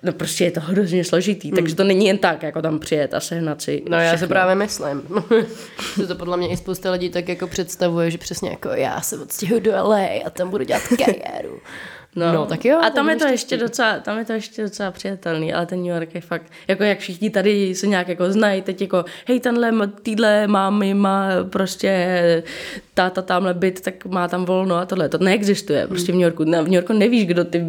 No 0.02 0.12
prostě 0.12 0.44
je 0.44 0.50
to 0.50 0.60
hrozně 0.60 1.04
složitý, 1.04 1.48
hmm. 1.48 1.56
takže 1.56 1.76
to 1.76 1.84
není 1.84 2.06
jen 2.06 2.18
tak, 2.18 2.42
jako 2.42 2.62
tam 2.62 2.78
přijet 2.78 3.14
a 3.14 3.20
sehnat 3.20 3.62
si 3.62 3.82
No 3.88 3.96
já 3.96 4.18
se 4.18 4.26
právě 4.26 4.54
myslím, 4.54 5.02
že 6.00 6.06
to 6.06 6.14
podle 6.14 6.36
mě 6.36 6.48
i 6.48 6.56
spousta 6.56 6.90
lidí 6.90 7.10
tak 7.10 7.28
jako 7.28 7.46
představuje, 7.46 8.10
že 8.10 8.18
přesně 8.18 8.50
jako 8.50 8.68
já 8.68 9.00
se 9.00 9.18
odstěhuju 9.18 9.60
do 9.60 9.72
LA 9.72 10.06
a 10.26 10.30
tam 10.30 10.50
budu 10.50 10.64
dělat 10.64 10.82
kariéru. 10.88 11.60
No, 12.16 12.32
no 12.32 12.46
tak 12.46 12.64
jo. 12.64 12.78
A 12.82 12.90
tam 12.90 13.08
je 13.08 13.16
to 13.16 13.26
ještě 13.26 13.56
docela, 13.56 13.98
tam 13.98 14.18
je 14.18 14.24
to 14.24 14.32
ještě 14.32 14.62
docela 14.62 14.90
přijatelný, 14.90 15.54
ale 15.54 15.66
ten 15.66 15.78
New 15.78 15.94
York 15.94 16.14
je 16.14 16.20
fakt, 16.20 16.52
jako 16.68 16.82
jak 16.82 16.98
všichni 16.98 17.30
tady 17.30 17.74
se 17.74 17.86
nějak 17.86 18.08
jako 18.08 18.30
znají, 18.30 18.62
teď 18.62 18.80
jako, 18.80 19.04
hej, 19.28 19.40
tenhle, 19.40 19.88
týdle 20.02 20.46
mámy 20.46 20.94
má 20.94 21.28
prostě 21.50 22.42
táta 22.94 23.22
tamhle 23.22 23.54
byt, 23.54 23.80
tak 23.80 24.04
má 24.04 24.28
tam 24.28 24.44
volno 24.44 24.76
a 24.76 24.86
tohle. 24.86 25.08
To 25.08 25.18
neexistuje 25.18 25.86
prostě 25.86 26.12
v 26.12 26.14
New 26.14 26.22
Yorku. 26.22 26.44
V 26.44 26.48
New 26.48 26.72
Yorku 26.72 26.92
nevíš, 26.92 27.26
kdo 27.26 27.44
ty 27.44 27.64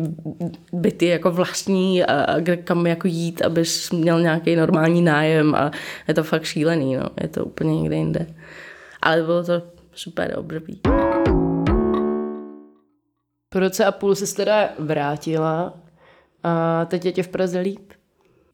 byty 0.74 1.06
jako 1.06 1.32
vlastní 1.32 2.04
a, 2.04 2.24
a 2.24 2.42
kam 2.64 2.88
jako 2.88 3.08
jít, 3.08 3.42
abys 3.42 3.92
měl 3.92 4.22
nějaký 4.22 4.56
normální 4.56 5.02
nájem 5.02 5.56
a 5.56 5.72
je 6.08 6.14
to 6.14 6.24
fakt 6.24 6.44
šílený, 6.44 6.96
no. 6.96 7.10
Je 7.22 7.28
to 7.28 7.46
úplně 7.46 7.82
někde 7.82 7.96
jinde. 7.96 8.28
Ale 9.02 9.22
bylo 9.22 9.44
to 9.44 9.62
super 9.94 10.34
období. 10.38 10.93
Po 13.54 13.60
roce 13.60 13.86
a 13.86 13.92
půl 13.92 14.16
se 14.16 14.36
teda 14.36 14.70
vrátila 14.80 15.74
a 16.44 16.86
teď 16.86 17.06
je 17.06 17.12
tě 17.12 17.24
v 17.24 17.28
Praze 17.28 17.60
líp? 17.60 17.92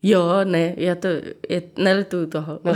Jo, 0.04 0.24
ne, 0.44 0.74
já 0.78 0.96
to, 0.96 1.08
je, 1.50 1.62
nelituju 1.78 2.26
toho. 2.26 2.60
No, 2.64 2.74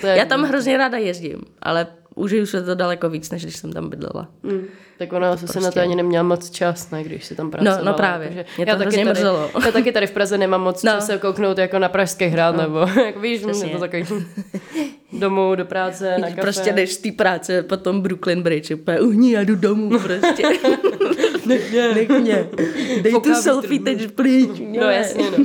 to 0.00 0.06
je 0.06 0.16
já 0.16 0.24
tam 0.24 0.42
hrozně 0.42 0.76
ráda 0.76 0.98
jezdím, 0.98 1.40
ale 1.62 1.86
užiju 2.14 2.46
se 2.46 2.62
to 2.62 2.74
daleko 2.74 3.10
víc, 3.10 3.30
než 3.30 3.42
když 3.42 3.56
jsem 3.56 3.72
tam 3.72 3.90
bydlela. 3.90 4.28
Mm. 4.42 4.64
Tak 4.98 5.12
ona 5.12 5.36
se 5.36 5.46
prostě... 5.46 5.60
na 5.60 5.70
to 5.70 5.80
ani 5.80 5.94
neměla 5.94 6.22
moc 6.22 6.50
čas, 6.50 6.90
ne, 6.90 7.04
když 7.04 7.24
se 7.24 7.34
tam 7.34 7.50
pracovala. 7.50 7.78
No, 7.78 7.84
no 7.84 7.96
právě, 7.96 8.26
takže 8.26 8.44
mě 8.56 8.66
to 8.66 8.72
já 8.72 8.78
taky 8.78 9.04
tady, 9.04 9.20
Já 9.64 9.72
taky 9.72 9.92
tady 9.92 10.06
v 10.06 10.10
Praze 10.10 10.38
nemám 10.38 10.62
moc 10.62 10.82
no. 10.84 11.00
se 11.00 11.18
kouknout 11.18 11.58
jako 11.58 11.78
na 11.78 11.88
Pražský 11.88 12.24
hrad, 12.24 12.56
no. 12.56 12.62
nebo 12.62 12.78
jak 13.06 13.16
víš, 13.16 13.40
Přesně. 13.42 13.70
je 13.70 13.74
to 13.74 13.80
takový 13.80 14.04
domů, 15.12 15.54
do 15.54 15.64
práce, 15.64 16.18
na 16.18 16.28
kafe. 16.28 16.40
Prostě 16.40 16.72
jdeš 16.72 16.92
z 16.92 16.98
té 16.98 17.12
práce, 17.12 17.62
potom 17.62 18.00
Brooklyn 18.00 18.42
Bridge, 18.42 18.70
úplně 18.70 19.00
uhní, 19.00 19.30
já 19.30 19.40
jdu 19.40 19.56
domů 19.56 19.98
prostě. 20.02 20.42
Nech 21.50 21.70
mě. 21.70 21.94
Nech 21.94 22.08
mě. 22.08 22.48
Dej 23.02 23.12
Poká 23.12 23.30
tu 23.30 23.34
selfie 23.34 23.80
teď 23.80 24.10
pryč. 24.10 24.50
No 24.80 24.90
jasně, 24.90 25.30
no. 25.30 25.38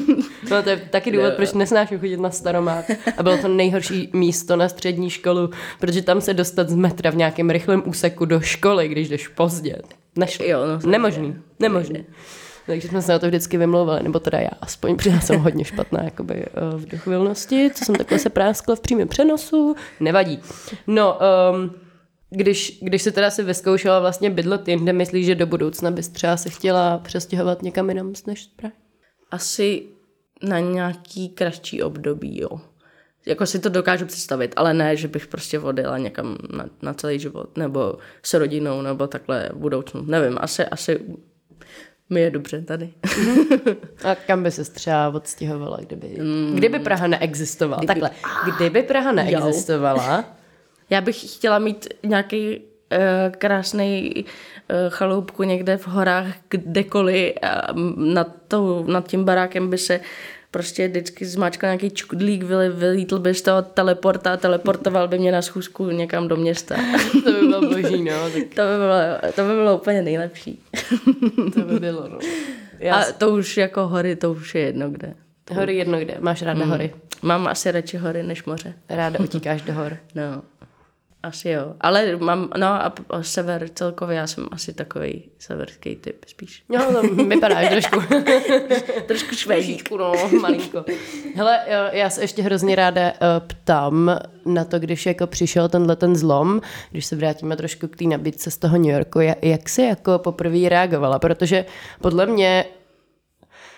no. 0.50 0.64
to 0.64 0.70
je 0.70 0.78
taky 0.90 1.12
důvod, 1.12 1.34
proč 1.34 1.54
nesnáším 1.54 2.00
chodit 2.00 2.20
na 2.20 2.32
staromák. 2.32 2.92
A 3.18 3.24
bylo 3.24 3.38
to 3.38 3.48
nejhorší 3.48 4.10
místo 4.14 4.56
na 4.56 4.70
střední 4.70 5.10
školu, 5.10 5.50
protože 5.80 6.02
tam 6.02 6.22
se 6.22 6.34
dostat 6.34 6.70
z 6.70 6.76
metra 6.76 7.12
v 7.12 7.16
nějakém 7.16 7.50
rychlém 7.50 7.84
úseku 7.86 8.26
do 8.26 8.40
školy, 8.40 8.88
když 8.88 9.10
jdeš 9.10 9.28
pozdě. 9.28 9.76
Nešlo. 10.16 10.46
Jo, 10.46 10.60
no, 10.66 10.92
Nemožný. 10.92 11.36
Nemožný. 11.60 12.06
Takže 12.66 12.88
jsme 12.88 13.02
se 13.02 13.12
na 13.12 13.20
to 13.20 13.28
vždycky 13.28 13.58
vymlouvali, 13.58 14.04
nebo 14.04 14.20
teda 14.20 14.40
já 14.40 14.50
aspoň, 14.62 14.96
protože 14.96 15.10
já 15.10 15.20
jsem 15.20 15.40
hodně 15.40 15.66
špatná 15.66 16.04
jakoby, 16.04 16.34
eh, 16.34 16.48
v 16.78 16.86
dochvilnosti, 16.86 17.72
co 17.74 17.86
jsem 17.86 17.96
takhle 17.96 18.20
se 18.20 18.30
práskla 18.30 18.76
v 18.76 18.80
přímém 18.80 19.08
přenosu, 19.08 19.76
nevadí. 20.00 20.40
No, 20.88 21.20
um, 21.54 21.72
když, 22.36 22.80
když 22.82 23.02
se 23.02 23.12
teda 23.12 23.32
si 23.32 23.44
vyzkoušela 23.44 24.00
vlastně 24.00 24.30
bydlet 24.30 24.68
jinde, 24.68 24.94
myslíš, 24.94 25.26
že 25.26 25.36
do 25.36 25.46
budoucna 25.46 25.92
bys 25.92 26.10
třeba 26.10 26.38
se 26.38 26.50
chtěla 26.50 26.98
přestěhovat 26.98 27.62
někam 27.62 27.90
jinam 27.90 28.14
než 28.28 28.50
Prahy? 28.56 28.74
Asi 29.32 29.84
na 30.44 30.60
nějaký 30.60 31.30
kratší 31.30 31.84
období, 31.84 32.42
jo. 32.42 32.60
Jako 33.26 33.46
si 33.46 33.60
to 33.60 33.70
dokážu 33.70 34.06
představit, 34.06 34.54
ale 34.56 34.74
ne, 34.74 34.96
že 34.96 35.08
bych 35.08 35.28
prostě 35.28 35.60
odjela 35.60 35.98
někam 35.98 36.38
na, 36.58 36.66
na 36.82 36.94
celý 36.94 37.20
život, 37.20 37.58
nebo 37.58 37.98
s 38.24 38.34
rodinou, 38.34 38.82
nebo 38.82 39.08
takhle 39.08 39.50
v 39.54 39.58
budoucnu. 39.58 40.02
Nevím, 40.02 40.38
asi, 40.42 40.66
asi 40.66 41.00
mi 42.10 42.22
je 42.22 42.32
dobře 42.32 42.62
tady. 42.62 42.94
A 44.04 44.16
kam 44.16 44.44
by 44.44 44.52
se 44.52 44.64
třeba 44.64 45.10
odstěhovala, 45.10 45.78
kdyby, 45.82 46.18
mm. 46.22 46.56
kdyby 46.56 46.80
Praha 46.80 47.08
neexistovala? 47.08 47.80
Kdyby, 47.80 47.88
Takhle, 47.88 48.10
kdyby 48.56 48.84
Praha 48.84 49.12
neexistovala, 49.12 50.26
já 50.90 51.02
bych 51.02 51.36
chtěla 51.36 51.60
mít 51.60 51.88
nějaký 52.04 52.58
uh, 52.60 53.36
krásný 53.38 54.14
uh, 54.26 54.76
chaloupku 54.90 55.44
někde 55.44 55.78
v 55.78 55.88
horách, 55.88 56.28
kdekoliv. 56.50 57.34
Uh, 57.44 57.82
nad, 57.96 58.28
tou, 58.48 58.84
nad 58.88 59.08
tím 59.08 59.24
barákem 59.24 59.70
by 59.70 59.78
se 59.78 60.00
prostě 60.56 60.88
vždycky 60.88 61.26
zmáčkal 61.26 61.68
nějaký 61.68 61.92
čudlík, 61.92 62.44
vylítl 62.72 63.20
by 63.20 63.34
z 63.34 63.42
toho 63.42 63.62
teleporta 63.62 64.34
a 64.34 64.38
teleportoval 64.38 65.08
by 65.08 65.20
mě 65.20 65.32
na 65.32 65.42
schůzku 65.42 65.90
někam 65.90 66.28
do 66.28 66.36
města. 66.36 66.76
to 67.24 67.32
by 67.32 67.40
bylo 67.40 67.62
boží, 67.62 68.04
no. 68.04 68.30
Tak... 68.34 68.44
to, 68.56 68.62
by 68.62 68.78
bylo, 68.78 69.34
to 69.36 69.42
by 69.42 69.54
bylo 69.54 69.78
úplně 69.78 70.02
nejlepší. 70.02 70.64
to 71.54 71.62
by 71.62 71.80
bylo, 71.80 72.08
no. 72.08 72.20
Já... 72.80 72.96
A 73.04 73.12
to 73.12 73.30
už 73.30 73.58
jako 73.58 73.88
hory, 73.88 74.16
to 74.16 74.32
už 74.32 74.56
je 74.56 74.62
jedno 74.62 74.90
kde. 74.90 75.14
Hory 75.52 75.76
jedno 75.76 76.00
kde. 76.00 76.18
Máš 76.20 76.42
ráda 76.42 76.66
mm. 76.66 76.72
hory? 76.72 76.94
Mám 77.22 77.48
asi 77.48 77.72
radši 77.72 77.98
hory 77.98 78.24
než 78.24 78.46
moře. 78.46 78.74
Ráda 78.90 79.20
utíkáš 79.20 79.62
do 79.62 79.74
hor. 79.74 79.98
No. 80.16 80.42
Asi 81.26 81.50
jo. 81.50 81.74
Ale 81.82 82.16
mám, 82.16 82.50
no 82.58 82.68
a, 82.68 82.94
a 83.10 83.24
sever 83.24 83.70
celkově, 83.76 84.18
já 84.18 84.28
jsem 84.28 84.48
asi 84.52 84.74
takový 84.74 85.24
severský 85.40 85.96
typ 85.96 86.26
spíš. 86.28 86.64
No, 86.70 86.94
to 86.94 87.02
vypadáš 87.24 87.70
trošku. 87.70 88.00
trošku 89.08 89.36
švédíku, 89.36 89.98
no, 89.98 90.14
malinko. 90.42 90.86
Hele, 91.36 91.60
já 91.92 92.10
se 92.10 92.22
ještě 92.22 92.42
hrozně 92.42 92.76
ráda 92.76 93.02
eh, 93.02 93.14
ptám 93.48 94.20
na 94.46 94.66
to, 94.66 94.80
když 94.80 95.06
jako 95.06 95.28
přišel 95.28 95.70
tenhle 95.70 95.96
ten 95.96 96.16
zlom, 96.16 96.62
když 96.92 97.06
se 97.06 97.16
vrátíme 97.16 97.58
trošku 97.58 97.88
k 97.88 97.96
té 97.96 98.06
nabídce 98.06 98.52
z 98.52 98.58
toho 98.58 98.78
New 98.78 98.92
Yorku, 98.92 99.20
jak 99.42 99.70
jsi 99.70 99.82
jako 99.82 100.20
poprvé 100.20 100.70
reagovala? 100.70 101.20
Protože 101.20 101.66
podle 102.02 102.26
mě, 102.26 102.66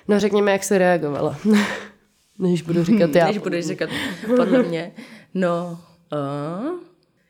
no 0.07 0.19
řekněme, 0.19 0.51
jak 0.51 0.63
se 0.63 0.77
reagovala. 0.77 1.37
Než 2.39 2.61
budu 2.61 2.83
říkat 2.83 3.09
já. 3.15 3.27
Než 3.27 3.37
budeš 3.37 3.67
říkat, 3.67 3.89
podle 4.37 4.63
mě. 4.63 4.91
No, 5.33 5.79
uh, 6.11 6.86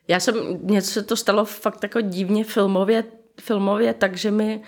já 0.08 0.20
jsem, 0.20 0.58
něco 0.62 0.90
se 0.90 1.02
to 1.02 1.16
stalo 1.16 1.44
fakt 1.44 1.82
jako 1.82 2.00
divně 2.00 2.44
filmově, 2.44 3.04
filmově 3.40 3.94
takže 3.94 4.30
mi 4.30 4.62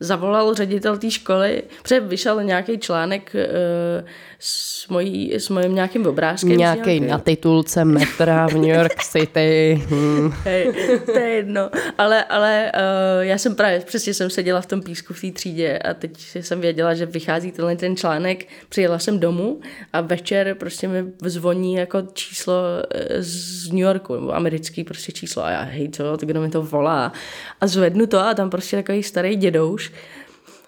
zavolal 0.00 0.54
ředitel 0.54 0.98
té 0.98 1.10
školy, 1.10 1.62
protože 1.82 2.00
vyšel 2.00 2.42
nějaký 2.42 2.78
článek 2.78 3.34
uh, 3.34 4.08
s, 4.38 4.88
mojí, 4.88 5.34
s 5.34 5.48
mojím 5.48 5.74
nějakým 5.74 6.06
obrázkem. 6.06 6.56
Nějaký 6.56 7.00
na 7.00 7.18
titulce 7.18 7.84
metra 7.84 8.48
v 8.48 8.54
New 8.54 8.76
York 8.76 9.04
City. 9.04 9.82
Hmm. 9.88 10.32
Hej, 10.44 10.72
to 11.06 11.18
je 11.18 11.28
jedno. 11.28 11.70
Ale, 11.98 12.24
ale 12.24 12.72
uh, 12.74 13.24
já 13.24 13.38
jsem 13.38 13.54
právě, 13.54 13.80
přesně 13.80 14.14
jsem 14.14 14.30
seděla 14.30 14.60
v 14.60 14.66
tom 14.66 14.82
písku 14.82 15.14
v 15.14 15.20
té 15.20 15.30
třídě 15.30 15.78
a 15.78 15.94
teď 15.94 16.36
jsem 16.40 16.60
věděla, 16.60 16.94
že 16.94 17.06
vychází 17.06 17.52
tenhle 17.52 17.76
ten 17.76 17.96
článek. 17.96 18.48
Přijela 18.68 18.98
jsem 18.98 19.20
domů 19.20 19.60
a 19.92 20.00
večer 20.00 20.54
prostě 20.54 20.88
mi 20.88 21.04
zvoní 21.24 21.74
jako 21.74 22.02
číslo 22.12 22.54
eh, 22.90 23.22
z 23.22 23.68
New 23.68 23.78
Yorku, 23.78 24.14
nebo 24.14 24.34
americký 24.34 24.84
prostě 24.84 25.12
číslo 25.12 25.44
a 25.44 25.50
já, 25.50 25.62
hej, 25.62 25.88
co, 25.88 26.16
kdo 26.20 26.40
mi 26.40 26.50
to 26.50 26.62
volá? 26.62 27.12
A 27.60 27.66
zvednu 27.66 28.06
to 28.06 28.20
a 28.20 28.34
tam 28.34 28.50
prostě 28.50 28.76
takový 28.76 29.02
starý 29.02 29.36
dědouš 29.36 29.92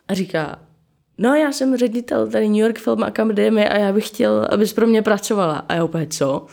a 0.08 0.14
říká, 0.14 0.58
no 1.18 1.34
já 1.34 1.52
jsem 1.52 1.76
ředitel 1.76 2.26
tady 2.26 2.48
New 2.48 2.58
York 2.58 2.78
Film 2.78 3.02
Academy 3.02 3.68
a 3.68 3.78
já 3.78 3.92
bych 3.92 4.08
chtěl, 4.08 4.46
abys 4.50 4.72
pro 4.72 4.86
mě 4.86 5.02
pracovala. 5.02 5.64
A 5.68 5.74
já 5.74 5.84
úplně, 5.84 6.06
co? 6.06 6.46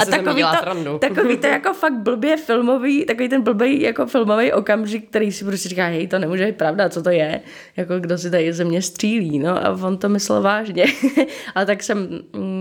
a 0.00 0.04
takový 0.04 0.42
to, 0.84 0.98
takový 0.98 1.36
to 1.36 1.46
jako 1.46 1.72
fakt 1.72 1.98
blbě 1.98 2.36
filmový, 2.36 3.04
takový 3.04 3.28
ten 3.28 3.42
blbý 3.42 3.80
jako 3.80 4.06
filmový 4.06 4.52
okamžik, 4.52 5.08
který 5.08 5.32
si 5.32 5.44
prostě 5.44 5.68
říká, 5.68 5.86
hej, 5.86 6.06
to 6.06 6.18
nemůže 6.18 6.46
být 6.46 6.56
pravda, 6.56 6.88
co 6.88 7.02
to 7.02 7.10
je? 7.10 7.40
Jako 7.76 7.98
kdo 7.98 8.18
si 8.18 8.30
tady 8.30 8.52
ze 8.52 8.64
mě 8.64 8.82
střílí, 8.82 9.38
no 9.38 9.66
a 9.66 9.70
on 9.82 9.98
to 9.98 10.08
myslel 10.08 10.42
vážně. 10.42 10.84
a 11.54 11.64
tak 11.64 11.82
jsem 11.82 11.98
mm, 12.32 12.55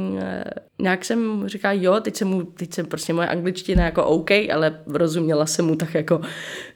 nějak 0.80 1.06
jsem 1.06 1.44
říkala, 1.48 1.74
jo, 1.74 2.00
teď 2.00 2.16
jsem 2.16 2.28
mu, 2.28 2.44
teď 2.44 2.74
jsem 2.74 2.86
prostě 2.86 3.14
moje 3.14 3.28
angličtina 3.28 3.84
jako 3.84 4.06
OK, 4.06 4.32
ale 4.32 4.80
rozuměla 4.88 5.46
jsem 5.46 5.66
mu 5.66 5.76
tak 5.76 5.94
jako, 5.94 6.22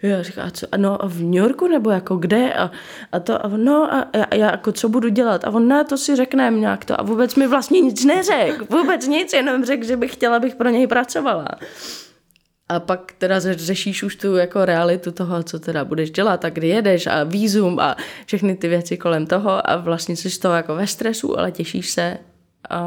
já 0.02 0.24
říká, 0.24 0.52
co, 0.52 0.68
no 0.78 1.04
a 1.04 1.08
v 1.08 1.22
New 1.22 1.34
Yorku 1.34 1.68
nebo 1.68 1.90
jako 1.90 2.16
kde? 2.16 2.54
A, 2.54 2.72
a 3.12 3.20
to, 3.20 3.46
a 3.46 3.48
no 3.48 3.94
a, 3.94 4.00
a 4.02 4.36
já 4.36 4.52
jako 4.52 4.72
co 4.72 4.90
budu 4.90 5.10
dělat? 5.10 5.46
A 5.46 5.50
on 5.50 5.68
ne, 5.68 5.84
to 5.84 5.98
si 5.98 6.16
řekneme 6.16 6.60
nějak 6.60 6.86
to. 6.86 7.00
A 7.00 7.04
vůbec 7.04 7.36
mi 7.36 7.48
vlastně 7.48 7.82
nic 7.82 8.06
neřekl, 8.06 8.66
vůbec 8.70 9.08
nic, 9.08 9.34
jenom 9.34 9.66
řekl, 9.66 9.86
že 9.86 9.98
bych 9.98 10.14
chtěla, 10.14 10.38
abych 10.38 10.56
pro 10.56 10.70
něj 10.70 10.88
pracovala. 10.88 11.48
A 12.70 12.80
pak 12.80 13.14
teda 13.18 13.40
řešíš 13.40 14.04
už 14.04 14.16
tu 14.16 14.36
jako 14.36 14.66
realitu 14.66 15.12
toho, 15.12 15.44
co 15.44 15.60
teda 15.60 15.86
budeš 15.86 16.12
dělat 16.12 16.46
a 16.46 16.50
kdy 16.50 16.68
jedeš 16.68 17.08
a 17.08 17.24
výzum 17.24 17.80
a 17.80 17.96
všechny 18.26 18.56
ty 18.56 18.68
věci 18.68 18.98
kolem 18.98 19.28
toho 19.28 19.70
a 19.70 19.76
vlastně 19.76 20.16
jsi 20.16 20.30
z 20.30 20.40
toho 20.40 20.56
jako 20.56 20.76
ve 20.76 20.88
stresu, 20.88 21.40
ale 21.40 21.52
těšíš 21.52 21.90
se 21.90 22.18
a, 22.70 22.80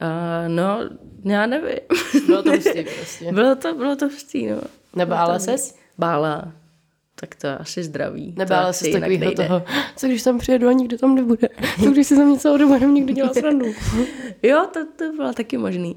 a 0.00 0.48
no, 0.48 0.78
já 1.24 1.46
nevím. 1.46 1.78
Bylo 2.26 2.42
to 2.42 2.50
hustý 2.50 2.84
prostě. 2.98 3.32
bylo 3.32 3.56
to, 3.56 3.74
bylo 3.74 3.96
to 3.96 4.04
hustý, 4.04 4.46
no. 4.46 4.60
Nebála 4.96 5.38
ses? 5.38 5.76
Bála. 5.98 6.52
Tak 7.14 7.34
to 7.34 7.46
je 7.46 7.58
asi 7.58 7.82
zdravý. 7.82 8.34
Nebála 8.36 8.72
se 8.72 8.88
takového 8.88 9.32
toho, 9.32 9.62
co 9.96 10.06
když 10.06 10.22
tam 10.22 10.38
přijedu 10.38 10.68
a 10.68 10.72
nikdo 10.72 10.98
tam 10.98 11.14
nebude? 11.14 11.48
Co 11.84 11.90
když 11.90 12.06
si 12.06 12.16
za 12.16 12.24
mě 12.24 12.38
celou 12.38 12.56
dobu 12.56 12.74
jenom 12.74 12.94
někdo 12.94 13.12
dělá 13.12 13.34
srandu? 13.34 13.66
jo, 14.42 14.66
to, 14.72 14.80
to 14.96 15.12
bylo 15.16 15.32
taky 15.32 15.58
možný. 15.58 15.96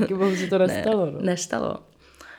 taky 0.00 0.14
bohu 0.14 0.36
se 0.36 0.46
to 0.46 0.58
nestalo. 0.58 1.06
Ne, 1.06 1.12
no. 1.12 1.18
Nestalo. 1.20 1.76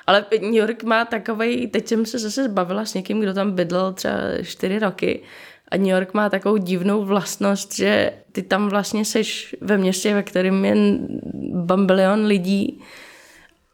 Ale 0.07 0.25
New 0.41 0.53
York 0.53 0.83
má 0.83 1.05
takový, 1.05 1.67
teď 1.67 1.87
jsem 1.87 2.05
se 2.05 2.19
zase 2.19 2.43
zbavila 2.43 2.85
s 2.85 2.93
někým, 2.93 3.19
kdo 3.19 3.33
tam 3.33 3.51
bydlel 3.51 3.93
třeba 3.93 4.13
čtyři 4.43 4.79
roky 4.79 5.21
a 5.69 5.77
New 5.77 5.87
York 5.87 6.13
má 6.13 6.29
takovou 6.29 6.57
divnou 6.57 7.05
vlastnost, 7.05 7.75
že 7.75 8.13
ty 8.31 8.41
tam 8.43 8.69
vlastně 8.69 9.05
seš 9.05 9.55
ve 9.61 9.77
městě, 9.77 10.13
ve 10.13 10.23
kterém 10.23 10.65
je 10.65 10.75
bambilion 11.53 12.25
lidí, 12.25 12.81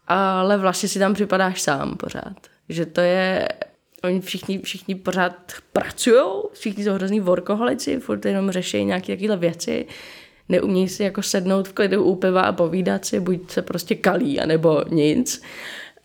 ale 0.08 0.58
vlastně 0.58 0.90
si 0.90 1.00
tam 1.00 1.14
připadáš 1.14 1.62
sám 1.62 1.98
pořád. 1.98 2.38
Že 2.70 2.86
to 2.86 3.02
je 3.02 3.48
oni 4.04 4.22
všichni, 4.22 4.60
všichni 4.60 4.96
pořád 4.96 5.54
pracují, 5.74 6.22
všichni 6.54 6.84
jsou 6.84 6.94
hrozný 6.94 7.20
workoholici, 7.20 8.00
furt 8.00 8.26
jenom 8.26 8.52
řeší 8.52 8.86
nějaké 8.86 9.18
takové 9.18 9.38
věci, 9.38 9.86
neumějí 10.50 10.90
si 10.90 11.04
jako 11.04 11.22
sednout 11.22 11.68
v 11.68 11.74
klidu 11.74 12.04
u 12.04 12.16
piva 12.16 12.42
a 12.42 12.52
povídat 12.52 13.06
si, 13.06 13.20
buď 13.20 13.52
se 13.52 13.62
prostě 13.62 13.96
kalí, 13.96 14.40
anebo 14.40 14.84
nic. 14.90 15.42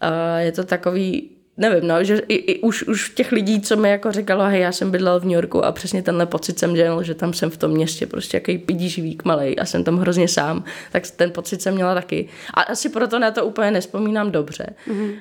A 0.00 0.38
je 0.38 0.52
to 0.52 0.64
takový, 0.64 1.30
nevím, 1.60 1.88
no, 1.88 2.04
že 2.04 2.18
i, 2.18 2.34
i 2.34 2.60
už, 2.60 2.82
už 2.82 3.10
těch 3.10 3.32
lidí, 3.32 3.60
co 3.60 3.76
mi 3.76 3.90
jako 3.90 4.12
říkalo, 4.12 4.44
hej, 4.44 4.60
já 4.60 4.72
jsem 4.72 4.90
bydlel 4.90 5.20
v 5.20 5.24
New 5.24 5.32
Yorku 5.32 5.64
a 5.64 5.72
přesně 5.72 6.02
tenhle 6.02 6.26
pocit 6.26 6.58
jsem 6.58 6.74
dělal, 6.74 7.02
že 7.02 7.14
tam 7.14 7.32
jsem 7.32 7.50
v 7.50 7.56
tom 7.56 7.70
městě 7.70 8.06
prostě 8.06 8.36
jaký 8.36 8.58
pidí 8.58 8.88
živýk 8.88 9.24
malej 9.24 9.56
a 9.60 9.64
jsem 9.64 9.84
tam 9.84 9.98
hrozně 9.98 10.28
sám, 10.28 10.64
tak 10.92 11.10
ten 11.10 11.30
pocit 11.30 11.62
jsem 11.62 11.74
měla 11.74 11.94
taky. 11.94 12.28
A 12.54 12.60
asi 12.60 12.88
proto 12.88 13.18
na 13.18 13.30
to 13.30 13.46
úplně 13.46 13.70
nespomínám 13.70 14.30
dobře. 14.30 14.66
Mm-hmm. 14.88 15.12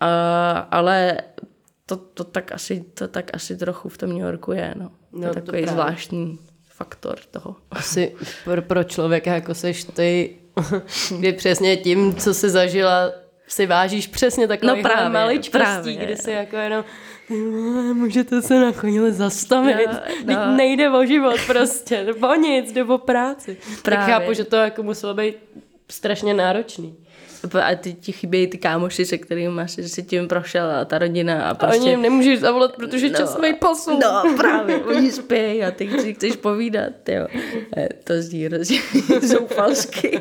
A, 0.00 0.58
ale 0.70 1.18
to, 1.86 1.96
to, 1.96 2.24
tak 2.24 2.52
asi, 2.52 2.84
to 2.94 3.08
tak 3.08 3.30
asi 3.32 3.56
trochu 3.56 3.88
v 3.88 3.98
tom 3.98 4.10
New 4.10 4.22
Yorku 4.22 4.52
je, 4.52 4.74
no. 4.76 4.90
no 5.12 5.20
to 5.20 5.26
je 5.26 5.34
takový 5.34 5.64
to 5.64 5.70
zvláštní 5.70 6.38
faktor 6.64 7.18
toho. 7.30 7.56
Asi 7.70 8.14
pro, 8.44 8.62
pro 8.62 8.84
člověka, 8.84 9.34
jako 9.34 9.54
seš 9.54 9.84
ty, 9.84 10.36
kdy 11.18 11.32
přesně 11.32 11.76
tím, 11.76 12.14
co 12.14 12.34
se 12.34 12.50
zažila, 12.50 13.10
si 13.48 13.66
vážíš 13.66 14.06
přesně 14.06 14.48
takový 14.48 14.76
no 14.76 14.82
právě, 14.82 15.08
maličkostí, 15.08 15.64
právě. 15.64 15.96
kdy 15.96 16.16
si 16.16 16.30
jako 16.30 16.56
jenom 16.56 16.84
můžete 17.92 18.42
se 18.42 18.60
na 18.60 18.72
konile 18.72 19.12
zastavit. 19.12 19.88
No, 20.24 20.34
no. 20.34 20.56
Nejde 20.56 20.90
o 20.90 21.04
život 21.04 21.40
prostě, 21.46 22.04
nebo 22.04 22.34
nic, 22.34 22.72
nebo 22.72 22.98
práci. 22.98 23.56
Právě. 23.82 24.06
Tak 24.06 24.20
chápu, 24.20 24.32
že 24.32 24.44
to 24.44 24.56
jako 24.56 24.82
muselo 24.82 25.14
být 25.14 25.36
strašně 25.88 26.34
náročný 26.34 26.96
a 27.62 27.74
ty 27.74 27.92
ti 27.92 28.12
chybějí 28.12 28.46
ty 28.46 28.58
kámoši, 28.58 29.04
se 29.04 29.18
kterými 29.18 29.62
asi 29.62 29.88
si 29.88 30.02
tím 30.02 30.28
prošel 30.28 30.70
a 30.70 30.84
ta 30.84 30.98
rodina 30.98 31.50
a 31.50 31.54
prostě... 31.54 31.76
A 31.76 31.80
oni 31.80 31.90
jim 31.90 32.02
nemůžeš 32.02 32.40
zavolat, 32.40 32.76
protože 32.76 33.08
no, 33.08 33.14
časový 33.14 33.54
posun. 33.54 34.00
No 34.00 34.36
právě, 34.36 34.78
oni 34.96 35.12
spějí 35.12 35.64
a 35.64 35.70
ty 35.70 35.90
si 36.00 36.14
chceš 36.14 36.36
povídat, 36.36 37.08
jo. 37.08 37.26
To 38.04 38.22
zní 38.22 38.44
hrozně 38.44 38.80
zoufalsky. 39.22 40.20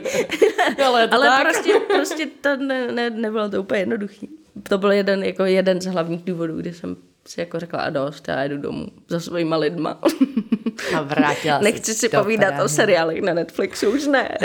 Ale, 0.86 1.07
Ale 1.07 1.41
prostě, 1.41 1.74
prostě 1.95 2.28
to 2.41 2.55
ne, 2.55 2.91
ne, 2.91 3.09
nebylo 3.09 3.49
to 3.49 3.61
úplně 3.61 3.80
jednoduchý. 3.80 4.30
To 4.70 4.78
byl 4.78 4.91
jeden, 4.91 5.24
jako 5.24 5.45
jeden 5.45 5.82
z 5.82 5.86
hlavních 5.86 6.24
důvodů, 6.24 6.57
kdy 6.57 6.74
jsem 6.74 6.95
si 7.28 7.39
jako 7.39 7.59
řekla 7.59 7.80
a 7.80 7.89
dost, 7.89 8.28
já 8.28 8.43
jdu 8.43 8.57
domů 8.57 8.88
za 9.07 9.20
svýma 9.20 9.57
lidma. 9.57 9.99
A 10.95 11.01
vrátila 11.01 11.59
Nechci 11.59 11.93
si 11.93 12.09
povídat 12.09 12.47
právě. 12.47 12.65
o 12.65 12.70
seriálech 12.70 13.22
na 13.22 13.34
Netflixu, 13.34 13.89
už 13.89 14.07
ne. 14.07 14.38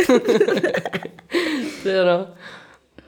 to 1.82 2.04
no 2.06 2.28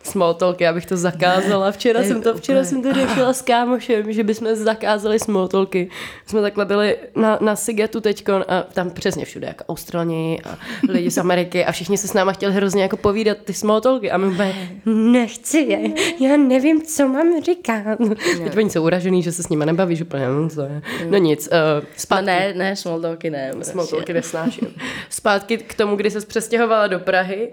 small 0.05 0.35
talk, 0.35 0.61
já 0.61 0.73
bych 0.73 0.87
to 0.87 0.97
zakázala. 0.97 1.73
Včera 1.73 2.03
jsem 2.03 2.23
to, 2.23 2.35
včera 2.35 2.65
jsem 2.65 2.83
to 2.83 2.95
řešila 2.95 3.33
s 3.33 3.43
kámošem, 3.43 4.13
že 4.13 4.25
bychom 4.25 4.55
zakázali 4.55 5.19
small 5.19 5.49
talky. 5.49 5.91
Jsme 6.27 6.41
takhle 6.41 6.65
byli 6.65 6.97
na, 7.17 7.39
na 7.41 7.57
Sigetu 7.57 8.01
teďkon 8.01 8.45
a 8.49 8.63
tam 8.63 8.91
přesně 8.91 9.25
všude, 9.25 9.47
jako 9.47 9.65
Australani 9.65 10.41
a 10.45 10.59
lidi 10.89 11.11
z 11.11 11.19
Ameriky 11.19 11.65
a 11.65 11.73
všichni 11.73 11.99
se 11.99 12.09
s 12.09 12.13
náma 12.13 12.33
chtěli 12.33 12.53
hrozně 12.53 12.83
jako 12.83 12.97
povídat 12.97 13.39
ty 13.45 13.55
small 13.55 13.81
talky 13.81 14.11
a 14.11 14.17
my 14.17 14.27
úplně 14.27 14.81
nechci 14.87 15.59
je, 15.59 15.81
já 16.29 16.37
nevím, 16.37 16.83
co 16.83 17.09
mám 17.09 17.43
říkat. 17.43 17.99
Teď 18.45 18.57
oni 18.57 18.71
jsou 18.71 18.85
uražený, 18.85 19.23
že 19.23 19.33
se 19.33 19.43
s 19.43 19.49
nimi 19.49 19.67
nebavíš 19.67 20.01
úplně, 20.01 20.29
no, 20.29 20.49
co 20.49 20.63
je. 20.63 20.83
no 21.09 21.19
nic. 21.19 21.49
Uh, 21.53 21.87
zpátky. 21.97 22.27
Ne, 22.27 22.53
ne, 22.57 22.77
small 22.77 23.01
talky 23.01 23.31
ne. 23.31 23.53
Small 23.63 23.87
talky 23.87 24.13
nesnáším. 24.13 24.75
Zpátky 25.11 25.59
k 25.59 25.75
tomu, 25.75 25.97
kdy 25.97 26.11
se 26.11 26.21
přestěhovala 26.21 26.87
do 26.87 26.99
Prahy, 26.99 27.51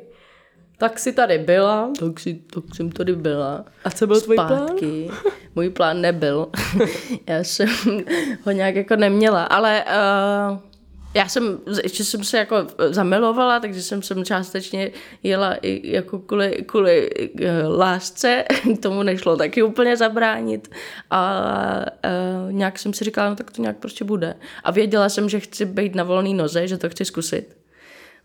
tak 0.82 1.00
si 1.00 1.12
tady 1.12 1.38
byla. 1.38 1.92
Tak, 2.00 2.20
si, 2.20 2.42
tak 2.54 2.64
jsem 2.76 2.92
tady 2.92 3.16
byla. 3.16 3.66
A 3.84 3.90
co 3.90 4.08
byl 4.08 4.22
tvůj 4.22 4.36
plán? 4.36 4.70
Můj 5.56 5.70
plán 5.70 6.02
nebyl. 6.02 6.48
já 7.28 7.44
jsem 7.44 7.70
ho 8.44 8.52
nějak 8.52 8.76
jako 8.76 8.96
neměla, 8.96 9.44
ale 9.44 9.84
uh, 10.52 10.58
já 11.14 11.28
jsem, 11.28 11.60
ještě 11.84 12.04
jsem 12.04 12.24
se 12.24 12.38
jako 12.38 12.56
zamilovala, 12.90 13.60
takže 13.60 13.82
jsem 13.82 14.02
sem 14.02 14.26
částečně 14.26 14.92
jela 15.24 15.54
i 15.54 15.92
jako 15.92 16.20
kvůli, 16.20 16.64
kvůli 16.66 17.10
uh, 17.34 17.78
lásce, 17.78 18.44
tomu 18.80 19.04
nešlo 19.04 19.38
taky 19.38 19.64
úplně 19.64 19.98
zabránit 19.98 20.72
a 21.10 21.42
uh, 22.46 22.52
nějak 22.52 22.80
jsem 22.80 22.94
si 22.94 23.04
říkala, 23.04 23.30
no 23.30 23.36
tak 23.36 23.52
to 23.52 23.62
nějak 23.62 23.78
prostě 23.78 24.04
bude. 24.04 24.36
A 24.64 24.72
věděla 24.72 25.10
jsem, 25.10 25.30
že 25.30 25.40
chci 25.40 25.66
být 25.66 25.96
na 25.96 26.04
volné 26.04 26.34
noze, 26.34 26.68
že 26.68 26.78
to 26.78 26.90
chci 26.90 27.06
zkusit. 27.06 27.61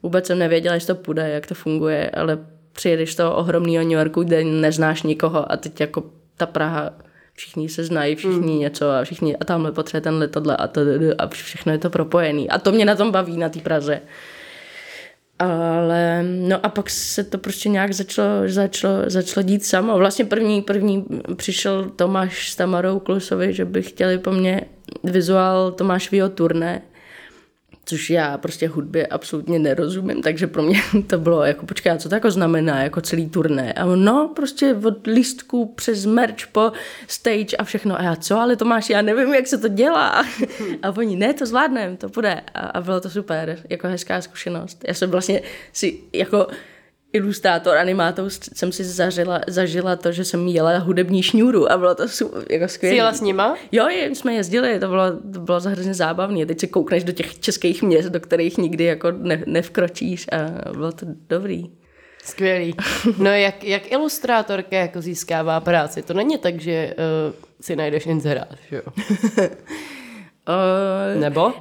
Vůbec 0.02 0.26
jsem 0.26 0.38
nevěděla, 0.38 0.74
jestli 0.74 0.86
to 0.86 0.94
půjde, 0.94 1.28
jak 1.28 1.46
to 1.46 1.54
funguje, 1.54 2.10
ale 2.10 2.38
přijedeš 2.72 3.16
do 3.16 3.32
ohromného 3.32 3.84
New 3.84 3.98
Yorku, 3.98 4.22
kde 4.22 4.44
neznáš 4.44 5.02
nikoho 5.02 5.52
a 5.52 5.56
teď 5.56 5.80
jako 5.80 6.02
ta 6.36 6.46
Praha, 6.46 6.90
všichni 7.34 7.68
se 7.68 7.84
znají, 7.84 8.16
všichni 8.16 8.52
mm. 8.52 8.58
něco 8.58 8.90
a 8.90 9.04
všichni 9.04 9.36
a 9.36 9.44
tamhle 9.44 9.72
potřebuje 9.72 10.00
tenhle 10.00 10.28
tohle 10.28 10.56
a, 10.56 10.66
to, 10.66 10.80
a 11.18 11.26
všechno 11.26 11.72
je 11.72 11.78
to 11.78 11.90
propojený. 11.90 12.50
A 12.50 12.58
to 12.58 12.72
mě 12.72 12.84
na 12.84 12.94
tom 12.94 13.10
baví, 13.10 13.36
na 13.36 13.48
té 13.48 13.60
Praze. 13.60 14.00
Ale 15.38 16.22
no 16.22 16.66
a 16.66 16.68
pak 16.68 16.90
se 16.90 17.24
to 17.24 17.38
prostě 17.38 17.68
nějak 17.68 17.92
začalo, 17.92 18.28
začalo, 18.46 18.94
začalo 19.06 19.44
dít 19.44 19.64
samo. 19.64 19.98
Vlastně 19.98 20.24
první, 20.24 20.62
první 20.62 21.04
přišel 21.36 21.90
Tomáš 21.96 22.50
s 22.50 22.56
Tamarou 22.56 22.98
Klusovi, 22.98 23.52
že 23.52 23.64
by 23.64 23.82
chtěli 23.82 24.18
po 24.18 24.32
mně 24.32 24.60
vizuál 25.04 25.72
Tomášovýho 25.72 26.28
turné 26.28 26.82
což 27.88 28.10
já 28.10 28.38
prostě 28.38 28.68
hudbě 28.68 29.06
absolutně 29.06 29.58
nerozumím, 29.58 30.22
takže 30.22 30.46
pro 30.46 30.62
mě 30.62 30.82
to 31.06 31.18
bylo 31.18 31.44
jako, 31.44 31.66
počkej, 31.66 31.98
co 31.98 32.08
to 32.08 32.14
jako 32.14 32.30
znamená, 32.30 32.82
jako 32.82 33.00
celý 33.00 33.28
turné. 33.28 33.72
A 33.72 33.84
no, 33.84 34.32
prostě 34.36 34.74
od 34.74 35.06
lístku 35.06 35.66
přes 35.66 36.06
merch 36.06 36.46
po 36.52 36.72
stage 37.08 37.56
a 37.58 37.64
všechno. 37.64 38.00
A 38.00 38.02
já, 38.02 38.16
co, 38.16 38.38
ale 38.38 38.56
to 38.56 38.64
máš, 38.64 38.90
já 38.90 39.02
nevím, 39.02 39.34
jak 39.34 39.46
se 39.46 39.58
to 39.58 39.68
dělá. 39.68 40.24
A 40.82 40.90
oni, 40.96 41.16
ne, 41.16 41.34
to 41.34 41.46
zvládnem, 41.46 41.96
to 41.96 42.08
bude. 42.08 42.40
A, 42.54 42.60
a 42.60 42.80
bylo 42.80 43.00
to 43.00 43.10
super, 43.10 43.58
jako 43.68 43.88
hezká 43.88 44.20
zkušenost. 44.20 44.84
Já 44.88 44.94
jsem 44.94 45.10
vlastně 45.10 45.42
si 45.72 45.98
jako 46.12 46.46
ilustrátor, 47.12 47.76
animátor 47.76 48.30
jsem 48.30 48.72
si 48.72 48.84
zažila, 48.84 49.40
zažila 49.46 49.96
to, 49.96 50.12
že 50.12 50.24
jsem 50.24 50.48
jela 50.48 50.78
hudební 50.78 51.22
šňůru 51.22 51.72
a 51.72 51.78
bylo 51.78 51.94
to 51.94 52.02
jako 52.50 52.68
skvělé. 52.68 52.92
Jsi 52.92 52.96
jela 52.96 53.12
s 53.12 53.20
nima? 53.20 53.56
Jo, 53.72 53.88
jsme 53.88 54.34
jezdili, 54.34 54.80
to 54.80 54.88
bylo, 54.88 55.10
to 55.34 55.40
bylo 55.40 55.60
hrozně 55.60 55.94
zábavné. 55.94 56.46
Teď 56.46 56.60
se 56.60 56.66
koukneš 56.66 57.04
do 57.04 57.12
těch 57.12 57.40
českých 57.40 57.82
měst, 57.82 58.08
do 58.08 58.20
kterých 58.20 58.58
nikdy 58.58 58.84
jako 58.84 59.10
ne, 59.10 59.42
nevkročíš 59.46 60.26
a 60.32 60.70
bylo 60.72 60.92
to 60.92 61.06
dobrý. 61.28 61.64
Skvělý. 62.24 62.74
No 63.18 63.30
jak, 63.30 63.64
jak 63.64 63.92
ilustrátorka 63.92 64.76
jako 64.76 65.00
získává 65.00 65.60
práci? 65.60 66.02
To 66.02 66.14
není 66.14 66.38
tak, 66.38 66.60
že 66.60 66.94
uh, 67.28 67.34
si 67.60 67.76
najdeš 67.76 68.06
inzerát, 68.06 68.54
že 68.70 68.76
jo? 68.76 68.82
uh, 70.48 71.20
Nebo? 71.20 71.52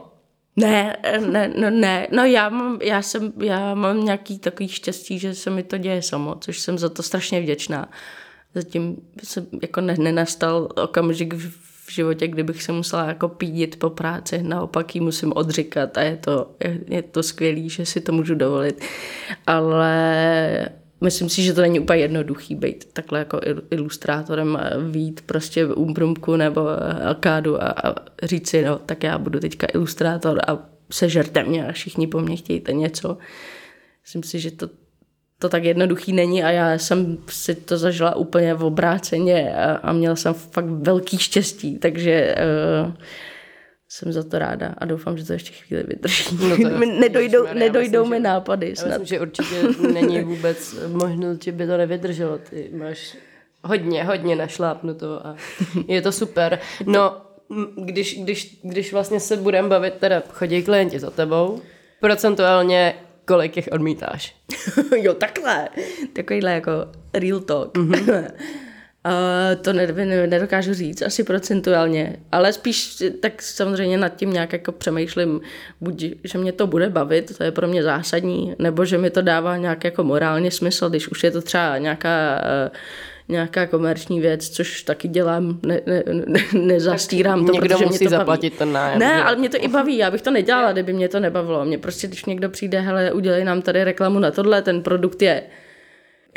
Ne, 0.55 0.97
ne, 1.31 1.53
no 1.57 1.69
ne, 1.69 2.07
no 2.11 2.25
já 2.25 2.49
mám, 2.49 2.79
já 2.81 3.01
jsem, 3.01 3.33
já 3.43 3.75
mám 3.75 4.05
nějaký 4.05 4.39
takový 4.39 4.69
štěstí, 4.69 5.19
že 5.19 5.35
se 5.35 5.49
mi 5.49 5.63
to 5.63 5.77
děje 5.77 6.01
samo, 6.01 6.35
což 6.35 6.59
jsem 6.59 6.77
za 6.77 6.89
to 6.89 7.03
strašně 7.03 7.41
vděčná. 7.41 7.89
Zatím 8.53 8.97
se 9.23 9.45
jako 9.61 9.81
ne, 9.81 9.95
nenastal 9.99 10.69
okamžik 10.83 11.33
v, 11.33 11.49
v 11.87 11.91
životě, 11.91 12.27
kdybych 12.27 12.63
se 12.63 12.71
musela 12.71 13.05
jako 13.05 13.27
pídit 13.27 13.79
po 13.79 13.89
práci, 13.89 14.43
naopak 14.43 14.95
ji 14.95 15.01
musím 15.01 15.33
odříkat 15.35 15.97
a 15.97 16.01
je 16.01 16.17
to, 16.17 16.55
je, 16.63 16.79
je 16.87 17.01
to 17.01 17.23
skvělý, 17.23 17.69
že 17.69 17.85
si 17.85 18.01
to 18.01 18.11
můžu 18.11 18.35
dovolit. 18.35 18.81
Ale 19.47 20.69
myslím 21.01 21.29
si, 21.29 21.41
že 21.41 21.53
to 21.53 21.61
není 21.61 21.79
úplně 21.79 21.99
jednoduchý 21.99 22.55
být 22.55 22.93
takhle 22.93 23.19
jako 23.19 23.41
ilustrátorem 23.71 24.55
a 24.55 24.69
vít 24.89 25.21
prostě 25.25 25.65
v 25.65 25.77
Umbrumku 25.77 26.35
nebo 26.35 26.61
Alkádu 27.05 27.63
a, 27.63 27.67
a 27.67 27.95
říct 28.23 28.49
si, 28.49 28.65
no 28.65 28.79
tak 28.85 29.03
já 29.03 29.17
budu 29.17 29.39
teďka 29.39 29.67
ilustrátor 29.73 30.41
a 30.47 30.59
sežerte 30.91 31.43
mě 31.43 31.67
a 31.67 31.71
všichni 31.71 32.07
po 32.07 32.19
mně 32.19 32.35
chtějte 32.35 32.73
něco. 32.73 33.17
Myslím 34.03 34.23
si, 34.23 34.39
že 34.39 34.51
to 34.51 34.69
to 35.39 35.49
tak 35.49 35.63
jednoduchý 35.63 36.13
není 36.13 36.43
a 36.43 36.51
já 36.51 36.73
jsem 36.73 37.17
si 37.29 37.55
to 37.55 37.77
zažila 37.77 38.15
úplně 38.15 38.53
v 38.53 38.63
obráceně 38.63 39.55
a, 39.55 39.75
a 39.75 39.93
měla 39.93 40.15
jsem 40.15 40.33
fakt 40.33 40.65
velký 40.65 41.17
štěstí, 41.17 41.77
takže 41.77 42.35
uh, 42.85 42.93
jsem 43.95 44.13
za 44.13 44.23
to 44.23 44.39
ráda 44.39 44.75
a 44.77 44.85
doufám, 44.85 45.17
že 45.17 45.25
to 45.25 45.33
ještě 45.33 45.53
chvíli 45.53 45.83
vydrží. 45.87 46.37
No 46.49 46.57
to, 46.57 46.79
nedojdou 46.99 47.43
Maria, 47.43 47.59
nedojdou 47.59 47.99
myslím, 47.99 48.09
mi 48.09 48.19
nápady. 48.19 48.75
Snad. 48.75 48.91
Já 48.91 48.97
myslím, 48.97 49.17
že 49.17 49.21
určitě 49.21 49.61
není 49.93 50.21
vůbec 50.35 50.75
možnost, 50.87 51.43
že 51.43 51.51
by 51.51 51.67
to 51.67 51.77
nevydrželo. 51.77 52.37
Ty 52.37 52.69
máš 52.73 53.17
hodně, 53.63 54.03
hodně 54.03 54.35
našlápnuto 54.35 55.27
a 55.27 55.35
je 55.87 56.01
to 56.01 56.11
super. 56.11 56.59
No, 56.85 57.21
když, 57.75 58.23
když, 58.23 58.59
když 58.63 58.93
vlastně 58.93 59.19
se 59.19 59.37
budeme 59.37 59.67
bavit, 59.67 59.93
teda 59.93 60.23
chodí 60.29 60.63
klienti 60.63 60.99
za 60.99 61.09
tebou, 61.09 61.61
procentuálně 61.99 62.95
kolik 63.25 63.55
jich 63.57 63.69
odmítáš? 63.71 64.35
jo, 64.97 65.13
takhle. 65.13 65.69
Takovýhle 66.13 66.51
jako 66.51 66.71
real 67.13 67.39
talk. 67.39 67.77
Mm-hmm. 67.77 68.31
Uh, 69.05 69.61
to 69.61 69.73
nedokážu 70.27 70.73
říct, 70.73 71.01
asi 71.01 71.23
procentuálně, 71.23 72.15
ale 72.31 72.53
spíš 72.53 73.03
tak 73.21 73.41
samozřejmě 73.41 73.97
nad 73.97 74.15
tím 74.15 74.33
nějak 74.33 74.53
jako 74.53 74.71
přemýšlím, 74.71 75.41
buď, 75.81 76.05
že 76.23 76.37
mě 76.37 76.51
to 76.51 76.67
bude 76.67 76.89
bavit, 76.89 77.37
to 77.37 77.43
je 77.43 77.51
pro 77.51 77.67
mě 77.67 77.83
zásadní, 77.83 78.55
nebo 78.59 78.85
že 78.85 78.97
mi 78.97 79.09
to 79.09 79.21
dává 79.21 79.57
nějak 79.57 79.83
jako 79.83 80.03
morálně 80.03 80.51
smysl, 80.51 80.89
když 80.89 81.07
už 81.07 81.23
je 81.23 81.31
to 81.31 81.41
třeba 81.41 81.77
nějaká 81.77 82.41
uh, 82.69 82.75
nějaká 83.29 83.67
komerční 83.67 84.21
věc, 84.21 84.49
což 84.49 84.83
taky 84.83 85.07
dělám, 85.07 85.59
ne, 85.65 85.81
ne, 85.85 86.03
ne, 86.25 86.39
nezastírám 86.53 87.45
tak 87.45 87.55
to, 87.55 87.61
protože 87.61 87.85
musí 87.85 88.03
mě 88.03 88.09
to 88.09 88.15
zaplatit 88.17 88.49
baví. 88.49 88.57
ten 88.57 88.73
nájem. 88.73 88.99
Ne, 88.99 89.23
ale 89.23 89.35
mě 89.35 89.49
to 89.49 89.57
i 89.59 89.67
baví, 89.67 89.97
já 89.97 90.11
bych 90.11 90.21
to 90.21 90.31
nedělala, 90.31 90.71
kdyby 90.71 90.93
mě 90.93 91.09
to 91.09 91.19
nebavilo. 91.19 91.65
Mě 91.65 91.77
prostě, 91.77 92.07
když 92.07 92.25
někdo 92.25 92.49
přijde, 92.49 92.79
hele, 92.79 93.11
udělej 93.11 93.43
nám 93.43 93.61
tady 93.61 93.83
reklamu 93.83 94.19
na 94.19 94.31
tohle, 94.31 94.61
ten 94.61 94.83
produkt 94.83 95.21
je 95.21 95.43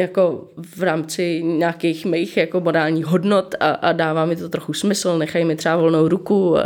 jako 0.00 0.48
v 0.76 0.82
rámci 0.82 1.42
nějakých 1.42 2.06
mých 2.06 2.36
jako 2.36 2.60
morálních 2.60 3.06
hodnot 3.06 3.54
a, 3.60 3.70
a 3.70 3.92
dává 3.92 4.24
mi 4.24 4.36
to 4.36 4.48
trochu 4.48 4.72
smysl, 4.72 5.18
nechají 5.18 5.44
mi 5.44 5.56
třeba 5.56 5.76
volnou 5.76 6.08
ruku 6.08 6.58
a 6.58 6.62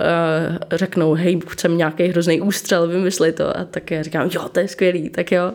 řeknou, 0.72 1.14
hej, 1.14 1.40
chcem 1.48 1.78
nějaký 1.78 2.04
hrozný 2.04 2.40
ústřel, 2.40 2.88
vymysli 2.88 3.32
to 3.32 3.56
a 3.56 3.64
tak 3.64 3.90
já 3.90 4.02
říkám, 4.02 4.30
jo, 4.34 4.48
to 4.48 4.60
je 4.60 4.68
skvělý, 4.68 5.10
tak 5.10 5.32
jo. 5.32 5.52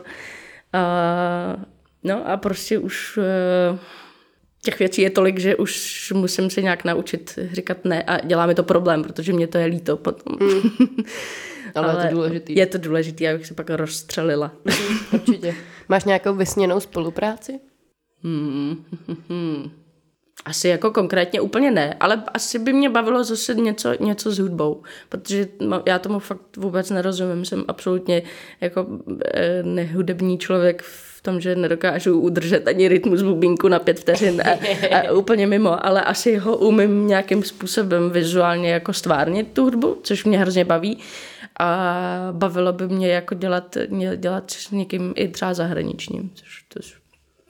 A, 0.73 1.57
no 2.03 2.29
a 2.29 2.37
prostě 2.37 2.79
už 2.79 3.17
uh, 3.17 3.77
těch 4.63 4.79
věcí 4.79 5.01
je 5.01 5.09
tolik, 5.09 5.39
že 5.39 5.55
už 5.55 6.11
musím 6.15 6.49
se 6.49 6.61
nějak 6.61 6.83
naučit 6.83 7.39
říkat 7.51 7.85
ne 7.85 8.03
a 8.03 8.25
dělá 8.25 8.45
mi 8.45 8.55
to 8.55 8.63
problém, 8.63 9.03
protože 9.03 9.33
mě 9.33 9.47
to 9.47 9.57
je 9.57 9.65
líto 9.65 9.97
potom. 9.97 10.37
Mm. 10.39 10.69
Ale, 11.75 11.93
Ale 11.93 12.03
je 12.03 12.09
to 12.09 12.15
důležitý. 12.15 12.55
Je 12.55 12.65
to 12.65 12.77
důležitý, 12.77 13.27
abych 13.27 13.45
se 13.45 13.53
pak 13.53 13.69
rozstřelila. 13.69 14.51
Mm, 14.65 14.97
určitě. 15.11 15.55
Máš 15.89 16.03
nějakou 16.03 16.33
vysněnou 16.33 16.79
spolupráci? 16.79 17.59
Hmm. 18.23 18.83
Asi 20.45 20.67
jako 20.67 20.91
konkrétně 20.91 21.41
úplně 21.41 21.71
ne, 21.71 21.93
ale 21.99 22.23
asi 22.33 22.59
by 22.59 22.73
mě 22.73 22.89
bavilo 22.89 23.23
zase 23.23 23.55
něco, 23.55 23.89
něco 23.99 24.31
s 24.31 24.39
hudbou, 24.39 24.83
protože 25.09 25.47
já 25.85 25.99
tomu 25.99 26.19
fakt 26.19 26.57
vůbec 26.57 26.89
nerozumím, 26.89 27.45
jsem 27.45 27.65
absolutně 27.67 28.21
jako 28.61 28.87
eh, 29.33 29.63
nehudební 29.63 30.37
člověk 30.37 30.81
v 30.81 31.21
tom, 31.21 31.41
že 31.41 31.55
nedokážu 31.55 32.19
udržet 32.19 32.67
ani 32.67 32.87
rytmus 32.87 33.21
bubínku 33.21 33.67
na 33.67 33.79
pět 33.79 33.99
vteřin 33.99 34.41
a, 34.41 34.49
a 34.97 35.11
úplně 35.15 35.47
mimo, 35.47 35.85
ale 35.85 36.03
asi 36.03 36.37
ho 36.37 36.57
umím 36.57 37.07
nějakým 37.07 37.43
způsobem 37.43 38.09
vizuálně 38.09 38.71
jako 38.71 38.93
stvárnit 38.93 39.53
tu 39.53 39.63
hudbu, 39.63 39.97
což 40.03 40.25
mě 40.25 40.39
hrozně 40.39 40.65
baví 40.65 40.97
a 41.59 42.29
bavilo 42.31 42.73
by 42.73 42.87
mě 42.87 43.07
jako 43.07 43.35
dělat, 43.35 43.77
dělat 44.15 44.51
s 44.51 44.71
někým 44.71 45.13
i 45.15 45.27
třeba 45.27 45.53
zahraničním, 45.53 46.31
což, 46.33 46.65
to 46.67 46.79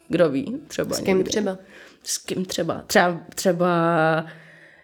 kdo 0.10 0.30
ví, 0.30 0.58
třeba 0.68 0.96
S 0.96 1.00
kým 1.00 1.18
někde. 1.18 1.30
třeba? 1.30 1.58
S 2.04 2.18
kým 2.18 2.46
třeba? 2.46 2.84
Třeba, 2.88 3.20
třeba 3.36 3.68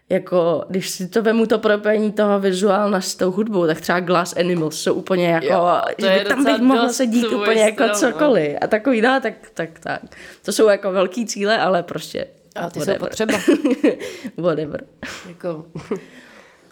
jako, 0.09 0.65
když 0.69 0.89
si 0.89 1.07
to 1.07 1.21
vemu 1.21 1.45
to 1.45 1.59
propojení 1.59 2.11
toho 2.11 2.39
vizuálna 2.39 3.01
s 3.01 3.15
tou 3.15 3.31
hudbou, 3.31 3.67
tak 3.67 3.81
třeba 3.81 3.99
Glass 3.99 4.37
Animals 4.37 4.81
jsou 4.81 4.93
úplně 4.93 5.27
jako, 5.27 5.45
jo, 5.45 5.81
to 5.99 6.05
je 6.05 6.25
tam 6.25 6.43
bych 6.43 6.61
mohla 6.61 6.89
se 6.89 7.07
dít 7.07 7.25
úplně 7.25 7.61
jako 7.61 7.83
no. 7.83 7.93
cokoliv. 7.93 8.57
A 8.61 8.67
takový, 8.67 9.01
no, 9.01 9.19
tak, 9.21 9.33
tak, 9.53 9.79
tak. 9.79 10.01
To 10.45 10.51
jsou 10.51 10.67
jako 10.67 10.91
velký 10.91 11.25
cíle, 11.25 11.57
ale 11.57 11.83
prostě 11.83 12.27
a 12.55 12.69
ty 12.69 12.79
whatever. 12.79 12.99
jsou 12.99 13.05
potřeba. 13.05 13.39
whatever. 14.37 14.83
Jako, 15.27 15.65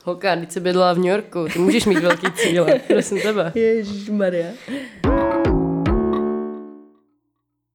holka, 0.05 0.35
když 0.35 0.53
jsi 0.53 0.59
bydla 0.59 0.93
v 0.93 0.97
New 0.97 1.07
Yorku, 1.07 1.45
ty 1.53 1.59
můžeš 1.59 1.85
mít 1.85 1.99
velký 1.99 2.31
cíle, 2.31 2.79
prosím 2.87 3.21
tebe. 3.21 3.53
Maria. 4.11 4.47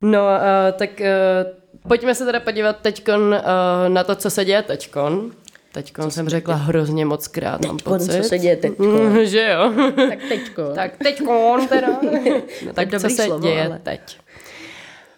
No, 0.02 0.20
uh, 0.24 0.78
tak 0.78 0.90
uh, 1.00 1.88
pojďme 1.88 2.14
se 2.14 2.24
teda 2.24 2.40
podívat 2.40 2.76
teďkon 2.80 3.20
uh, 3.20 3.88
na 3.88 4.04
to, 4.04 4.14
co 4.14 4.30
se 4.30 4.44
děje 4.44 4.62
teďkon. 4.62 5.32
Teďkon 5.72 6.10
jsem 6.10 6.28
řekla 6.28 6.54
hrozně 6.54 7.04
moc 7.04 7.26
krát, 7.28 7.64
mám 7.66 7.76
pocit. 7.78 8.22
co 8.22 8.28
se 8.28 8.38
děje 8.38 8.56
teďkon. 8.56 8.86
Mm, 8.86 9.24
že 9.24 9.48
jo. 9.52 9.72
tak 10.08 10.18
teďkon. 10.28 10.74
tak 10.74 10.96
teďkon 10.96 11.68
teda. 11.68 11.88
no, 12.66 12.72
tak 12.72 12.90
co 12.90 13.00
se 13.00 13.10
slovo, 13.10 13.42
děje 13.42 13.66
ale... 13.66 13.78
teď? 13.82 14.18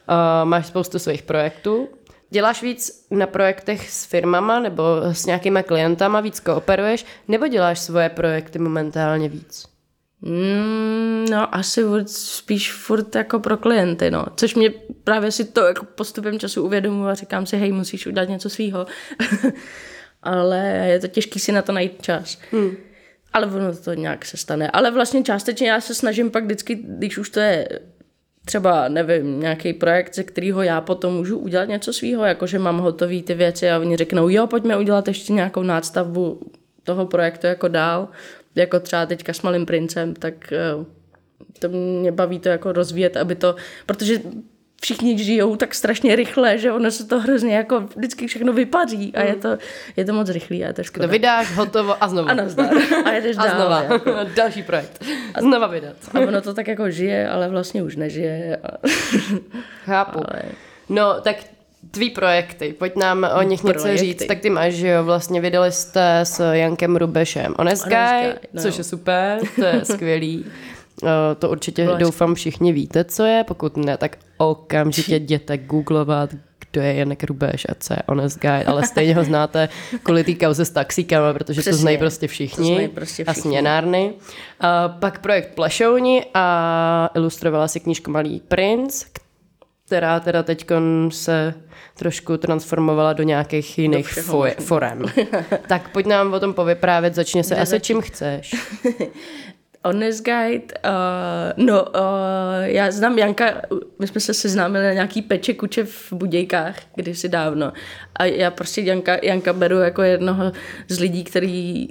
Uh, 0.08 0.48
máš 0.48 0.66
spoustu 0.66 0.98
svých 0.98 1.22
projektů. 1.22 1.88
Děláš 2.30 2.62
víc 2.62 3.06
na 3.10 3.26
projektech 3.26 3.90
s 3.90 4.04
firmama 4.04 4.60
nebo 4.60 4.82
s 5.02 5.26
nějakýma 5.26 5.62
klientama, 5.62 6.20
víc 6.20 6.40
kooperuješ, 6.40 7.04
nebo 7.28 7.46
děláš 7.46 7.78
svoje 7.78 8.08
projekty 8.08 8.58
momentálně 8.58 9.28
víc? 9.28 9.64
Mm, 10.20 11.26
no, 11.30 11.54
asi 11.54 11.84
spíš 12.06 12.72
furt 12.72 13.14
jako 13.14 13.40
pro 13.40 13.56
klienty, 13.56 14.10
no. 14.10 14.26
Což 14.36 14.54
mě 14.54 14.70
právě 15.04 15.32
si 15.32 15.44
to 15.44 15.60
jako 15.60 15.84
postupem 15.84 16.38
času 16.38 16.64
uvědomuji 16.64 17.08
a 17.08 17.14
říkám 17.14 17.46
si, 17.46 17.56
hej, 17.56 17.72
musíš 17.72 18.06
udělat 18.06 18.28
něco 18.28 18.50
svýho. 18.50 18.86
Ale 20.22 20.58
je 20.88 21.00
to 21.00 21.08
těžký 21.08 21.38
si 21.38 21.52
na 21.52 21.62
to 21.62 21.72
najít 21.72 22.02
čas. 22.02 22.38
Hmm. 22.52 22.76
Ale 23.32 23.46
ono 23.46 23.76
to 23.76 23.94
nějak 23.94 24.24
se 24.24 24.36
stane. 24.36 24.70
Ale 24.70 24.90
vlastně 24.90 25.22
částečně 25.22 25.70
já 25.70 25.80
se 25.80 25.94
snažím 25.94 26.30
pak 26.30 26.44
vždycky, 26.44 26.74
když 26.74 27.18
už 27.18 27.30
to 27.30 27.40
je 27.40 27.68
třeba, 28.48 28.88
nevím, 28.88 29.40
nějaký 29.40 29.72
projekt, 29.72 30.14
ze 30.14 30.24
kterého 30.24 30.62
já 30.62 30.80
potom 30.80 31.14
můžu 31.14 31.38
udělat 31.38 31.68
něco 31.68 31.92
svýho, 31.92 32.24
jakože 32.24 32.58
mám 32.58 32.78
hotové 32.78 33.22
ty 33.22 33.34
věci 33.34 33.70
a 33.70 33.78
oni 33.78 33.96
řeknou, 33.96 34.28
jo, 34.28 34.46
pojďme 34.46 34.76
udělat 34.76 35.08
ještě 35.08 35.32
nějakou 35.32 35.62
nástavbu 35.62 36.40
toho 36.82 37.06
projektu 37.06 37.46
jako 37.46 37.68
dál, 37.68 38.08
jako 38.54 38.80
třeba 38.80 39.06
teďka 39.06 39.32
s 39.32 39.42
Malým 39.42 39.66
princem, 39.66 40.14
tak 40.14 40.52
eh, 40.52 40.84
to 41.58 41.68
mě 41.68 42.12
baví 42.12 42.38
to 42.38 42.48
jako 42.48 42.72
rozvíjet, 42.72 43.16
aby 43.16 43.34
to, 43.34 43.56
protože 43.86 44.20
všichni 44.82 45.18
žijou 45.18 45.56
tak 45.56 45.74
strašně 45.74 46.16
rychle, 46.16 46.58
že 46.58 46.72
ono 46.72 46.90
se 46.90 47.06
to 47.06 47.20
hrozně 47.20 47.56
jako 47.56 47.80
vždycky 47.80 48.26
všechno 48.26 48.52
vypaří 48.52 49.12
a 49.14 49.22
je 49.22 49.34
mm. 49.34 49.40
to, 49.40 49.58
je 49.96 50.04
to 50.04 50.12
moc 50.12 50.28
rychlý 50.28 50.64
a 50.64 50.66
je 50.66 50.72
to 50.72 50.82
škoda. 50.82 51.06
To 51.06 51.12
vydáš, 51.12 51.56
hotovo 51.56 52.04
a 52.04 52.08
znovu. 52.08 52.28
A 52.28 52.34
nazdar. 52.34 52.70
A 53.04 53.10
jedeš 53.10 53.36
a 53.38 53.46
dál. 53.46 53.56
znova. 53.56 53.82
Jako. 53.82 54.10
Další 54.36 54.62
projekt. 54.62 55.04
A 55.34 55.40
znova 55.40 55.66
vydat. 55.66 55.96
A 56.14 56.20
ono 56.20 56.40
to 56.40 56.54
tak 56.54 56.68
jako 56.68 56.90
žije, 56.90 57.28
ale 57.28 57.48
vlastně 57.48 57.82
už 57.82 57.96
nežije. 57.96 58.56
A... 58.56 58.68
Chápu. 59.84 60.18
Ale... 60.18 60.42
No, 60.88 61.20
tak 61.20 61.36
tvý 61.90 62.10
projekty, 62.10 62.74
pojď 62.78 62.96
nám 62.96 63.26
o 63.36 63.42
nich 63.42 63.60
projekty. 63.60 63.88
něco 63.88 64.00
říct, 64.00 64.26
tak 64.26 64.40
ty 64.40 64.50
máš, 64.50 64.74
že 64.74 64.88
jo, 64.88 65.04
vlastně 65.04 65.40
vydali 65.40 65.72
jste 65.72 66.20
s 66.20 66.52
Jankem 66.52 66.96
Rubešem 66.96 67.54
Honest, 67.58 67.84
Guy, 67.84 68.34
no. 68.52 68.62
což 68.62 68.78
je 68.78 68.84
super, 68.84 69.40
to 69.56 69.64
je 69.64 69.80
skvělý. 69.94 70.44
to 71.38 71.50
určitě 71.50 71.84
Vlastně. 71.84 72.04
doufám 72.04 72.34
všichni 72.34 72.72
víte, 72.72 73.04
co 73.04 73.24
je, 73.24 73.44
pokud 73.44 73.76
ne, 73.76 73.96
tak 73.96 74.16
okamžitě 74.38 75.16
jděte 75.20 75.58
googlovat, 75.58 76.30
kdo 76.70 76.80
je 76.80 76.94
Janek 76.94 77.24
Rubeš 77.24 77.66
a 77.68 77.74
co 77.80 77.94
je 77.94 77.98
Honest 78.08 78.38
Guy, 78.40 78.64
ale 78.66 78.86
stejně 78.86 79.14
ho 79.14 79.24
znáte 79.24 79.68
kvůli 80.02 80.24
té 80.24 80.34
kauze 80.34 80.64
s 80.64 80.70
taxíkama, 80.70 81.32
protože 81.32 81.60
Přesně, 81.60 81.72
to 81.72 81.78
znají 81.78 81.98
prostě 81.98 82.26
všichni, 82.26 82.72
znají 82.74 82.88
prostě 82.88 83.24
všichni. 83.24 83.40
a 83.40 83.42
směnárny. 83.42 84.12
A 84.60 84.88
pak 84.88 85.18
projekt 85.18 85.54
Plešouni 85.54 86.24
a 86.34 87.10
ilustrovala 87.16 87.68
si 87.68 87.80
knížku 87.80 88.10
Malý 88.10 88.40
princ, 88.48 89.04
která 89.86 90.20
teda 90.20 90.42
teď 90.42 90.64
se 91.10 91.54
trošku 91.94 92.36
transformovala 92.36 93.12
do 93.12 93.22
nějakých 93.22 93.78
jiných 93.78 94.12
do 94.16 94.22
fo- 94.22 94.54
forem. 94.60 95.04
tak 95.68 95.88
pojď 95.92 96.06
nám 96.06 96.32
o 96.32 96.40
tom 96.40 96.54
povyprávět, 96.54 97.14
začně 97.14 97.44
se 97.44 97.56
asi 97.56 97.80
čím 97.80 98.00
chceš. 98.00 98.54
Honest 99.84 100.24
Guide, 100.24 100.74
uh, 100.84 101.66
no, 101.66 101.84
uh, 101.84 101.90
já 102.62 102.90
znám 102.90 103.18
Janka, 103.18 103.62
my 103.98 104.06
jsme 104.06 104.20
se 104.20 104.34
seznámili 104.34 104.84
na 104.84 104.92
nějaký 104.92 105.22
peče 105.22 105.54
kuče 105.54 105.84
v 105.84 106.12
Budějkách 106.12 106.76
kdysi 106.94 107.28
dávno. 107.28 107.72
A 108.16 108.24
já 108.24 108.50
prostě 108.50 108.80
Janka, 108.80 109.16
Janka 109.22 109.52
beru 109.52 109.78
jako 109.78 110.02
jednoho 110.02 110.52
z 110.88 111.00
lidí, 111.00 111.24
který 111.24 111.88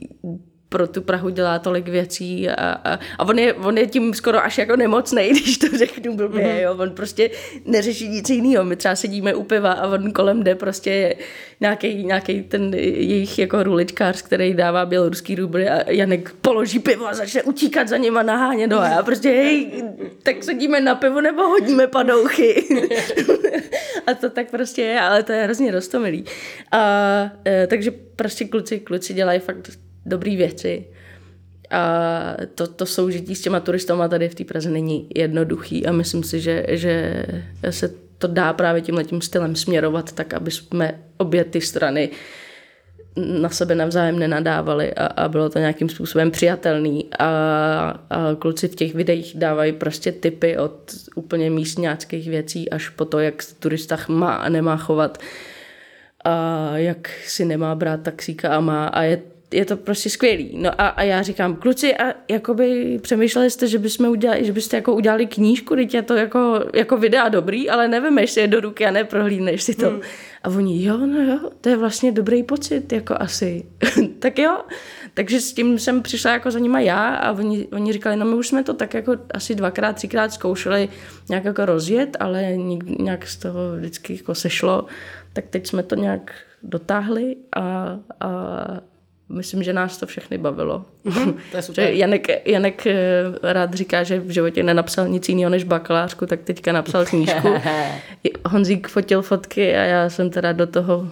pro 0.69 0.87
tu 0.87 1.01
Prahu 1.01 1.29
dělá 1.29 1.59
tolik 1.59 1.87
věcí 1.87 2.49
a, 2.49 2.71
a, 2.71 2.99
a 3.17 3.25
on, 3.27 3.39
je, 3.39 3.53
on 3.53 3.77
je 3.77 3.87
tím 3.87 4.13
skoro 4.13 4.43
až 4.43 4.57
jako 4.57 4.75
nemocný, 4.75 5.29
když 5.29 5.57
to 5.57 5.67
řeknu 5.77 6.15
blbě, 6.15 6.43
mm-hmm. 6.43 6.61
jo. 6.61 6.75
On 6.77 6.91
prostě 6.91 7.29
neřeší 7.65 8.09
nic 8.09 8.29
jiného. 8.29 8.65
My 8.65 8.75
třeba 8.75 8.95
sedíme 8.95 9.35
u 9.35 9.43
piva 9.43 9.71
a 9.71 9.87
on 9.87 10.11
kolem 10.11 10.43
jde 10.43 10.55
prostě 10.55 11.15
nějaký, 11.59 12.03
nějaký 12.03 12.41
ten 12.41 12.73
jejich 12.73 13.39
jako 13.39 13.63
ruličkář, 13.63 14.21
který 14.21 14.53
dává 14.53 14.85
běloruský 14.85 15.35
rubly 15.35 15.69
a 15.69 15.91
Janek 15.91 16.33
položí 16.41 16.79
pivo 16.79 17.07
a 17.07 17.13
začne 17.13 17.43
utíkat 17.43 17.87
za 17.87 17.97
ním 17.97 18.17
a 18.17 18.23
nahánět 18.23 18.69
do 18.69 18.79
a 18.79 19.03
prostě 19.03 19.29
hej, 19.29 19.83
tak 20.23 20.43
sedíme 20.43 20.81
na 20.81 20.95
pivo 20.95 21.21
nebo 21.21 21.41
hodíme 21.43 21.87
padouchy. 21.87 22.63
a 24.07 24.13
to 24.13 24.29
tak 24.29 24.49
prostě 24.49 24.81
je, 24.81 24.99
ale 24.99 25.23
to 25.23 25.31
je 25.31 25.43
hrozně 25.43 25.71
roztomilý. 25.71 26.25
A, 26.71 26.81
e, 27.47 27.67
takže 27.67 27.91
prostě 28.15 28.45
kluci, 28.45 28.79
kluci 28.79 29.13
dělají 29.13 29.39
fakt 29.39 29.86
dobré 30.07 30.35
věci. 30.35 30.85
A 31.71 32.35
to, 32.55 32.67
to 32.67 32.85
soužití 32.85 33.35
s 33.35 33.41
těma 33.41 33.59
turistama 33.59 34.07
tady 34.07 34.29
v 34.29 34.35
té 34.35 34.43
Praze 34.43 34.69
není 34.69 35.07
jednoduchý 35.15 35.85
a 35.85 35.91
myslím 35.91 36.23
si, 36.23 36.39
že, 36.39 36.65
že 36.69 37.25
se 37.69 37.91
to 38.17 38.27
dá 38.27 38.53
právě 38.53 38.81
tímhle 38.81 39.03
tím 39.03 39.21
stylem 39.21 39.55
směrovat 39.55 40.11
tak, 40.11 40.33
aby 40.33 40.51
jsme 40.51 40.99
obě 41.17 41.43
ty 41.43 41.61
strany 41.61 42.09
na 43.17 43.49
sebe 43.49 43.75
navzájem 43.75 44.19
nenadávali 44.19 44.93
a, 44.93 45.05
a 45.05 45.27
bylo 45.27 45.49
to 45.49 45.59
nějakým 45.59 45.89
způsobem 45.89 46.31
přijatelný 46.31 47.05
a, 47.19 47.25
a 48.09 48.35
kluci 48.39 48.67
v 48.67 48.75
těch 48.75 48.95
videích 48.95 49.33
dávají 49.35 49.73
prostě 49.73 50.11
typy 50.11 50.57
od 50.57 50.91
úplně 51.15 51.49
místňáckých 51.49 52.29
věcí 52.29 52.69
až 52.69 52.89
po 52.89 53.05
to, 53.05 53.19
jak 53.19 53.43
turistách 53.59 54.09
má 54.09 54.35
a 54.35 54.49
nemá 54.49 54.77
chovat 54.77 55.17
a 56.23 56.71
jak 56.77 57.09
si 57.25 57.45
nemá 57.45 57.75
brát 57.75 58.01
taxíka 58.01 58.55
a 58.55 58.59
má 58.59 58.87
a 58.87 59.03
je 59.03 59.21
je 59.51 59.65
to 59.65 59.77
prostě 59.77 60.09
skvělý. 60.09 60.51
No 60.53 60.81
a, 60.81 60.87
a 60.87 61.03
já 61.03 61.21
říkám, 61.21 61.55
kluci, 61.55 61.97
a 61.97 62.13
jakoby 62.29 62.99
přemýšleli 63.01 63.51
jste, 63.51 63.67
že, 63.67 63.79
bychom 63.79 64.09
udělali, 64.09 64.45
že 64.45 64.51
byste 64.53 64.77
jako 64.77 64.95
udělali 64.95 65.25
knížku, 65.25 65.75
teď 65.75 65.93
je 65.93 66.01
to 66.01 66.15
jako, 66.15 66.63
jako 66.73 66.97
videa 66.97 67.29
dobrý, 67.29 67.69
ale 67.69 67.87
nevemeš 67.87 68.31
si 68.31 68.39
je 68.39 68.47
do 68.47 68.59
ruky 68.59 68.85
a 68.85 68.91
neprohlídneš 68.91 69.63
si 69.63 69.75
to. 69.75 69.89
Hmm. 69.89 70.01
A 70.43 70.49
oni, 70.49 70.85
jo, 70.85 70.97
no 70.97 71.21
jo, 71.21 71.39
to 71.61 71.69
je 71.69 71.77
vlastně 71.77 72.11
dobrý 72.11 72.43
pocit, 72.43 72.93
jako 72.93 73.15
asi. 73.19 73.65
tak 74.19 74.39
jo, 74.39 74.57
takže 75.13 75.41
s 75.41 75.53
tím 75.53 75.79
jsem 75.79 76.01
přišla 76.01 76.31
jako 76.31 76.51
za 76.51 76.59
nima 76.59 76.79
já 76.79 77.15
a 77.15 77.31
oni, 77.31 77.67
oni 77.67 77.93
říkali, 77.93 78.15
no 78.15 78.25
my 78.25 78.35
už 78.35 78.47
jsme 78.47 78.63
to 78.63 78.73
tak 78.73 78.93
jako 78.93 79.17
asi 79.33 79.55
dvakrát, 79.55 79.95
třikrát 79.95 80.33
zkoušeli 80.33 80.89
nějak 81.29 81.45
jako 81.45 81.65
rozjet, 81.65 82.17
ale 82.19 82.53
nějak 82.99 83.27
z 83.27 83.37
toho 83.37 83.59
vždycky 83.77 84.15
jako 84.15 84.35
sešlo, 84.35 84.85
tak 85.33 85.45
teď 85.49 85.67
jsme 85.67 85.83
to 85.83 85.95
nějak 85.95 86.31
dotáhli 86.63 87.35
a, 87.55 87.99
a 88.19 88.81
myslím, 89.29 89.63
že 89.63 89.73
nás 89.73 89.97
to 89.97 90.05
všechny 90.05 90.37
bavilo. 90.37 90.85
Mm-hmm, 91.05 91.35
to 91.51 91.57
je 91.57 91.63
super. 91.63 91.89
Janek, 91.89 92.47
Janek 92.47 92.87
eh, 92.87 92.95
rád 93.43 93.73
říká, 93.73 94.03
že 94.03 94.19
v 94.19 94.29
životě 94.29 94.63
nenapsal 94.63 95.07
nic 95.07 95.29
jiného 95.29 95.49
než 95.49 95.63
bakalářku, 95.63 96.25
tak 96.25 96.39
teďka 96.41 96.71
napsal 96.71 97.05
knížku. 97.09 97.47
Honzík 98.45 98.87
fotil 98.87 99.21
fotky 99.21 99.75
a 99.75 99.81
já 99.81 100.09
jsem 100.09 100.29
teda 100.29 100.51
do 100.51 100.67
toho 100.67 101.11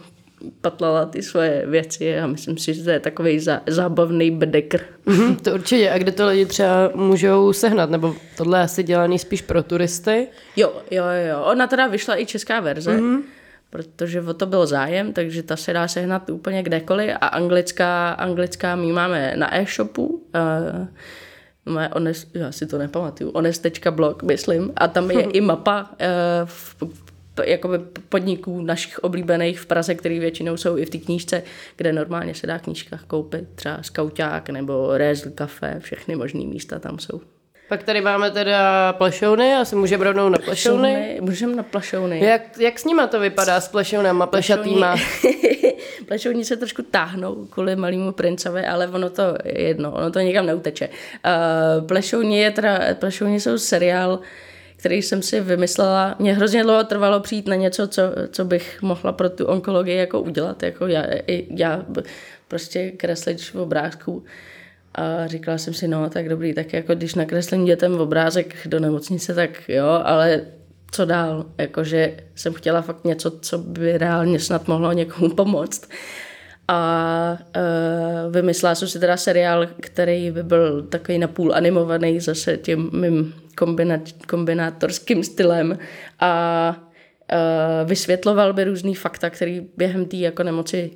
patlala 0.62 1.06
ty 1.06 1.24
svoje 1.24 1.66
věci 1.66 2.20
a 2.20 2.28
myslím 2.28 2.58
si, 2.58 2.74
že 2.74 2.84
to 2.84 2.90
je 2.90 3.00
takový 3.00 3.40
zá, 3.40 3.62
zábavný 3.68 4.32
bedekr. 4.32 4.82
Mm-hmm, 5.08 5.36
to 5.36 5.54
určitě. 5.54 5.92
A 5.92 5.98
kde 5.98 6.12
to 6.12 6.28
lidi 6.28 6.46
třeba 6.46 6.92
můžou 6.96 7.54
sehnat? 7.54 7.90
Nebo 7.90 8.16
tohle 8.38 8.60
je 8.60 8.64
asi 8.64 8.84
dělaný 8.84 9.20
spíš 9.20 9.42
pro 9.42 9.64
turisty? 9.64 10.28
Jo, 10.56 10.74
jo, 10.92 11.04
jo. 11.30 11.44
Ona 11.44 11.68
teda 11.68 11.88
vyšla 11.88 12.20
i 12.20 12.26
česká 12.26 12.60
verze. 12.60 12.98
Mm-hmm 12.98 13.22
protože 13.76 14.22
o 14.22 14.34
to 14.34 14.46
byl 14.46 14.68
zájem, 14.68 15.14
takže 15.14 15.44
ta 15.44 15.56
se 15.56 15.74
dá 15.74 15.88
sehnat 15.88 16.30
úplně 16.30 16.64
kdekoliv 16.64 17.12
a 17.22 17.28
anglická, 17.28 18.10
anglická 18.10 18.76
my 18.76 18.92
máme 18.92 19.34
na 19.36 19.58
e-shopu, 19.58 20.24
uh, 21.66 21.88
honest, 21.94 22.36
já 22.36 22.52
si 22.52 22.66
to 22.66 22.78
nepamatuju, 22.78 23.32
honest.blog, 23.36 24.24
myslím, 24.24 24.72
a 24.76 24.88
tam 24.88 25.12
je 25.12 25.22
i 25.22 25.42
mapa 25.42 25.82
uh, 25.82 25.98
v, 26.46 26.76
jakoby 27.44 27.80
podniků 28.10 28.62
našich 28.62 29.00
oblíbených 29.00 29.60
v 29.60 29.66
Praze, 29.66 29.96
který 29.96 30.20
většinou 30.20 30.58
jsou 30.58 30.78
i 30.78 30.86
v 30.86 30.90
té 30.90 30.98
knížce, 30.98 31.44
kde 31.76 31.94
normálně 31.94 32.36
se 32.36 32.48
dá 32.48 32.60
knížka 32.60 33.00
koupit, 33.08 33.48
třeba 33.56 33.84
Skauťák 33.84 34.50
nebo 34.50 34.98
Rézl 34.98 35.30
Café, 35.30 35.80
všechny 35.80 36.16
možné 36.16 36.46
místa 36.46 36.80
tam 36.80 37.00
jsou. 37.00 37.22
Pak 37.70 37.84
tady 37.84 38.02
máme 38.02 38.32
teda 38.32 38.94
plešouny, 38.94 39.56
asi 39.56 39.76
můžeme 39.76 40.04
rovnou 40.04 40.30
na 40.30 40.38
plešouny. 40.38 41.18
Můžeme 41.22 41.56
na 41.56 41.64
plešouny. 41.64 42.26
Jak, 42.26 42.58
jak 42.58 42.80
s 42.80 42.86
nima 42.86 43.08
to 43.08 43.20
vypadá, 43.20 43.62
s 43.62 43.68
plešounama, 43.68 44.28
plešatýma? 44.28 44.96
plešouní 46.08 46.46
se 46.46 46.58
trošku 46.58 46.82
táhnou 46.82 47.46
kvůli 47.46 47.76
malému 47.76 48.12
princovi, 48.12 48.66
ale 48.66 48.88
ono 48.88 49.10
to 49.10 49.22
je 49.46 49.62
jedno, 49.62 49.92
ono 49.92 50.12
to 50.12 50.20
nikam 50.20 50.46
neuteče. 50.46 50.90
Uh, 50.90 51.88
plešouní, 51.88 52.38
je 52.38 52.52
teda, 52.52 52.80
plešouní 52.94 53.40
jsou 53.40 53.58
seriál, 53.58 54.20
který 54.76 55.02
jsem 55.02 55.22
si 55.22 55.42
vymyslela. 55.42 56.16
Mě 56.20 56.34
hrozně 56.34 56.64
dlouho 56.64 56.84
trvalo 56.84 57.20
přijít 57.20 57.48
na 57.48 57.56
něco, 57.56 57.88
co, 57.88 58.02
co 58.32 58.46
bych 58.46 58.82
mohla 58.82 59.12
pro 59.12 59.30
tu 59.30 59.46
onkologii 59.46 59.98
jako 59.98 60.22
udělat. 60.22 60.64
Jako 60.64 60.88
já, 60.88 61.06
já 61.50 61.86
prostě 62.48 62.92
kreslič 62.92 63.54
v 63.54 63.60
obrázku. 63.60 64.24
A 64.96 65.28
říkala 65.28 65.58
jsem 65.58 65.74
si, 65.74 65.88
no 65.88 66.10
tak 66.10 66.30
dobrý, 66.30 66.54
tak 66.54 66.74
jako 66.74 66.96
když 66.96 67.16
nakreslím 67.16 67.66
dětem 67.66 67.92
v 67.96 68.02
obrázek 68.02 68.68
do 68.68 68.80
nemocnice, 68.80 69.34
tak 69.34 69.70
jo, 69.70 69.88
ale 69.88 70.42
co 70.92 71.06
dál? 71.06 71.46
Jakože 71.58 72.18
jsem 72.36 72.54
chtěla 72.54 72.82
fakt 72.82 73.06
něco, 73.06 73.32
co 73.32 73.58
by 73.58 73.98
reálně 73.98 74.40
snad 74.40 74.68
mohlo 74.68 74.92
někomu 74.92 75.30
pomoct. 75.30 75.90
A 76.68 77.38
uh, 77.56 78.34
vymyslela 78.34 78.76
jsem 78.76 78.88
si 78.88 79.00
teda 79.00 79.18
seriál, 79.18 79.68
který 79.80 80.32
by 80.32 80.44
byl 80.44 80.84
takový 80.84 81.18
napůl 81.18 81.56
animovaný 81.56 82.20
zase 82.20 82.58
tím 82.58 82.90
mým 82.94 83.34
kombina- 83.58 84.28
kombinátorským 84.28 85.24
stylem 85.24 85.78
a 86.20 86.76
uh, 87.34 87.90
vysvětloval 87.90 88.54
by 88.54 88.64
různý 88.64 88.96
fakta, 88.96 89.30
který 89.30 89.68
během 89.78 90.06
té 90.06 90.18
jako 90.18 90.44
nemoci 90.44 90.92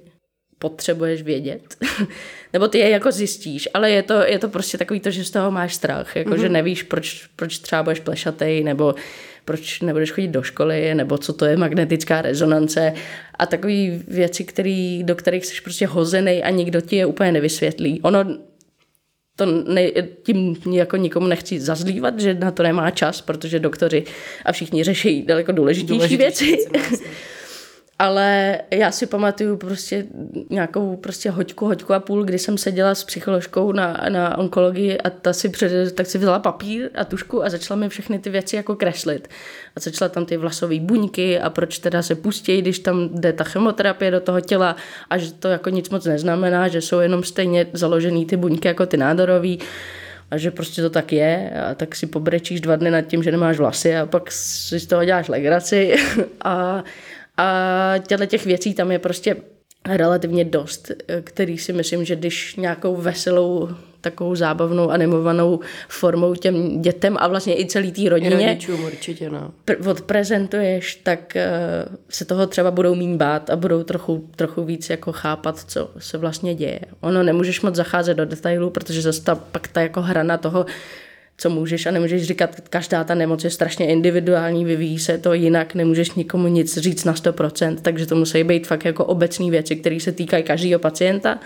potřebuješ 0.60 1.22
vědět. 1.22 1.78
Nebo 2.54 2.68
ty 2.68 2.78
je 2.78 2.90
jako 2.90 3.12
zjistíš, 3.12 3.70
ale 3.74 3.92
je 3.92 4.04
to, 4.04 4.14
je 4.14 4.40
to 4.40 4.50
prostě 4.50 4.78
takový 4.78 5.00
to, 5.00 5.12
že 5.12 5.24
z 5.24 5.32
toho 5.32 5.52
máš 5.52 5.76
strach, 5.76 6.16
jako 6.16 6.30
mm-hmm. 6.30 6.40
že 6.40 6.46
mhm. 6.46 6.54
nevíš, 6.54 6.84
proč, 6.84 7.30
proč 7.36 7.58
třeba 7.58 7.84
budeš 7.84 8.00
plešatej, 8.00 8.64
nebo 8.64 8.96
proč 9.46 9.82
nebudeš 9.82 10.12
chodit 10.12 10.28
do 10.28 10.42
školy, 10.44 10.96
nebo 10.96 11.18
co 11.18 11.34
to 11.34 11.46
je 11.46 11.58
magnetická 11.58 12.22
rezonance 12.22 12.94
a 13.36 13.46
takové 13.46 13.90
věci, 14.08 14.44
který, 14.44 15.04
do 15.04 15.16
kterých 15.16 15.46
jsi 15.46 15.62
prostě 15.62 15.88
hozený 15.88 16.44
a 16.44 16.50
nikdo 16.50 16.82
ti 16.82 16.96
je 16.96 17.06
úplně 17.06 17.32
nevysvětlí. 17.32 18.02
Ono 18.02 18.26
to 19.36 19.46
ne, 19.46 19.92
tím 20.24 20.56
jako 20.72 20.98
nikomu 20.98 21.28
nechci 21.28 21.60
zazlívat, 21.60 22.20
že 22.20 22.34
na 22.34 22.52
to 22.52 22.64
nemá 22.64 22.92
čas, 22.92 23.22
protože 23.22 23.60
doktoři 23.60 24.04
a 24.46 24.52
všichni 24.52 24.84
řeší 24.84 25.26
daleko 25.26 25.52
důležitější, 25.52 25.98
důležitější 25.98 26.46
věci. 26.46 26.70
věci 26.72 27.06
ale 28.00 28.58
já 28.72 28.92
si 28.92 29.06
pamatuju 29.06 29.58
prostě 29.58 30.06
nějakou 30.50 30.96
prostě 30.96 31.30
hoďku, 31.30 31.66
hoďku 31.66 31.94
a 31.94 32.00
půl, 32.00 32.24
kdy 32.24 32.40
jsem 32.40 32.58
seděla 32.58 32.96
s 32.96 33.04
psycholožkou 33.04 33.72
na, 33.72 34.06
na 34.10 34.38
onkologii 34.38 34.98
a 34.98 35.10
ta 35.10 35.34
si 35.34 35.50
před, 35.50 35.96
tak 35.96 36.08
si 36.08 36.18
vzala 36.18 36.40
papír 36.40 36.90
a 36.96 37.06
tušku 37.06 37.44
a 37.44 37.50
začala 37.50 37.80
mi 37.80 37.90
všechny 37.90 38.20
ty 38.20 38.30
věci 38.30 38.56
jako 38.56 38.76
kreslit. 38.76 39.28
A 39.76 39.80
začala 39.80 40.10
tam 40.10 40.26
ty 40.26 40.38
vlasové 40.38 40.80
buňky 40.80 41.40
a 41.40 41.50
proč 41.50 41.80
teda 41.80 42.02
se 42.02 42.16
pustí, 42.16 42.62
když 42.62 42.80
tam 42.80 43.10
jde 43.14 43.34
ta 43.34 43.44
chemoterapie 43.44 44.12
do 44.12 44.20
toho 44.20 44.42
těla 44.42 44.76
a 45.10 45.18
že 45.18 45.34
to 45.34 45.48
jako 45.48 45.70
nic 45.70 45.90
moc 45.90 46.06
neznamená, 46.06 46.68
že 46.68 46.82
jsou 46.82 47.00
jenom 47.00 47.24
stejně 47.24 47.68
založený 47.74 48.26
ty 48.26 48.38
buňky 48.38 48.68
jako 48.68 48.86
ty 48.86 48.98
nádorový 48.98 49.60
a 50.32 50.38
že 50.38 50.52
prostě 50.52 50.82
to 50.82 50.90
tak 50.90 51.12
je 51.12 51.50
a 51.70 51.76
tak 51.76 51.96
si 51.96 52.08
pobrečíš 52.08 52.62
dva 52.62 52.76
dny 52.76 52.92
nad 52.92 53.02
tím, 53.02 53.24
že 53.24 53.32
nemáš 53.32 53.58
vlasy 53.58 53.98
a 53.98 54.06
pak 54.06 54.32
si 54.32 54.80
z 54.80 54.86
toho 54.86 55.06
děláš 55.06 55.28
legraci 55.28 55.96
a 56.44 56.84
a 57.40 57.94
těchto 58.08 58.26
těch 58.26 58.46
věcí 58.46 58.74
tam 58.74 58.92
je 58.92 59.00
prostě 59.00 59.36
relativně 59.88 60.46
dost, 60.46 60.92
který 61.24 61.58
si 61.58 61.74
myslím, 61.74 62.06
že 62.06 62.16
když 62.16 62.56
nějakou 62.56 62.96
veselou 62.96 63.70
takovou 64.02 64.36
zábavnou 64.36 64.90
animovanou 64.90 65.60
formou 65.90 66.36
těm 66.36 66.82
dětem 66.82 67.18
a 67.20 67.28
vlastně 67.28 67.60
i 67.60 67.66
celý 67.66 67.92
té 67.92 68.10
rodině 68.10 68.48
rodičům 68.48 68.84
určitě, 68.84 69.30
no. 69.30 69.52
pr- 69.68 69.90
odprezentuješ, 69.90 70.96
tak 70.96 71.20
uh, 71.36 71.96
se 72.10 72.26
toho 72.26 72.48
třeba 72.48 72.72
budou 72.72 72.96
mín 72.96 73.18
bát 73.18 73.50
a 73.50 73.56
budou 73.56 73.84
trochu, 73.84 74.30
trochu 74.36 74.64
víc 74.64 74.90
jako 74.90 75.12
chápat, 75.12 75.60
co 75.68 75.92
se 75.98 76.18
vlastně 76.18 76.56
děje. 76.56 76.80
Ono 77.02 77.24
nemůžeš 77.24 77.62
moc 77.62 77.76
zacházet 77.76 78.18
do 78.18 78.26
detailů, 78.26 78.70
protože 78.70 79.02
zase 79.02 79.24
ta, 79.24 79.36
pak 79.36 79.68
ta 79.68 79.82
jako 79.82 80.02
hrana 80.02 80.38
toho 80.38 80.66
co 81.40 81.50
můžeš 81.50 81.86
a 81.86 81.92
nemůžeš 81.92 82.24
říkat, 82.24 82.62
každá 82.70 83.04
ta 83.04 83.16
nemoc 83.16 83.44
je 83.44 83.50
strašně 83.50 83.88
individuální, 83.88 84.66
vyvíjí 84.66 85.00
se 85.00 85.18
to 85.18 85.34
jinak, 85.34 85.76
nemůžeš 85.76 86.12
nikomu 86.12 86.48
nic 86.48 86.78
říct 86.78 87.06
na 87.06 87.14
100%, 87.14 87.78
takže 87.82 88.06
to 88.06 88.16
musí 88.16 88.44
být 88.44 88.68
fakt 88.68 88.86
jako 88.86 89.06
obecné 89.06 89.50
věci, 89.52 89.76
které 89.76 90.00
se 90.00 90.12
týkají 90.12 90.44
každého 90.44 90.80
pacienta, 90.80 91.40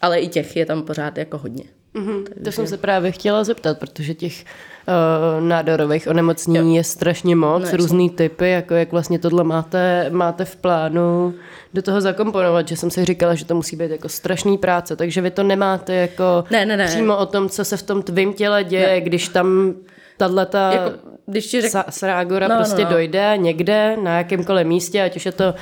ale 0.00 0.20
i 0.20 0.28
těch 0.28 0.56
je 0.56 0.66
tam 0.66 0.82
pořád 0.82 1.18
jako 1.18 1.38
hodně. 1.38 1.64
Mm-hmm. 1.94 2.24
To 2.44 2.52
jsem 2.52 2.66
se 2.66 2.76
právě 2.76 3.12
chtěla 3.12 3.44
zeptat, 3.44 3.78
protože 3.78 4.14
těch 4.14 4.44
uh, 4.88 5.44
nádorových 5.44 6.08
onemocnění 6.08 6.76
jo. 6.76 6.80
je 6.80 6.84
strašně 6.84 7.36
moc, 7.36 7.72
no, 7.72 7.76
různý 7.76 8.10
typy, 8.10 8.50
jako 8.50 8.74
jak 8.74 8.92
vlastně 8.92 9.18
tohle 9.18 9.44
máte, 9.44 10.10
máte 10.10 10.44
v 10.44 10.56
plánu 10.56 11.34
do 11.74 11.82
toho 11.82 12.00
zakomponovat, 12.00 12.68
že 12.68 12.76
jsem 12.76 12.90
si 12.90 13.04
říkala, 13.04 13.34
že 13.34 13.44
to 13.44 13.54
musí 13.54 13.76
být 13.76 13.90
jako 13.90 14.08
strašný 14.08 14.58
práce, 14.58 14.96
takže 14.96 15.20
vy 15.20 15.30
to 15.30 15.42
nemáte 15.42 15.94
jako 15.94 16.44
ne, 16.50 16.66
ne, 16.66 16.76
ne. 16.76 16.86
přímo 16.86 17.16
o 17.16 17.26
tom, 17.26 17.48
co 17.48 17.64
se 17.64 17.76
v 17.76 17.82
tom 17.82 18.02
tvým 18.02 18.32
těle 18.32 18.64
děje, 18.64 18.86
ne. 18.86 19.00
když 19.00 19.28
tam 19.28 19.74
tato 20.16 20.56
jako, 20.56 20.92
když 21.26 21.46
ti 21.46 21.60
řek... 21.60 21.72
srágora 21.90 22.48
no, 22.48 22.56
prostě 22.56 22.82
no, 22.82 22.84
no. 22.84 22.90
dojde 22.90 23.34
někde, 23.36 23.96
na 24.02 24.18
jakémkoliv 24.18 24.66
místě, 24.66 25.02
ať 25.02 25.16
už 25.16 25.26
je 25.26 25.32
to 25.32 25.54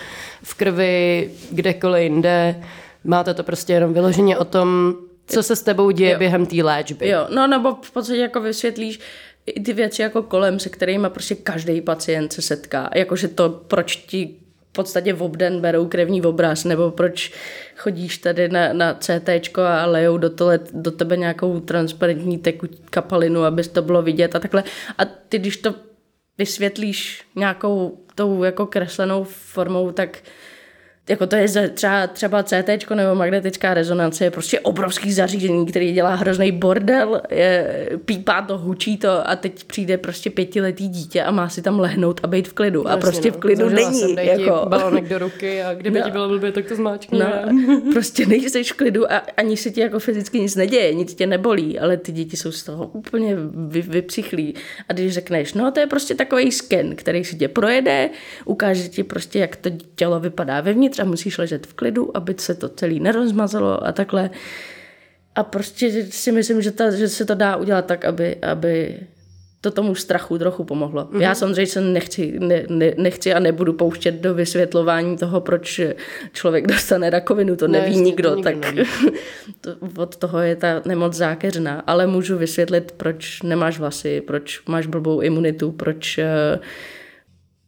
v 0.42 0.54
krvi, 0.54 1.30
kdekoliv 1.50 2.02
jinde, 2.02 2.56
máte 3.04 3.34
to 3.34 3.42
prostě 3.42 3.72
jenom 3.72 3.92
vyloženě 3.92 4.38
o 4.38 4.44
tom, 4.44 4.94
co 5.26 5.42
se 5.42 5.56
s 5.56 5.62
tebou 5.62 5.90
děje 5.90 6.12
jo. 6.12 6.18
během 6.18 6.46
té 6.46 6.62
léčby. 6.62 7.08
Jo, 7.08 7.26
no 7.34 7.46
nebo 7.46 7.74
v 7.82 7.90
podstatě 7.90 8.20
jako 8.20 8.40
vysvětlíš 8.40 9.00
i 9.46 9.60
ty 9.60 9.72
věci 9.72 10.02
jako 10.02 10.22
kolem, 10.22 10.58
se 10.58 10.68
kterými 10.68 11.10
prostě 11.10 11.34
každý 11.34 11.80
pacient 11.80 12.32
se 12.32 12.42
setká. 12.42 12.90
Jakože 12.94 13.28
to, 13.28 13.50
proč 13.50 13.96
ti 13.96 14.36
v 14.70 14.72
podstatě 14.72 15.12
v 15.12 15.22
obden 15.22 15.60
berou 15.60 15.86
krevní 15.86 16.22
obraz, 16.22 16.64
nebo 16.64 16.90
proč 16.90 17.32
chodíš 17.76 18.18
tady 18.18 18.48
na, 18.48 18.72
na 18.72 18.94
CT 18.94 19.58
a 19.58 19.86
lejou 19.86 20.18
do, 20.18 20.30
tole, 20.30 20.60
do 20.72 20.90
tebe 20.90 21.16
nějakou 21.16 21.60
transparentní 21.60 22.38
teku 22.38 22.66
kapalinu, 22.90 23.44
aby 23.44 23.62
to 23.62 23.82
bylo 23.82 24.02
vidět 24.02 24.36
a 24.36 24.38
takhle. 24.38 24.64
A 24.98 25.04
ty, 25.04 25.38
když 25.38 25.56
to 25.56 25.74
vysvětlíš 26.38 27.22
nějakou 27.36 27.98
tou 28.14 28.44
jako 28.44 28.66
kreslenou 28.66 29.24
formou, 29.24 29.90
tak 29.90 30.18
jako 31.08 31.26
to 31.26 31.36
je 31.36 31.48
třeba, 31.68 32.06
třeba 32.06 32.42
CT 32.42 32.90
nebo 32.94 33.14
magnetická 33.14 33.74
rezonance, 33.74 34.24
je 34.24 34.30
prostě 34.30 34.60
obrovský 34.60 35.12
zařízení, 35.12 35.66
který 35.66 35.92
dělá 35.92 36.14
hrozný 36.14 36.52
bordel, 36.52 37.22
je, 37.30 37.88
pípá 38.04 38.42
to, 38.42 38.58
hučí 38.58 38.96
to 38.96 39.28
a 39.28 39.36
teď 39.36 39.64
přijde 39.64 39.98
prostě 39.98 40.30
pětiletý 40.30 40.88
dítě 40.88 41.22
a 41.22 41.30
má 41.30 41.48
si 41.48 41.62
tam 41.62 41.80
lehnout 41.80 42.20
a 42.22 42.26
být 42.26 42.48
v 42.48 42.52
klidu. 42.52 42.82
No, 42.82 42.90
a 42.90 42.96
prostě 42.96 43.30
no. 43.30 43.36
v 43.36 43.40
klidu 43.40 43.70
Zažila 43.70 43.90
není. 43.90 44.00
Jsem, 44.00 44.18
jako... 44.18 44.66
balonek 44.68 45.08
do 45.08 45.18
ruky 45.18 45.62
a 45.62 45.74
kdyby 45.74 45.98
no. 45.98 46.04
ti 46.04 46.10
bylo 46.10 46.28
blbě, 46.28 46.52
tak 46.52 46.66
to 46.66 46.74
zmáčkne. 46.74 47.18
No, 47.18 47.80
prostě 47.92 48.26
nejsi 48.26 48.64
v 48.64 48.72
klidu 48.72 49.12
a 49.12 49.22
ani 49.36 49.56
se 49.56 49.70
ti 49.70 49.80
jako 49.80 49.98
fyzicky 49.98 50.40
nic 50.40 50.56
neděje, 50.56 50.94
nic 50.94 51.14
tě 51.14 51.26
nebolí, 51.26 51.78
ale 51.78 51.96
ty 51.96 52.12
děti 52.12 52.36
jsou 52.36 52.52
z 52.52 52.62
toho 52.62 52.86
úplně 52.86 53.36
vy, 53.68 53.82
vypsychlí. 53.82 54.54
A 54.88 54.92
když 54.92 55.14
řekneš, 55.14 55.54
no 55.54 55.70
to 55.70 55.80
je 55.80 55.86
prostě 55.86 56.14
takový 56.14 56.52
sken, 56.52 56.96
který 56.96 57.24
si 57.24 57.36
tě 57.36 57.48
projede, 57.48 58.10
ukáže 58.44 58.88
ti 58.88 59.04
prostě, 59.04 59.38
jak 59.38 59.56
to 59.56 59.70
tělo 59.94 60.20
vypadá 60.20 60.60
vevnitř, 60.60 60.95
a 61.00 61.04
musíš 61.04 61.38
ležet 61.38 61.66
v 61.66 61.74
klidu, 61.74 62.16
aby 62.16 62.34
se 62.38 62.54
to 62.54 62.68
celý 62.68 63.00
nerozmazalo 63.00 63.86
a 63.86 63.92
takhle. 63.92 64.30
A 65.34 65.42
prostě 65.42 66.06
si 66.10 66.32
myslím, 66.32 66.62
že, 66.62 66.70
ta, 66.70 66.90
že 66.90 67.08
se 67.08 67.24
to 67.24 67.34
dá 67.34 67.56
udělat 67.56 67.86
tak, 67.86 68.04
aby, 68.04 68.36
aby 68.36 69.00
to 69.60 69.70
tomu 69.70 69.94
strachu 69.94 70.38
trochu 70.38 70.64
pomohlo. 70.64 71.04
Mm-hmm. 71.04 71.20
Já 71.20 71.34
samozřejmě 71.34 71.66
se 71.66 71.80
nechci, 71.80 72.38
ne, 72.38 72.62
ne, 72.68 72.92
nechci 72.96 73.34
a 73.34 73.38
nebudu 73.38 73.72
pouštět 73.72 74.14
do 74.14 74.34
vysvětlování 74.34 75.16
toho, 75.16 75.40
proč 75.40 75.80
člověk 76.32 76.66
dostane 76.66 77.10
rakovinu, 77.10 77.56
to 77.56 77.68
neví 77.68 77.96
ne, 77.96 78.02
nikdo, 78.02 78.36
to 78.36 78.42
tak 78.42 78.56
neví. 78.56 78.88
to, 79.60 79.70
od 80.02 80.16
toho 80.16 80.38
je 80.38 80.56
ta 80.56 80.82
nemoc 80.84 81.12
zákeřná, 81.12 81.82
ale 81.86 82.06
můžu 82.06 82.38
vysvětlit, 82.38 82.92
proč 82.96 83.42
nemáš 83.42 83.78
vlasy, 83.78 84.20
proč 84.20 84.62
máš 84.66 84.86
blbou 84.86 85.20
imunitu, 85.20 85.72
proč 85.72 86.18
uh, 86.18 86.24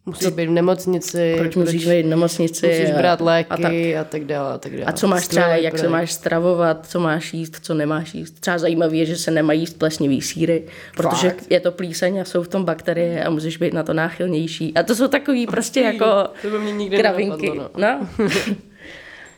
Musíš 0.09 0.29
být 0.29 0.47
v 0.47 0.51
nemocnici. 0.51 1.35
Proč, 1.37 1.55
proč 1.55 1.57
musíš 1.57 1.89
být 1.89 2.03
v 2.03 2.07
nemocnici. 2.07 2.67
Musíš 2.67 2.91
brát 2.91 3.21
léky 3.21 3.51
a 3.51 3.57
tak, 3.57 3.73
a 4.01 4.05
tak 4.05 4.25
dále. 4.25 4.55
A, 4.55 4.59
tak 4.59 4.73
dále. 4.73 4.85
a 4.85 4.93
co 4.93 5.09
máš 5.09 5.27
třeba, 5.27 5.47
jak 5.47 5.73
projekt. 5.73 5.79
se 5.79 5.89
máš 5.89 6.13
stravovat, 6.13 6.87
co 6.87 7.01
máš 7.01 7.35
jíst, 7.35 7.59
co 7.63 7.75
nemáš 7.75 8.15
jíst. 8.15 8.41
Třeba 8.41 8.59
zajímavé 8.59 8.97
je, 8.97 9.07
že 9.07 9.17
se 9.17 9.31
nemají 9.31 9.61
jíst 9.61 9.79
plesnivý 9.79 10.21
síry, 10.21 10.65
protože 10.97 11.31
Fakt? 11.31 11.45
je 11.51 11.61
to 11.61 11.73
plíseň 11.73 12.21
a 12.21 12.25
jsou 12.25 12.43
v 12.43 12.49
tom 12.49 12.65
bakterie 12.65 13.25
a 13.25 13.31
musíš 13.31 13.57
být 13.57 13.75
na 13.75 13.83
to 13.83 13.95
náchylnější. 13.95 14.75
A 14.75 14.83
to 14.83 14.95
jsou 14.95 15.09
takový 15.09 15.47
prostě 15.47 15.81
jako 15.81 16.07
to 16.43 16.51
by 16.51 16.59
mě 16.59 16.73
nikdy 16.73 16.97
kravinky. 16.97 17.51
no. 17.57 17.71
no. 17.77 18.09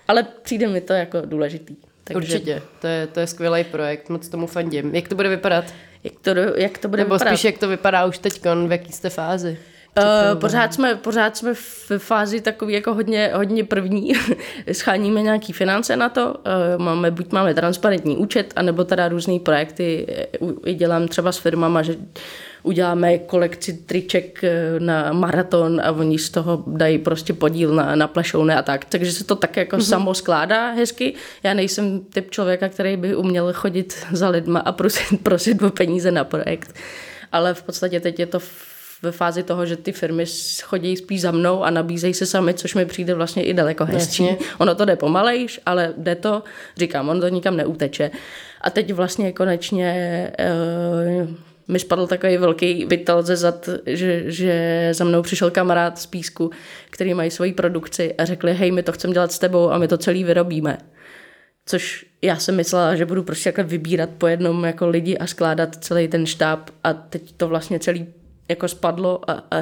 Ale 0.09 0.27
přijde 0.43 0.69
mi 0.69 0.81
to 0.81 0.93
jako 0.93 1.23
důležitý. 1.25 1.77
Takže... 2.05 2.35
Určitě, 2.35 2.63
to 2.81 2.87
je, 2.87 3.07
to 3.07 3.21
je 3.21 3.27
skvělý 3.27 3.65
projekt, 3.65 4.09
moc 4.09 4.29
tomu 4.29 4.47
fandím. 4.47 4.95
Jak 4.95 5.09
to 5.09 5.15
bude 5.15 5.29
vypadat? 5.29 5.65
Jak 6.05 6.15
to, 6.21 6.31
jak 6.57 6.79
to 6.79 6.89
bude 6.89 7.03
Nebo 7.03 7.15
vypadat? 7.15 7.31
spíš, 7.31 7.45
jak 7.45 7.59
to 7.59 7.69
vypadá 7.69 8.05
už 8.05 8.19
teď, 8.19 8.45
v 8.67 8.73
jaký 8.73 8.93
jste 8.93 9.11
fázi? 9.11 9.59
Uh, 10.01 10.41
pořád, 10.41 10.75
jsme, 10.75 10.95
pořád 10.95 11.37
jsme 11.37 11.55
v 11.55 11.91
fázi 11.99 12.41
takový 12.41 12.75
jako 12.75 12.95
hodně, 12.95 13.31
hodně 13.35 13.65
první. 13.65 14.13
Scháníme 14.73 15.23
nějaký 15.23 15.53
finance 15.53 15.97
na 15.97 16.09
to. 16.09 16.35
Uh, 16.77 16.83
máme, 16.83 17.11
buď 17.11 17.33
máme 17.33 17.55
transparentní 17.55 18.17
účet, 18.17 18.53
anebo 18.57 18.85
teda 18.85 19.09
různé 19.09 19.39
projekty. 19.39 20.07
I 20.65 20.75
dělám 20.75 21.09
třeba 21.09 21.33
s 21.33 21.39
firmama, 21.39 21.83
že 21.83 21.97
uděláme 22.63 23.19
kolekci 23.19 23.73
triček 23.73 24.41
na 24.79 25.13
maraton 25.13 25.81
a 25.85 25.93
oni 25.93 26.19
z 26.19 26.31
toho 26.31 26.65
dají 26.67 26.99
prostě 26.99 27.33
podíl 27.33 27.75
na, 27.75 27.95
na 27.95 28.09
plešouny 28.09 28.55
a 28.55 28.63
tak. 28.63 28.85
Takže 28.85 29.13
se 29.13 29.25
to 29.25 29.37
tak 29.37 29.57
jako 29.57 29.77
mm-hmm. 29.77 29.89
samo 29.89 30.15
skládá 30.15 30.71
hezky. 30.71 31.15
Já 31.43 31.55
nejsem 31.55 32.01
typ 32.01 32.31
člověka, 32.31 32.69
který 32.69 32.97
by 32.97 33.17
uměl 33.17 33.53
chodit 33.53 34.07
za 34.13 34.29
lidma 34.29 34.61
a 34.61 34.73
prosit, 34.73 35.23
prosit 35.23 35.63
o 35.63 35.71
peníze 35.71 36.11
na 36.11 36.25
projekt. 36.25 36.75
Ale 37.33 37.55
v 37.55 37.63
podstatě 37.63 38.01
teď 38.01 38.19
je 38.21 38.27
to 38.27 38.39
ve 39.03 39.13
fázi 39.13 39.43
toho, 39.43 39.67
že 39.67 39.77
ty 39.77 39.93
firmy 39.93 40.25
chodí 40.63 40.97
spíš 40.97 41.21
za 41.21 41.31
mnou 41.31 41.65
a 41.65 41.71
nabízejí 41.71 42.15
se 42.15 42.27
sami, 42.27 42.55
což 42.55 42.75
mi 42.75 42.87
přijde 42.87 43.15
vlastně 43.15 43.45
i 43.45 43.55
daleko 43.55 43.85
hezčí. 43.85 44.27
Jasně. 44.27 44.47
Ono 44.59 44.75
to 44.75 44.85
jde 44.85 44.97
pomalejš, 44.97 45.61
ale 45.67 45.95
jde 45.97 46.15
to, 46.15 46.43
říkám, 46.77 47.09
on 47.09 47.21
to 47.21 47.29
nikam 47.29 47.57
neuteče. 47.57 48.11
A 48.61 48.71
teď 48.71 48.93
vlastně 48.93 49.33
konečně 49.33 50.31
uh, 51.23 51.29
mi 51.69 51.79
spadl 51.79 52.07
takový 52.07 52.37
velký 52.37 52.87
pytel 52.87 53.23
ze 53.23 53.37
zad, 53.37 53.69
že, 53.87 54.25
že 54.27 54.89
za 54.93 55.05
mnou 55.05 55.23
přišel 55.23 55.51
kamarád 55.51 55.99
z 55.99 56.07
Písku, 56.07 56.51
který 56.91 57.15
mají 57.15 57.31
svoji 57.31 57.53
produkci 57.53 58.15
a 58.15 58.25
řekli, 58.25 58.55
hej, 58.55 58.71
my 58.71 58.83
to 58.83 58.93
chceme 58.93 59.15
dělat 59.15 59.33
s 59.33 59.39
tebou 59.39 59.71
a 59.71 59.79
my 59.79 59.89
to 59.89 59.99
celý 59.99 60.25
vyrobíme. 60.25 60.79
Což 61.67 62.07
já 62.23 62.37
jsem 62.37 62.57
myslela, 62.57 62.97
že 62.97 63.07
budu 63.07 63.23
prostě 63.23 63.49
jako 63.49 63.65
vybírat 63.65 64.11
po 64.19 64.27
jednom 64.27 64.65
jako 64.65 64.89
lidi 64.89 65.19
a 65.19 65.27
skládat 65.27 65.77
celý 65.77 66.09
ten 66.09 66.27
štáb 66.27 66.71
a 66.85 66.93
teď 66.93 67.33
to 67.37 67.49
vlastně 67.49 67.79
celý 67.79 68.07
jako 68.51 68.69
spadlo 68.69 69.31
a, 69.31 69.33
a 69.33 69.57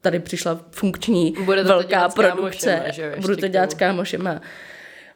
tady 0.00 0.20
přišla 0.20 0.60
funkční 0.70 1.34
bude 1.44 1.62
to 1.62 1.68
velká 1.68 2.08
to 2.08 2.14
produkce. 2.14 2.70
Kámošema, 2.70 2.92
že, 2.92 3.20
Budu 3.20 3.36
to 3.36 3.48
dělat 3.48 3.70
s 3.70 3.74
kámošema. 3.74 4.40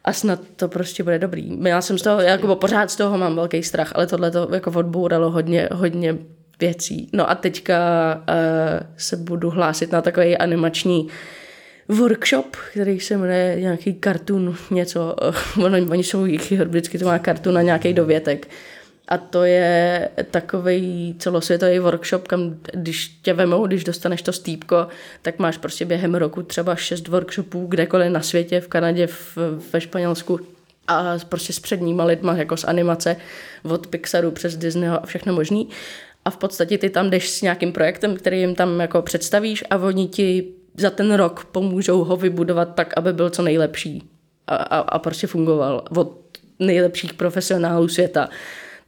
A 0.03 0.13
snad 0.13 0.39
to 0.55 0.67
prostě 0.67 1.03
bude 1.03 1.19
dobrý. 1.19 1.63
Já 1.63 1.81
jsem 1.81 1.97
z 1.97 2.01
toho, 2.01 2.21
jako 2.21 2.55
pořád 2.55 2.91
z 2.91 2.95
toho 2.95 3.17
mám 3.17 3.35
velký 3.35 3.63
strach, 3.63 3.91
ale 3.95 4.07
tohle 4.07 4.31
to 4.31 4.49
jako 4.53 4.71
odbouralo 4.71 5.31
hodně, 5.31 5.69
hodně 5.71 6.17
věcí. 6.59 7.09
No 7.13 7.29
a 7.29 7.35
teďka 7.35 7.77
uh, 8.15 8.87
se 8.97 9.17
budu 9.17 9.49
hlásit 9.49 9.91
na 9.91 10.01
takový 10.01 10.37
animační 10.37 11.07
workshop, 11.87 12.55
který 12.71 12.99
se 12.99 13.17
jmenuje 13.17 13.55
nějaký 13.59 13.93
kartun, 13.93 14.55
něco, 14.71 15.15
uh, 15.57 15.65
oni, 15.65 15.81
oni 15.81 16.03
jsou 16.03 16.25
jich, 16.25 16.51
vždycky 16.51 16.97
to 16.97 17.05
má 17.05 17.19
kartun 17.19 17.53
na 17.53 17.61
nějaký 17.61 17.93
dovětek. 17.93 18.47
A 19.09 19.17
to 19.17 19.43
je 19.43 20.09
takový 20.31 21.15
celosvětový 21.19 21.79
workshop, 21.79 22.27
kam 22.27 22.55
když 22.73 23.07
tě 23.07 23.33
vemou, 23.33 23.67
když 23.67 23.83
dostaneš 23.83 24.21
to 24.21 24.33
stýpko, 24.33 24.87
tak 25.21 25.39
máš 25.39 25.57
prostě 25.57 25.85
během 25.85 26.15
roku 26.15 26.41
třeba 26.41 26.75
šest 26.75 27.07
workshopů 27.07 27.65
kdekoliv 27.67 28.11
na 28.11 28.21
světě, 28.21 28.61
v 28.61 28.67
Kanadě, 28.67 29.07
v, 29.07 29.37
ve 29.73 29.81
Španělsku. 29.81 30.39
A 30.87 31.17
prostě 31.29 31.53
s 31.53 31.59
předníma 31.59 32.03
lidma, 32.03 32.35
jako 32.35 32.57
z 32.57 32.63
animace, 32.63 33.15
od 33.63 33.87
Pixaru 33.87 34.31
přes 34.31 34.57
Disneyho 34.57 35.03
a 35.03 35.05
všechno 35.05 35.33
možný. 35.33 35.69
A 36.25 36.29
v 36.29 36.37
podstatě 36.37 36.77
ty 36.77 36.89
tam 36.89 37.09
jdeš 37.09 37.29
s 37.29 37.41
nějakým 37.41 37.71
projektem, 37.71 38.15
který 38.15 38.39
jim 38.39 38.55
tam 38.55 38.79
jako 38.79 39.01
představíš 39.01 39.63
a 39.69 39.77
oni 39.77 40.07
ti 40.07 40.53
za 40.77 40.89
ten 40.89 41.13
rok 41.13 41.45
pomůžou 41.45 42.03
ho 42.03 42.17
vybudovat 42.17 42.75
tak, 42.75 42.93
aby 42.97 43.13
byl 43.13 43.29
co 43.29 43.41
nejlepší. 43.41 44.09
A, 44.47 44.55
a, 44.55 44.79
a 44.79 44.99
prostě 44.99 45.27
fungoval 45.27 45.85
od 45.97 46.17
nejlepších 46.59 47.13
profesionálů 47.13 47.87
světa 47.87 48.29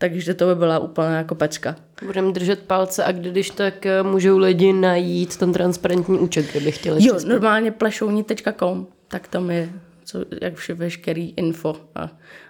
takže 0.02 0.34
to 0.34 0.46
by 0.46 0.56
byla 0.56 0.80
úplná 0.80 1.18
jako 1.18 1.36
pecka. 1.36 1.76
Budeme 2.06 2.32
držet 2.32 2.60
palce 2.60 3.04
a 3.04 3.12
když 3.12 3.50
tak 3.50 3.86
eh, 3.86 4.04
můžou 4.04 4.38
lidi 4.38 4.74
najít 4.74 5.38
ten 5.38 5.54
transparentní 5.54 6.20
účet, 6.20 6.52
kdyby 6.52 6.72
chtěli. 6.72 7.06
Jo, 7.06 7.20
normálně 7.28 7.72
plešouni.com, 7.72 8.88
tak 9.08 9.28
tam 9.28 9.52
je 9.52 9.70
co, 10.06 10.26
jak 10.42 10.56
vše 10.56 10.74
veškerý 10.74 11.34
info 11.38 11.76
a, 11.96 12.10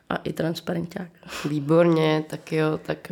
a 0.09 0.15
i 0.15 0.33
transparenták. 0.33 1.09
Výborně, 1.49 2.23
tak 2.29 2.51
jo, 2.51 2.79
tak 2.85 3.11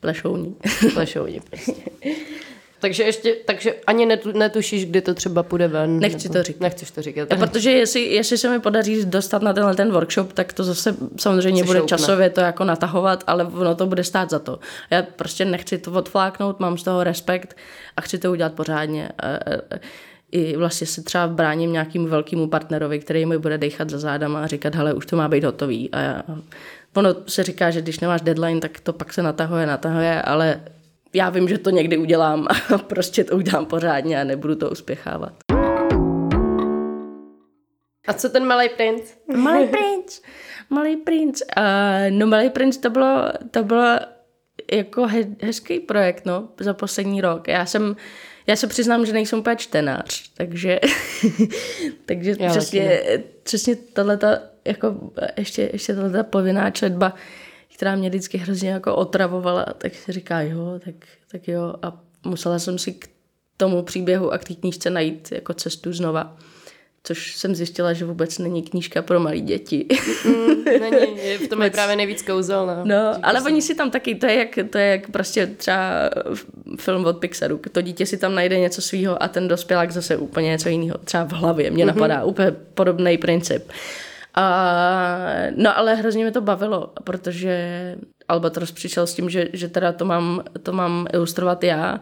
plešouní. 0.00 0.56
Plešouní 0.94 1.40
prostě. 1.40 1.72
Takže 2.84 3.02
ještě, 3.02 3.36
takže 3.44 3.74
ani 3.86 4.06
netu, 4.06 4.32
netušíš, 4.32 4.86
kdy 4.86 5.00
to 5.00 5.14
třeba 5.14 5.42
půjde 5.42 5.68
ven? 5.68 5.98
Nechci 5.98 6.28
nebo, 6.28 6.38
to 6.38 6.42
říkat. 6.42 6.60
Nechceš 6.60 6.90
to 6.90 7.02
říkat. 7.02 7.32
A 7.32 7.36
protože 7.36 7.70
jestli, 7.70 8.00
jestli 8.00 8.38
se 8.38 8.50
mi 8.50 8.60
podaří 8.60 9.04
dostat 9.04 9.42
na 9.42 9.52
tenhle 9.52 9.74
ten 9.74 9.92
workshop, 9.92 10.32
tak 10.32 10.52
to 10.52 10.64
zase 10.64 10.96
samozřejmě 11.16 11.62
Jsi 11.62 11.66
bude 11.66 11.78
šoupne. 11.78 11.98
časově 11.98 12.30
to 12.30 12.40
jako 12.40 12.64
natahovat, 12.64 13.24
ale 13.26 13.44
ono 13.44 13.74
to 13.74 13.86
bude 13.86 14.04
stát 14.04 14.30
za 14.30 14.38
to. 14.38 14.58
Já 14.90 15.02
prostě 15.02 15.44
nechci 15.44 15.78
to 15.78 15.92
odfláknout, 15.92 16.60
mám 16.60 16.78
z 16.78 16.82
toho 16.82 17.04
respekt 17.04 17.56
a 17.96 18.00
chci 18.00 18.18
to 18.18 18.30
udělat 18.30 18.52
pořádně. 18.52 19.08
I 20.32 20.56
vlastně 20.56 20.86
se 20.86 21.02
třeba 21.02 21.28
bráním 21.28 21.72
nějakým 21.72 22.06
velkému 22.06 22.48
partnerovi, 22.48 22.98
který 22.98 23.26
mi 23.26 23.38
bude 23.38 23.58
dechat 23.58 23.90
za 23.90 23.98
zádama 23.98 24.42
a 24.42 24.46
říkat, 24.46 24.74
hele, 24.74 24.94
už 24.94 25.06
to 25.06 25.16
má 25.16 25.28
být 25.28 25.44
hotový. 25.44 25.90
A 25.92 26.00
já 26.00 26.22
ono 26.94 27.14
se 27.26 27.42
říká, 27.42 27.70
že 27.70 27.82
když 27.82 28.00
nemáš 28.00 28.20
deadline, 28.20 28.60
tak 28.60 28.80
to 28.80 28.92
pak 28.92 29.12
se 29.12 29.22
natahuje, 29.22 29.66
natahuje, 29.66 30.22
ale 30.22 30.60
já 31.14 31.30
vím, 31.30 31.48
že 31.48 31.58
to 31.58 31.70
někdy 31.70 31.96
udělám 31.96 32.46
a 32.72 32.78
prostě 32.78 33.24
to 33.24 33.36
udělám 33.36 33.66
pořádně 33.66 34.20
a 34.20 34.24
nebudu 34.24 34.54
to 34.56 34.70
uspěchávat. 34.70 35.32
A 38.06 38.12
co 38.12 38.28
ten 38.28 38.46
malý 38.46 38.68
princ? 38.68 39.02
Malý 39.36 39.66
princ, 39.70 40.20
malý 40.70 40.96
princ. 40.96 41.42
Uh, 41.58 41.64
no 42.10 42.26
malý 42.26 42.50
princ 42.50 42.76
to 42.76 42.90
bylo, 42.90 43.32
to 43.50 43.64
bylo 43.64 43.98
jako 44.72 45.06
he, 45.06 45.24
hezký 45.42 45.80
projekt, 45.80 46.26
no, 46.26 46.48
za 46.60 46.74
poslední 46.74 47.20
rok. 47.20 47.48
Já 47.48 47.66
jsem, 47.66 47.96
já 48.46 48.56
se 48.56 48.66
přiznám, 48.66 49.06
že 49.06 49.12
nejsem 49.12 49.38
úplně 49.38 49.56
čtenář, 49.56 50.30
takže, 50.36 50.80
takže 52.06 52.36
Já 52.38 52.50
přesně, 52.50 53.02
přesně 53.42 53.76
tato, 53.76 54.26
jako 54.64 55.10
ještě, 55.36 55.70
ještě 55.72 55.94
tato 55.94 56.24
povinná 56.24 56.70
četba, 56.70 57.14
která 57.74 57.96
mě 57.96 58.08
vždycky 58.08 58.38
hrozně 58.38 58.70
jako 58.70 58.96
otravovala, 58.96 59.66
tak 59.78 59.94
si 59.94 60.12
říká, 60.12 60.40
jo, 60.40 60.80
tak, 60.84 60.94
tak 61.30 61.48
jo. 61.48 61.74
A 61.82 62.00
musela 62.26 62.58
jsem 62.58 62.78
si 62.78 62.92
k 62.92 63.08
tomu 63.56 63.82
příběhu 63.82 64.32
a 64.32 64.38
k 64.38 64.44
té 64.44 64.54
knížce 64.54 64.90
najít 64.90 65.32
jako 65.32 65.54
cestu 65.54 65.92
znova. 65.92 66.36
Což 67.06 67.36
jsem 67.36 67.54
zjistila, 67.54 67.92
že 67.92 68.04
vůbec 68.04 68.38
není 68.38 68.62
knížka 68.62 69.02
pro 69.02 69.20
malé 69.20 69.40
děti. 69.40 69.86
Mm, 70.24 70.64
není, 70.64 71.16
je- 71.16 71.38
v 71.38 71.48
tom 71.48 71.62
je 71.62 71.70
právě 71.70 71.96
nejvíc 71.96 72.22
kouzel. 72.22 72.66
No, 72.66 72.84
No, 72.84 73.14
ale 73.22 73.42
oni 73.42 73.62
si 73.62 73.74
tam 73.74 73.90
taky, 73.90 74.14
to 74.14 74.26
je 74.26 74.34
jak, 74.34 74.58
to 74.70 74.78
je 74.78 74.86
jak 74.86 75.10
prostě 75.10 75.46
třeba 75.46 76.10
film 76.78 77.04
od 77.06 77.18
Pixaru. 77.18 77.60
To 77.72 77.80
dítě 77.80 78.06
si 78.06 78.16
tam 78.16 78.34
najde 78.34 78.58
něco 78.58 78.82
svýho 78.82 79.22
a 79.22 79.28
ten 79.28 79.48
dospělák 79.48 79.90
zase 79.90 80.16
úplně 80.16 80.48
něco 80.48 80.68
jiného. 80.68 80.98
Třeba 80.98 81.24
v 81.24 81.32
hlavě 81.32 81.70
mě 81.70 81.86
napadá 81.86 82.24
úplně 82.24 82.50
podobný 82.74 83.18
princip. 83.18 83.64
A, 84.34 84.44
no 85.56 85.78
ale 85.78 85.94
hrozně 85.94 86.24
mě 86.24 86.32
to 86.32 86.40
bavilo, 86.40 86.92
protože 87.04 87.96
Albatros 88.28 88.72
přišel 88.72 89.06
s 89.06 89.14
tím, 89.14 89.30
že, 89.30 89.48
že 89.52 89.68
teda 89.68 89.92
to 89.92 90.04
mám, 90.04 90.42
to 90.62 90.72
mám 90.72 91.06
ilustrovat 91.12 91.64
já. 91.64 92.00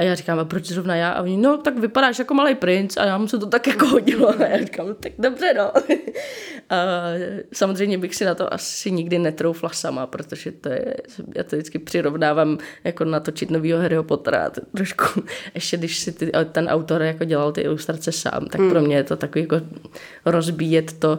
A 0.00 0.02
já 0.02 0.14
říkám, 0.14 0.38
a 0.38 0.44
proč 0.44 0.66
zrovna 0.66 0.96
já? 0.96 1.10
A 1.10 1.22
oni, 1.22 1.36
no 1.36 1.56
tak 1.56 1.78
vypadáš 1.78 2.18
jako 2.18 2.34
malý 2.34 2.54
princ 2.54 2.96
a 2.96 3.04
já 3.04 3.18
mu 3.18 3.28
se 3.28 3.38
to 3.38 3.46
tak 3.46 3.66
jako 3.66 3.86
hodilo. 3.86 4.28
A 4.28 4.46
já 4.46 4.58
říkám, 4.58 4.88
no, 4.88 4.94
tak 4.94 5.12
dobře 5.18 5.54
no. 5.54 5.72
A 6.70 6.76
samozřejmě 7.52 7.98
bych 7.98 8.14
si 8.14 8.24
na 8.24 8.34
to 8.34 8.54
asi 8.54 8.90
nikdy 8.90 9.18
netroufla 9.18 9.68
sama, 9.68 10.06
protože 10.06 10.52
to 10.52 10.68
je, 10.68 10.96
já 11.36 11.44
to 11.44 11.56
vždycky 11.56 11.78
přirovnávám 11.78 12.58
jako 12.84 13.04
natočit 13.04 13.50
novýho 13.50 13.78
Harryho 13.78 14.04
Pottera. 14.04 14.50
To 14.50 14.60
je 14.60 14.66
trošku, 14.76 15.22
ještě 15.54 15.76
když 15.76 15.98
si 15.98 16.12
ty, 16.12 16.32
ten 16.52 16.68
autor 16.68 17.02
jako 17.02 17.24
dělal 17.24 17.52
ty 17.52 17.60
ilustrace 17.60 18.12
sám, 18.12 18.46
tak 18.46 18.60
pro 18.70 18.80
mě 18.80 18.96
je 18.96 19.04
to 19.04 19.16
takový 19.16 19.42
jako 19.42 19.60
rozbíjet 20.24 20.92
to 20.92 21.18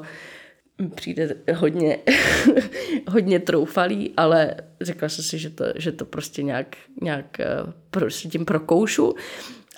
přijde 0.90 1.36
hodně, 1.54 1.98
hodně 3.08 3.40
troufalý, 3.40 4.14
ale 4.18 4.56
řekla 4.82 5.10
jsem 5.10 5.24
si, 5.24 5.38
že 5.40 5.50
to, 5.50 5.66
že 5.76 5.92
to 5.92 6.06
prostě 6.06 6.44
nějak, 6.44 6.76
nějak 7.02 7.40
eh, 7.40 7.46
prostě 7.90 8.30
tím 8.30 8.46
prokoušu 8.46 9.16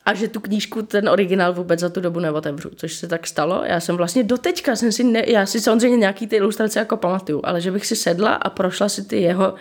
a 0.06 0.14
že 0.14 0.28
tu 0.28 0.40
knížku, 0.40 0.82
ten 0.82 1.10
originál 1.10 1.54
vůbec 1.54 1.80
za 1.80 1.90
tu 1.90 2.02
dobu 2.02 2.20
neotevřu, 2.20 2.70
což 2.76 2.94
se 2.94 3.08
tak 3.08 3.28
stalo. 3.28 3.64
Já 3.66 3.80
jsem 3.80 3.98
vlastně 3.98 4.24
doteďka, 4.24 4.76
jsem 4.76 4.92
si 4.92 5.04
ne, 5.04 5.24
já 5.28 5.46
si 5.46 5.62
samozřejmě 5.62 5.98
nějaký 5.98 6.28
ty 6.28 6.36
ilustrace 6.36 6.80
jako 6.80 6.98
pamatuju, 6.98 7.42
ale 7.44 7.62
že 7.62 7.72
bych 7.72 7.86
si 7.86 7.96
sedla 7.96 8.34
a 8.34 8.50
prošla 8.50 8.90
si 8.90 9.06
ty 9.06 9.22
jeho, 9.22 9.54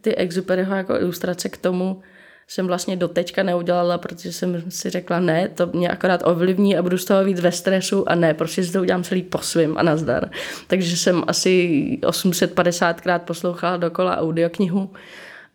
ty 0.00 0.14
Exuperyho 0.14 0.76
jako 0.76 1.00
ilustrace 1.00 1.48
k 1.48 1.56
tomu, 1.56 2.02
jsem 2.50 2.66
vlastně 2.66 2.96
doteďka 2.96 3.42
neudělala, 3.42 3.98
protože 3.98 4.32
jsem 4.32 4.70
si 4.70 4.90
řekla, 4.90 5.20
ne, 5.20 5.48
to 5.48 5.66
mě 5.66 5.88
akorát 5.88 6.22
ovlivní 6.24 6.76
a 6.76 6.82
budu 6.82 6.98
z 6.98 7.04
toho 7.04 7.24
víc 7.24 7.40
ve 7.40 7.52
stresu 7.52 8.08
a 8.08 8.14
ne, 8.14 8.34
prostě 8.34 8.64
si 8.64 8.72
to 8.72 8.80
udělám 8.80 9.02
celý 9.02 9.22
po 9.22 9.38
svým 9.38 9.78
a 9.78 9.82
nazdar. 9.82 10.30
Takže 10.66 10.96
jsem 10.96 11.24
asi 11.26 11.98
850krát 12.02 13.18
poslouchala 13.18 13.76
dokola 13.76 14.18
audioknihu 14.18 14.90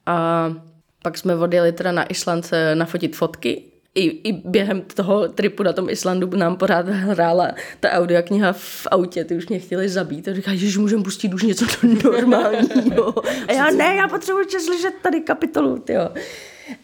a 0.06 0.54
pak 1.04 1.18
jsme 1.18 1.36
odjeli 1.36 1.72
teda 1.72 1.92
na 1.92 2.04
Island 2.04 2.52
nafotit 2.74 3.16
fotky 3.16 3.64
i, 3.96 4.30
i 4.30 4.34
během 4.34 4.82
toho 4.82 5.28
tripu 5.28 5.64
na 5.64 5.74
tom 5.74 5.90
Islandu 5.90 6.30
nám 6.36 6.56
pořád 6.56 6.88
hrála 6.88 7.52
ta 7.80 7.92
audiokniha 7.92 8.54
v 8.54 8.88
autě, 8.92 9.24
ty 9.26 9.36
už 9.36 9.48
mě 9.48 9.60
chtěli 9.60 9.90
zabít 9.90 10.28
a 10.28 10.34
říkají, 10.34 10.58
že 10.58 10.80
můžeme 10.80 11.04
pustit 11.04 11.34
už 11.34 11.44
něco 11.44 11.66
normálního. 12.04 13.14
A 13.48 13.52
já 13.52 13.70
ne, 13.72 13.96
já 13.96 14.08
potřebuji 14.08 14.46
slyšet 14.60 14.94
tady 15.02 15.22
kapitolu, 15.22 15.84
jo. 15.90 16.10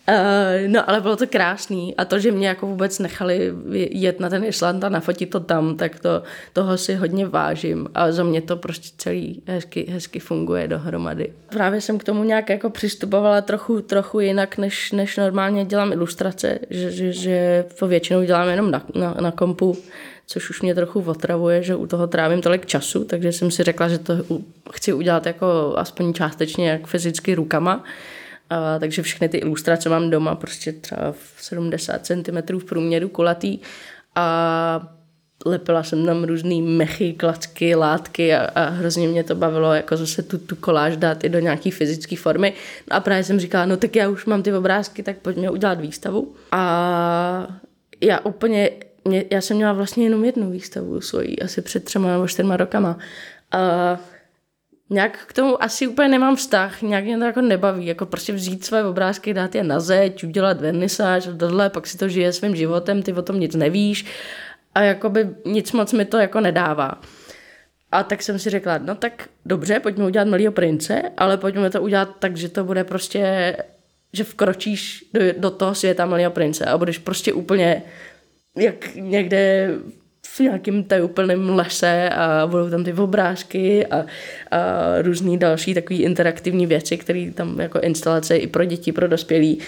Uh, 0.09 0.67
no 0.67 0.89
ale 0.89 1.01
bylo 1.01 1.15
to 1.15 1.27
krásný 1.27 1.95
a 1.95 2.05
to, 2.05 2.19
že 2.19 2.31
mě 2.31 2.47
jako 2.47 2.67
vůbec 2.67 2.99
nechali 2.99 3.53
jet 3.73 4.19
na 4.19 4.29
ten 4.29 4.43
Island 4.43 4.83
a 4.83 4.89
nafotit 4.89 5.29
to 5.29 5.39
tam, 5.39 5.77
tak 5.77 5.99
to, 5.99 6.23
toho 6.53 6.77
si 6.77 6.95
hodně 6.95 7.27
vážím 7.27 7.87
a 7.93 8.11
za 8.11 8.23
mě 8.23 8.41
to 8.41 8.57
prostě 8.57 8.89
celý 8.97 9.41
hezky, 9.47 9.85
hezky 9.89 10.19
funguje 10.19 10.67
dohromady. 10.67 11.33
Právě 11.49 11.81
jsem 11.81 11.97
k 11.97 12.03
tomu 12.03 12.23
nějak 12.23 12.49
jako 12.49 12.69
přistupovala 12.69 13.41
trochu, 13.41 13.81
trochu 13.81 14.19
jinak, 14.19 14.57
než, 14.57 14.91
než 14.91 15.17
normálně 15.17 15.65
dělám 15.65 15.91
ilustrace, 15.91 16.59
že, 16.69 16.91
že, 16.91 17.13
že 17.13 17.65
to 17.79 17.87
většinou 17.87 18.23
dělám 18.23 18.49
jenom 18.49 18.71
na, 18.71 18.85
na, 18.95 19.15
na 19.21 19.31
kompu, 19.31 19.77
což 20.27 20.49
už 20.49 20.61
mě 20.61 20.75
trochu 20.75 21.01
otravuje, 21.01 21.63
že 21.63 21.75
u 21.75 21.87
toho 21.87 22.07
trávím 22.07 22.41
tolik 22.41 22.65
času, 22.65 23.03
takže 23.03 23.31
jsem 23.31 23.51
si 23.51 23.63
řekla, 23.63 23.87
že 23.87 23.97
to 23.97 24.13
chci 24.71 24.93
udělat 24.93 25.25
jako 25.25 25.73
aspoň 25.77 26.13
částečně 26.13 26.69
jak 26.69 26.87
fyzicky 26.87 27.35
rukama. 27.35 27.83
A, 28.51 28.79
takže 28.79 29.01
všechny 29.01 29.29
ty 29.29 29.37
ilustrace 29.37 29.89
mám 29.89 30.09
doma 30.09 30.35
prostě 30.35 30.71
třeba 30.71 31.11
v 31.11 31.35
70 31.37 32.05
cm 32.05 32.59
v 32.59 32.65
průměru 32.65 33.09
kulatý 33.09 33.59
a 34.15 34.95
lepila 35.45 35.83
jsem 35.83 36.05
tam 36.05 36.23
různý 36.23 36.61
mechy, 36.61 37.13
klacky, 37.13 37.75
látky 37.75 38.35
a, 38.35 38.45
a 38.45 38.69
hrozně 38.69 39.07
mě 39.07 39.23
to 39.23 39.35
bavilo 39.35 39.73
jako 39.73 39.97
zase 39.97 40.23
tu, 40.23 40.37
tu 40.37 40.55
koláž 40.55 40.97
dát 40.97 41.23
i 41.23 41.29
do 41.29 41.39
nějaký 41.39 41.71
fyzické 41.71 42.15
formy. 42.15 42.53
No 42.91 42.97
a 42.97 42.99
právě 42.99 43.23
jsem 43.23 43.39
říkala, 43.39 43.65
no 43.65 43.77
tak 43.77 43.95
já 43.95 44.09
už 44.09 44.25
mám 44.25 44.43
ty 44.43 44.53
obrázky, 44.53 45.03
tak 45.03 45.17
pojďme 45.17 45.49
udělat 45.49 45.79
výstavu. 45.81 46.35
A 46.51 47.47
já 48.01 48.19
úplně, 48.19 48.69
mě, 49.05 49.25
já 49.31 49.41
jsem 49.41 49.57
měla 49.57 49.73
vlastně 49.73 50.03
jenom 50.03 50.25
jednu 50.25 50.51
výstavu 50.51 51.01
svoji, 51.01 51.39
asi 51.39 51.61
před 51.61 51.83
třema 51.83 52.07
nebo 52.07 52.27
čtyřma 52.27 52.57
rokama. 52.57 52.97
A 53.51 53.99
nějak 54.91 55.25
k 55.27 55.33
tomu 55.33 55.63
asi 55.63 55.87
úplně 55.87 56.07
nemám 56.07 56.35
vztah, 56.35 56.81
nějak 56.81 57.03
mě 57.03 57.17
to 57.17 57.23
jako 57.23 57.41
nebaví, 57.41 57.85
jako 57.85 58.05
prostě 58.05 58.33
vzít 58.33 58.65
své 58.65 58.85
obrázky, 58.85 59.33
dát 59.33 59.55
je 59.55 59.63
na 59.63 59.79
zeď, 59.79 60.23
udělat 60.23 60.61
vernisáž 60.61 61.27
a 61.27 61.35
tohle, 61.37 61.69
pak 61.69 61.87
si 61.87 61.97
to 61.97 62.09
žije 62.09 62.33
svým 62.33 62.55
životem, 62.55 63.03
ty 63.03 63.13
o 63.13 63.21
tom 63.21 63.39
nic 63.39 63.55
nevíš 63.55 64.05
a 64.75 64.81
jakoby 64.81 65.29
nic 65.45 65.71
moc 65.71 65.93
mi 65.93 66.05
to 66.05 66.17
jako 66.17 66.39
nedává. 66.39 67.01
A 67.91 68.03
tak 68.03 68.21
jsem 68.21 68.39
si 68.39 68.49
řekla, 68.49 68.77
no 68.77 68.95
tak 68.95 69.29
dobře, 69.45 69.79
pojďme 69.79 70.05
udělat 70.05 70.27
Malýho 70.27 70.51
prince, 70.51 71.01
ale 71.17 71.37
pojďme 71.37 71.69
to 71.69 71.81
udělat 71.81 72.09
tak, 72.19 72.37
že 72.37 72.49
to 72.49 72.63
bude 72.63 72.83
prostě, 72.83 73.55
že 74.13 74.23
vkročíš 74.23 75.05
do, 75.13 75.21
do 75.37 75.49
toho 75.51 75.75
světa 75.75 76.05
Malýho 76.05 76.31
prince 76.31 76.65
a 76.65 76.77
budeš 76.77 76.97
prostě 76.97 77.33
úplně 77.33 77.83
jak 78.55 78.95
někde 78.95 79.69
v 80.25 80.39
nějakém 80.39 80.83
tajuplném 80.83 81.49
lese 81.49 82.09
a 82.09 82.47
budou 82.47 82.69
tam 82.69 82.83
ty 82.83 82.93
obrázky 82.93 83.87
a, 83.87 84.05
a 84.51 85.01
různý 85.01 85.37
další 85.37 85.73
takový 85.73 86.01
interaktivní 86.01 86.65
věci, 86.65 86.97
které 86.97 87.31
tam 87.35 87.59
jako 87.59 87.79
instalace 87.79 88.37
i 88.37 88.47
pro 88.47 88.65
děti, 88.65 88.91
pro 88.91 89.07
dospělí. 89.07 89.59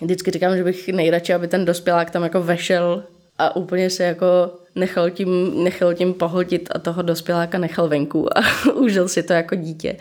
Vždycky 0.00 0.30
říkám, 0.30 0.56
že 0.56 0.64
bych 0.64 0.88
nejradši, 0.88 1.34
aby 1.34 1.48
ten 1.48 1.64
dospělák 1.64 2.10
tam 2.10 2.22
jako 2.22 2.42
vešel 2.42 3.04
a 3.38 3.56
úplně 3.56 3.90
se 3.90 4.04
jako 4.04 4.26
nechal 4.74 5.10
tím, 5.10 5.64
nechal 5.64 5.94
tím 5.94 6.14
pohodit 6.14 6.68
a 6.74 6.78
toho 6.78 7.02
dospěláka 7.02 7.58
nechal 7.58 7.88
venku 7.88 8.38
a 8.38 8.42
užil 8.74 9.08
si 9.08 9.22
to 9.22 9.32
jako 9.32 9.54
dítě. 9.54 9.96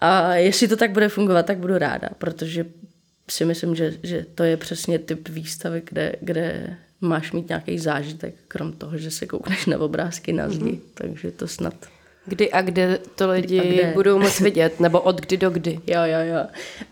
A 0.00 0.34
jestli 0.34 0.68
to 0.68 0.76
tak 0.76 0.90
bude 0.90 1.08
fungovat, 1.08 1.46
tak 1.46 1.58
budu 1.58 1.78
ráda, 1.78 2.08
protože 2.18 2.64
si 3.30 3.44
myslím, 3.44 3.74
že, 3.74 3.92
že 4.02 4.26
to 4.34 4.44
je 4.44 4.56
přesně 4.56 4.98
typ 4.98 5.28
výstavy, 5.28 5.82
kde, 5.84 6.12
kde 6.20 6.76
máš 7.04 7.32
mít 7.32 7.48
nějaký 7.48 7.78
zážitek, 7.78 8.34
krom 8.48 8.72
toho, 8.72 8.98
že 8.98 9.10
se 9.10 9.26
koukneš 9.26 9.66
na 9.66 9.78
obrázky 9.78 10.32
na 10.32 10.48
zdi, 10.48 10.70
mm-hmm. 10.70 10.94
takže 10.94 11.30
to 11.30 11.48
snad. 11.48 11.74
Kdy 12.26 12.52
a 12.52 12.62
kde 12.62 12.98
to 13.14 13.30
lidi 13.30 13.58
Kdy 13.58 13.74
kde? 13.74 13.92
budou 13.94 14.18
moc 14.18 14.40
vidět, 14.40 14.80
nebo 14.80 15.00
od 15.00 15.20
kdy 15.20 15.36
do 15.36 15.50
kdy? 15.50 15.80
Jo, 15.86 16.00
jo, 16.04 16.18
jo. 16.34 16.40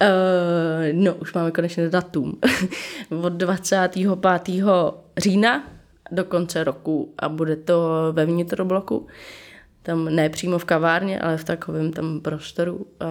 Uh, 0.03 0.93
no, 0.93 1.15
už 1.15 1.33
máme 1.33 1.51
konečně 1.51 1.89
datum. 1.89 2.39
Od 3.23 3.33
25. 3.33 4.11
října 5.17 5.69
do 6.11 6.25
konce 6.25 6.65
roku 6.65 7.15
a 7.19 7.29
bude 7.29 7.57
to 7.57 7.89
ve 8.13 8.27
vnitrobloku. 8.27 9.07
Tam 9.83 10.05
ne 10.05 10.29
přímo 10.29 10.59
v 10.59 10.65
kavárně, 10.65 11.21
ale 11.21 11.37
v 11.37 11.45
takovém 11.45 11.93
tam 11.93 12.21
prostoru. 12.21 12.87
A, 13.01 13.07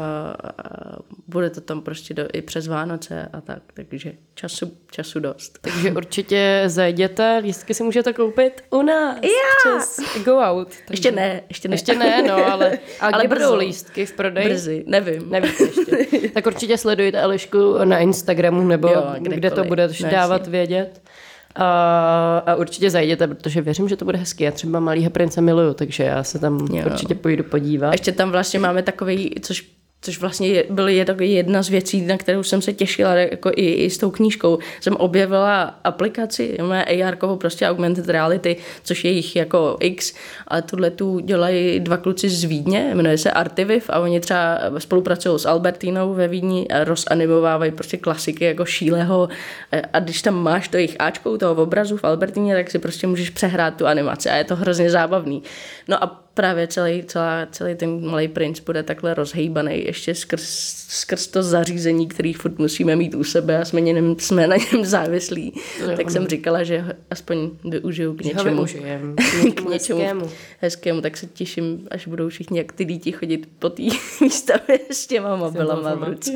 a 0.64 0.98
bude 1.28 1.50
to 1.50 1.62
tam 1.62 1.82
prostě 1.82 2.14
do, 2.14 2.28
i 2.34 2.42
přes 2.42 2.68
Vánoce 2.68 3.30
a 3.34 3.42
tak, 3.42 3.62
takže 3.74 4.14
času, 4.34 4.72
času 4.92 5.20
dost. 5.20 5.60
Takže 5.62 5.92
určitě 5.92 6.64
zajděte, 6.68 7.40
lístky 7.44 7.74
si 7.74 7.84
můžete 7.84 8.14
koupit 8.14 8.64
u 8.70 8.82
nás. 8.82 9.16
Já! 9.24 9.80
Přes 9.80 10.00
Go 10.26 10.38
Out. 10.38 10.68
Takže... 10.68 10.84
Ještě 10.92 11.12
ne, 11.12 11.42
ještě 11.50 11.68
ne. 11.68 11.74
Ještě 11.74 11.96
ne, 11.96 12.24
no, 12.24 12.52
ale, 12.52 12.80
a 13.00 13.08
Ale 13.14 13.28
brzo. 13.28 13.46
budou 13.46 13.60
lístky 13.60 14.06
v 14.06 14.14
prodeji? 14.14 14.46
Brzy, 14.50 14.84
nevím. 14.88 15.30
Nevíte 15.30 15.64
ještě. 15.64 16.28
Tak 16.34 16.46
určitě 16.46 16.78
sledujte 16.78 17.22
Elišku 17.22 17.78
na 17.84 17.98
Instagramu, 17.98 18.68
nebo 18.68 18.88
Jo, 18.88 19.06
kde 19.20 19.52
to 19.52 19.64
No, 19.64 20.10
dávat 20.12 20.48
vědět. 20.48 21.02
A, 21.56 22.38
a 22.46 22.56
určitě 22.56 22.90
zajděte, 22.90 23.28
protože 23.28 23.62
věřím, 23.62 23.90
že 23.90 23.98
to 23.98 24.06
bude 24.06 24.18
hezky. 24.18 24.44
Já 24.44 24.52
třeba 24.52 24.80
Malýho 24.80 25.10
prince 25.10 25.42
miluju, 25.42 25.74
takže 25.74 26.04
já 26.04 26.24
se 26.24 26.40
tam 26.40 26.68
jo. 26.74 26.86
určitě 26.86 27.16
půjdu 27.16 27.44
podívat. 27.44 27.92
Ještě 27.92 28.12
tam 28.12 28.32
vlastně 28.32 28.60
máme 28.60 28.84
takový, 28.84 29.36
což 29.42 29.81
což 30.02 30.20
vlastně 30.20 30.48
je, 30.48 30.66
byl 30.70 30.88
jedna 31.20 31.64
z 31.64 31.70
věcí, 31.70 32.02
na 32.02 32.18
kterou 32.18 32.44
jsem 32.44 32.62
se 32.62 32.74
těšila 32.74 33.14
jako 33.14 33.52
i, 33.56 33.72
i 33.72 33.90
s 33.90 33.98
tou 33.98 34.12
knížkou. 34.12 34.60
Jsem 34.82 34.96
objevila 34.96 35.76
aplikaci, 35.84 36.58
AR, 36.60 37.18
prostě 37.38 37.68
augmented 37.68 38.10
reality, 38.10 38.58
což 38.84 39.06
je 39.06 39.12
jich 39.12 39.36
jako 39.36 39.78
X, 39.80 40.14
ale 40.48 40.62
tuhle 40.62 40.92
tu 40.92 41.20
dělají 41.20 41.80
dva 41.80 41.98
kluci 41.98 42.30
z 42.30 42.44
Vídně, 42.44 42.92
jmenuje 42.94 43.18
se 43.18 43.32
Artiviv 43.32 43.90
a 43.90 44.00
oni 44.00 44.20
třeba 44.20 44.60
spolupracují 44.78 45.40
s 45.40 45.46
Albertinou 45.46 46.14
ve 46.14 46.28
Vídni 46.28 46.68
a 46.68 46.84
rozanimovávají 46.84 47.72
prostě 47.72 47.98
klasiky 47.98 48.46
jako 48.46 48.66
šíleho 48.66 49.30
a 49.94 50.00
když 50.00 50.22
tam 50.22 50.44
máš 50.44 50.68
to 50.68 50.78
jejich 50.78 50.96
Ačkou 51.00 51.38
toho 51.38 51.64
obrazu 51.64 51.98
v 51.98 52.04
Albertině, 52.04 52.56
tak 52.56 52.72
si 52.72 52.80
prostě 52.80 53.08
můžeš 53.08 53.30
přehrát 53.30 53.76
tu 53.76 53.88
animaci 53.88 54.30
a 54.30 54.36
je 54.36 54.44
to 54.44 54.56
hrozně 54.56 54.90
zábavný. 54.90 55.44
No 55.88 56.04
a 56.04 56.22
právě 56.34 56.68
celý, 56.68 57.04
celá, 57.04 57.48
celý 57.52 57.76
ten 57.76 58.10
malý 58.10 58.28
princ 58.28 58.60
bude 58.60 58.84
takhle 58.84 59.14
rozhejbaný 59.14 59.86
ještě 59.86 60.16
skrz, 60.16 60.44
skrz 60.90 61.28
to 61.28 61.44
zařízení, 61.44 62.08
který 62.08 62.34
furt 62.34 62.60
musíme 62.60 62.96
mít 62.96 63.16
u 63.16 63.24
sebe 63.24 63.58
a 63.58 63.66
jsme, 63.66 63.82
něm, 63.82 64.16
jsme 64.20 64.48
na 64.48 64.56
něm 64.56 64.86
závislí. 64.86 65.54
Jo, 65.80 65.98
tak 65.98 66.12
jsem 66.12 66.28
říkala, 66.28 66.64
že 66.64 66.86
aspoň 67.10 67.50
využiju 67.64 68.14
k 68.18 68.22
něčemu. 68.22 68.66
k 69.56 69.70
něčemu 69.70 69.72
hezkému. 69.72 70.30
hezkému. 70.60 71.02
Tak 71.02 71.18
se 71.18 71.28
těším, 71.28 71.88
až 71.92 72.08
budou 72.08 72.30
všichni 72.30 72.58
jak 72.58 72.72
ty 72.72 72.86
děti 72.86 73.12
chodit 73.12 73.50
po 73.60 73.70
té 73.70 73.84
výstavě 74.22 74.80
s 74.92 75.08
těma 75.08 75.36
mobilama 75.36 75.96
v 75.96 76.04
ruce. 76.04 76.32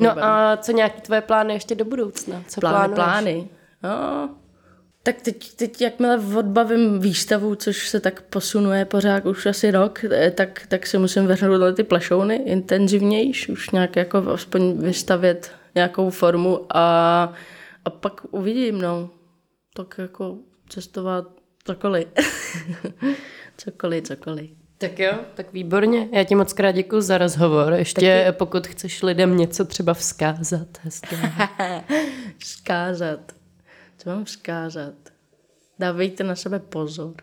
No 0.00 0.24
a 0.24 0.56
co 0.56 0.72
nějaký 0.72 1.00
tvoje 1.00 1.20
plány 1.20 1.54
ještě 1.54 1.74
do 1.74 1.84
budoucna? 1.84 2.42
Co 2.48 2.60
plány, 2.60 2.94
plánuješ? 2.94 2.94
plány. 2.94 3.48
No, 3.82 4.30
tak 5.06 5.20
teď, 5.22 5.54
teď 5.54 5.80
jakmile 5.80 6.20
odbavím 6.36 7.00
výstavu, 7.00 7.54
což 7.54 7.88
se 7.88 8.00
tak 8.00 8.22
posunuje 8.22 8.84
pořád 8.84 9.26
už 9.26 9.46
asi 9.46 9.70
rok, 9.70 10.04
eh, 10.04 10.30
tak, 10.30 10.66
tak 10.68 10.86
si 10.86 10.98
musím 10.98 11.26
vrhnout 11.26 11.60
na 11.60 11.72
ty 11.72 11.82
plešouny 11.82 12.36
intenzivnější, 12.36 13.52
už 13.52 13.70
nějak 13.70 13.96
jako 13.96 14.18
aspoň 14.18 14.78
vystavět 14.78 15.52
nějakou 15.74 16.10
formu 16.10 16.60
a, 16.70 17.32
a 17.84 17.90
pak 17.90 18.20
uvidím, 18.30 18.80
no. 18.80 19.10
Tak 19.76 19.94
jako 19.98 20.36
cestovat 20.68 21.24
cokoliv. 21.64 22.08
cokoliv, 23.56 24.04
cokoliv. 24.04 24.50
Tak 24.78 24.98
jo, 24.98 25.12
tak 25.34 25.52
výborně. 25.52 26.08
Já 26.12 26.24
ti 26.24 26.34
moc 26.34 26.52
krát 26.52 26.72
děkuji 26.72 27.00
za 27.00 27.18
rozhovor. 27.18 27.72
Ještě 27.72 28.24
Taky... 28.24 28.36
pokud 28.38 28.66
chceš 28.66 29.02
lidem 29.02 29.36
něco 29.36 29.64
třeba 29.64 29.94
vzkázat. 29.94 30.68
vzkázat. 32.38 33.43
Co 34.04 34.10
mám 34.10 34.24
vzkázat? 34.24 34.94
Dávejte 35.78 36.24
na 36.24 36.36
sebe 36.36 36.58
pozor. 36.58 37.14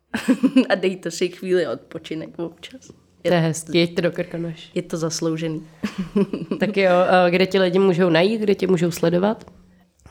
a 0.68 0.74
dejte 0.74 1.10
si 1.10 1.28
chvíli 1.28 1.66
odpočinek 1.66 2.38
občas. 2.38 2.90
Je 3.24 3.30
to 3.30 3.34
je 3.34 3.40
hezký, 3.40 3.78
jeďte 3.78 4.02
do 4.02 4.12
Krkonoš. 4.12 4.70
Je 4.74 4.82
to 4.82 4.96
zasloužený. 4.96 5.66
tak 6.60 6.76
jo, 6.76 6.90
kde 7.30 7.46
ti 7.46 7.58
lidi 7.58 7.78
můžou 7.78 8.10
najít, 8.10 8.40
kde 8.40 8.54
tě 8.54 8.66
můžou 8.66 8.90
sledovat? 8.90 9.50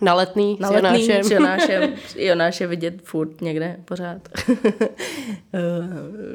Na 0.01 0.14
letný, 0.14 0.57
na 0.59 0.70
letný 0.70 1.12
s 1.12 1.32
Jonášem. 1.32 1.93
Jonáš 2.16 2.62
je 2.62 2.68
vidět 2.68 3.01
furt 3.01 3.41
někde, 3.41 3.78
pořád. 3.86 4.30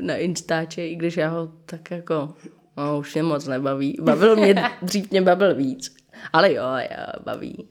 na 0.00 0.16
Instače, 0.16 0.86
i 0.86 0.96
když 0.96 1.16
já 1.16 1.28
ho 1.28 1.52
tak 1.66 1.90
jako, 1.90 2.34
no, 2.76 2.98
už 2.98 3.14
mě 3.14 3.22
moc 3.22 3.46
nebaví. 3.46 3.96
Bavil 4.00 4.36
mě, 4.36 4.54
dřív 4.82 5.10
mě 5.10 5.22
bavil 5.22 5.54
víc. 5.54 5.96
Ale 6.32 6.52
jo, 6.52 6.64
já 6.90 7.06
baví. 7.24 7.68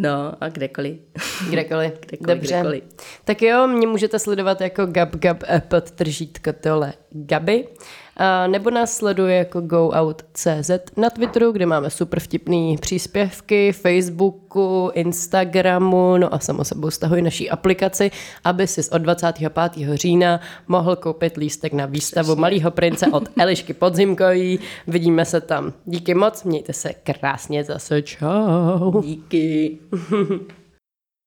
No 0.00 0.32
a 0.40 0.48
kdekoliv. 0.48 0.98
Kdekoliv. 1.50 1.92
kdekoliv 2.00 2.36
Dobře. 2.36 2.54
Kdekoliv. 2.54 2.84
Tak 3.24 3.42
jo, 3.42 3.66
mě 3.66 3.86
můžete 3.86 4.18
sledovat 4.18 4.60
jako 4.60 4.86
gab 4.86 5.16
gab 5.16 5.42
pod 5.68 5.90
tržítko 5.90 6.52
tohle 6.52 6.92
Gaby. 7.10 7.68
A 8.16 8.46
nebo 8.46 8.70
nás 8.70 8.96
sleduje 8.96 9.36
jako 9.36 9.60
goout.cz 9.60 10.70
na 10.96 11.10
Twitteru, 11.10 11.52
kde 11.52 11.66
máme 11.66 11.90
super 11.90 12.20
vtipný 12.20 12.76
příspěvky, 12.76 13.72
Facebooku, 13.72 14.90
Instagramu, 14.94 16.16
no 16.16 16.34
a 16.34 16.38
samo 16.38 16.64
sebou 16.64 16.90
stahuj 16.90 17.22
naší 17.22 17.50
aplikaci, 17.50 18.10
aby 18.44 18.66
si 18.66 18.90
od 18.90 18.98
25. 18.98 19.52
října 19.94 20.40
mohl 20.68 20.96
koupit 20.96 21.36
lístek 21.36 21.72
na 21.72 21.86
výstavu 21.86 22.26
Přesně. 22.26 22.40
Malýho 22.40 22.70
prince 22.70 23.06
od 23.06 23.28
Elišky 23.38 23.74
Podzimkový. 23.74 24.58
Vidíme 24.86 25.24
se 25.24 25.40
tam. 25.40 25.72
Díky 25.84 26.14
moc, 26.14 26.44
mějte 26.44 26.72
se 26.72 26.92
krásně 26.92 27.64
zase. 27.64 28.02
Čau. 28.02 29.00
Díky. 29.02 29.78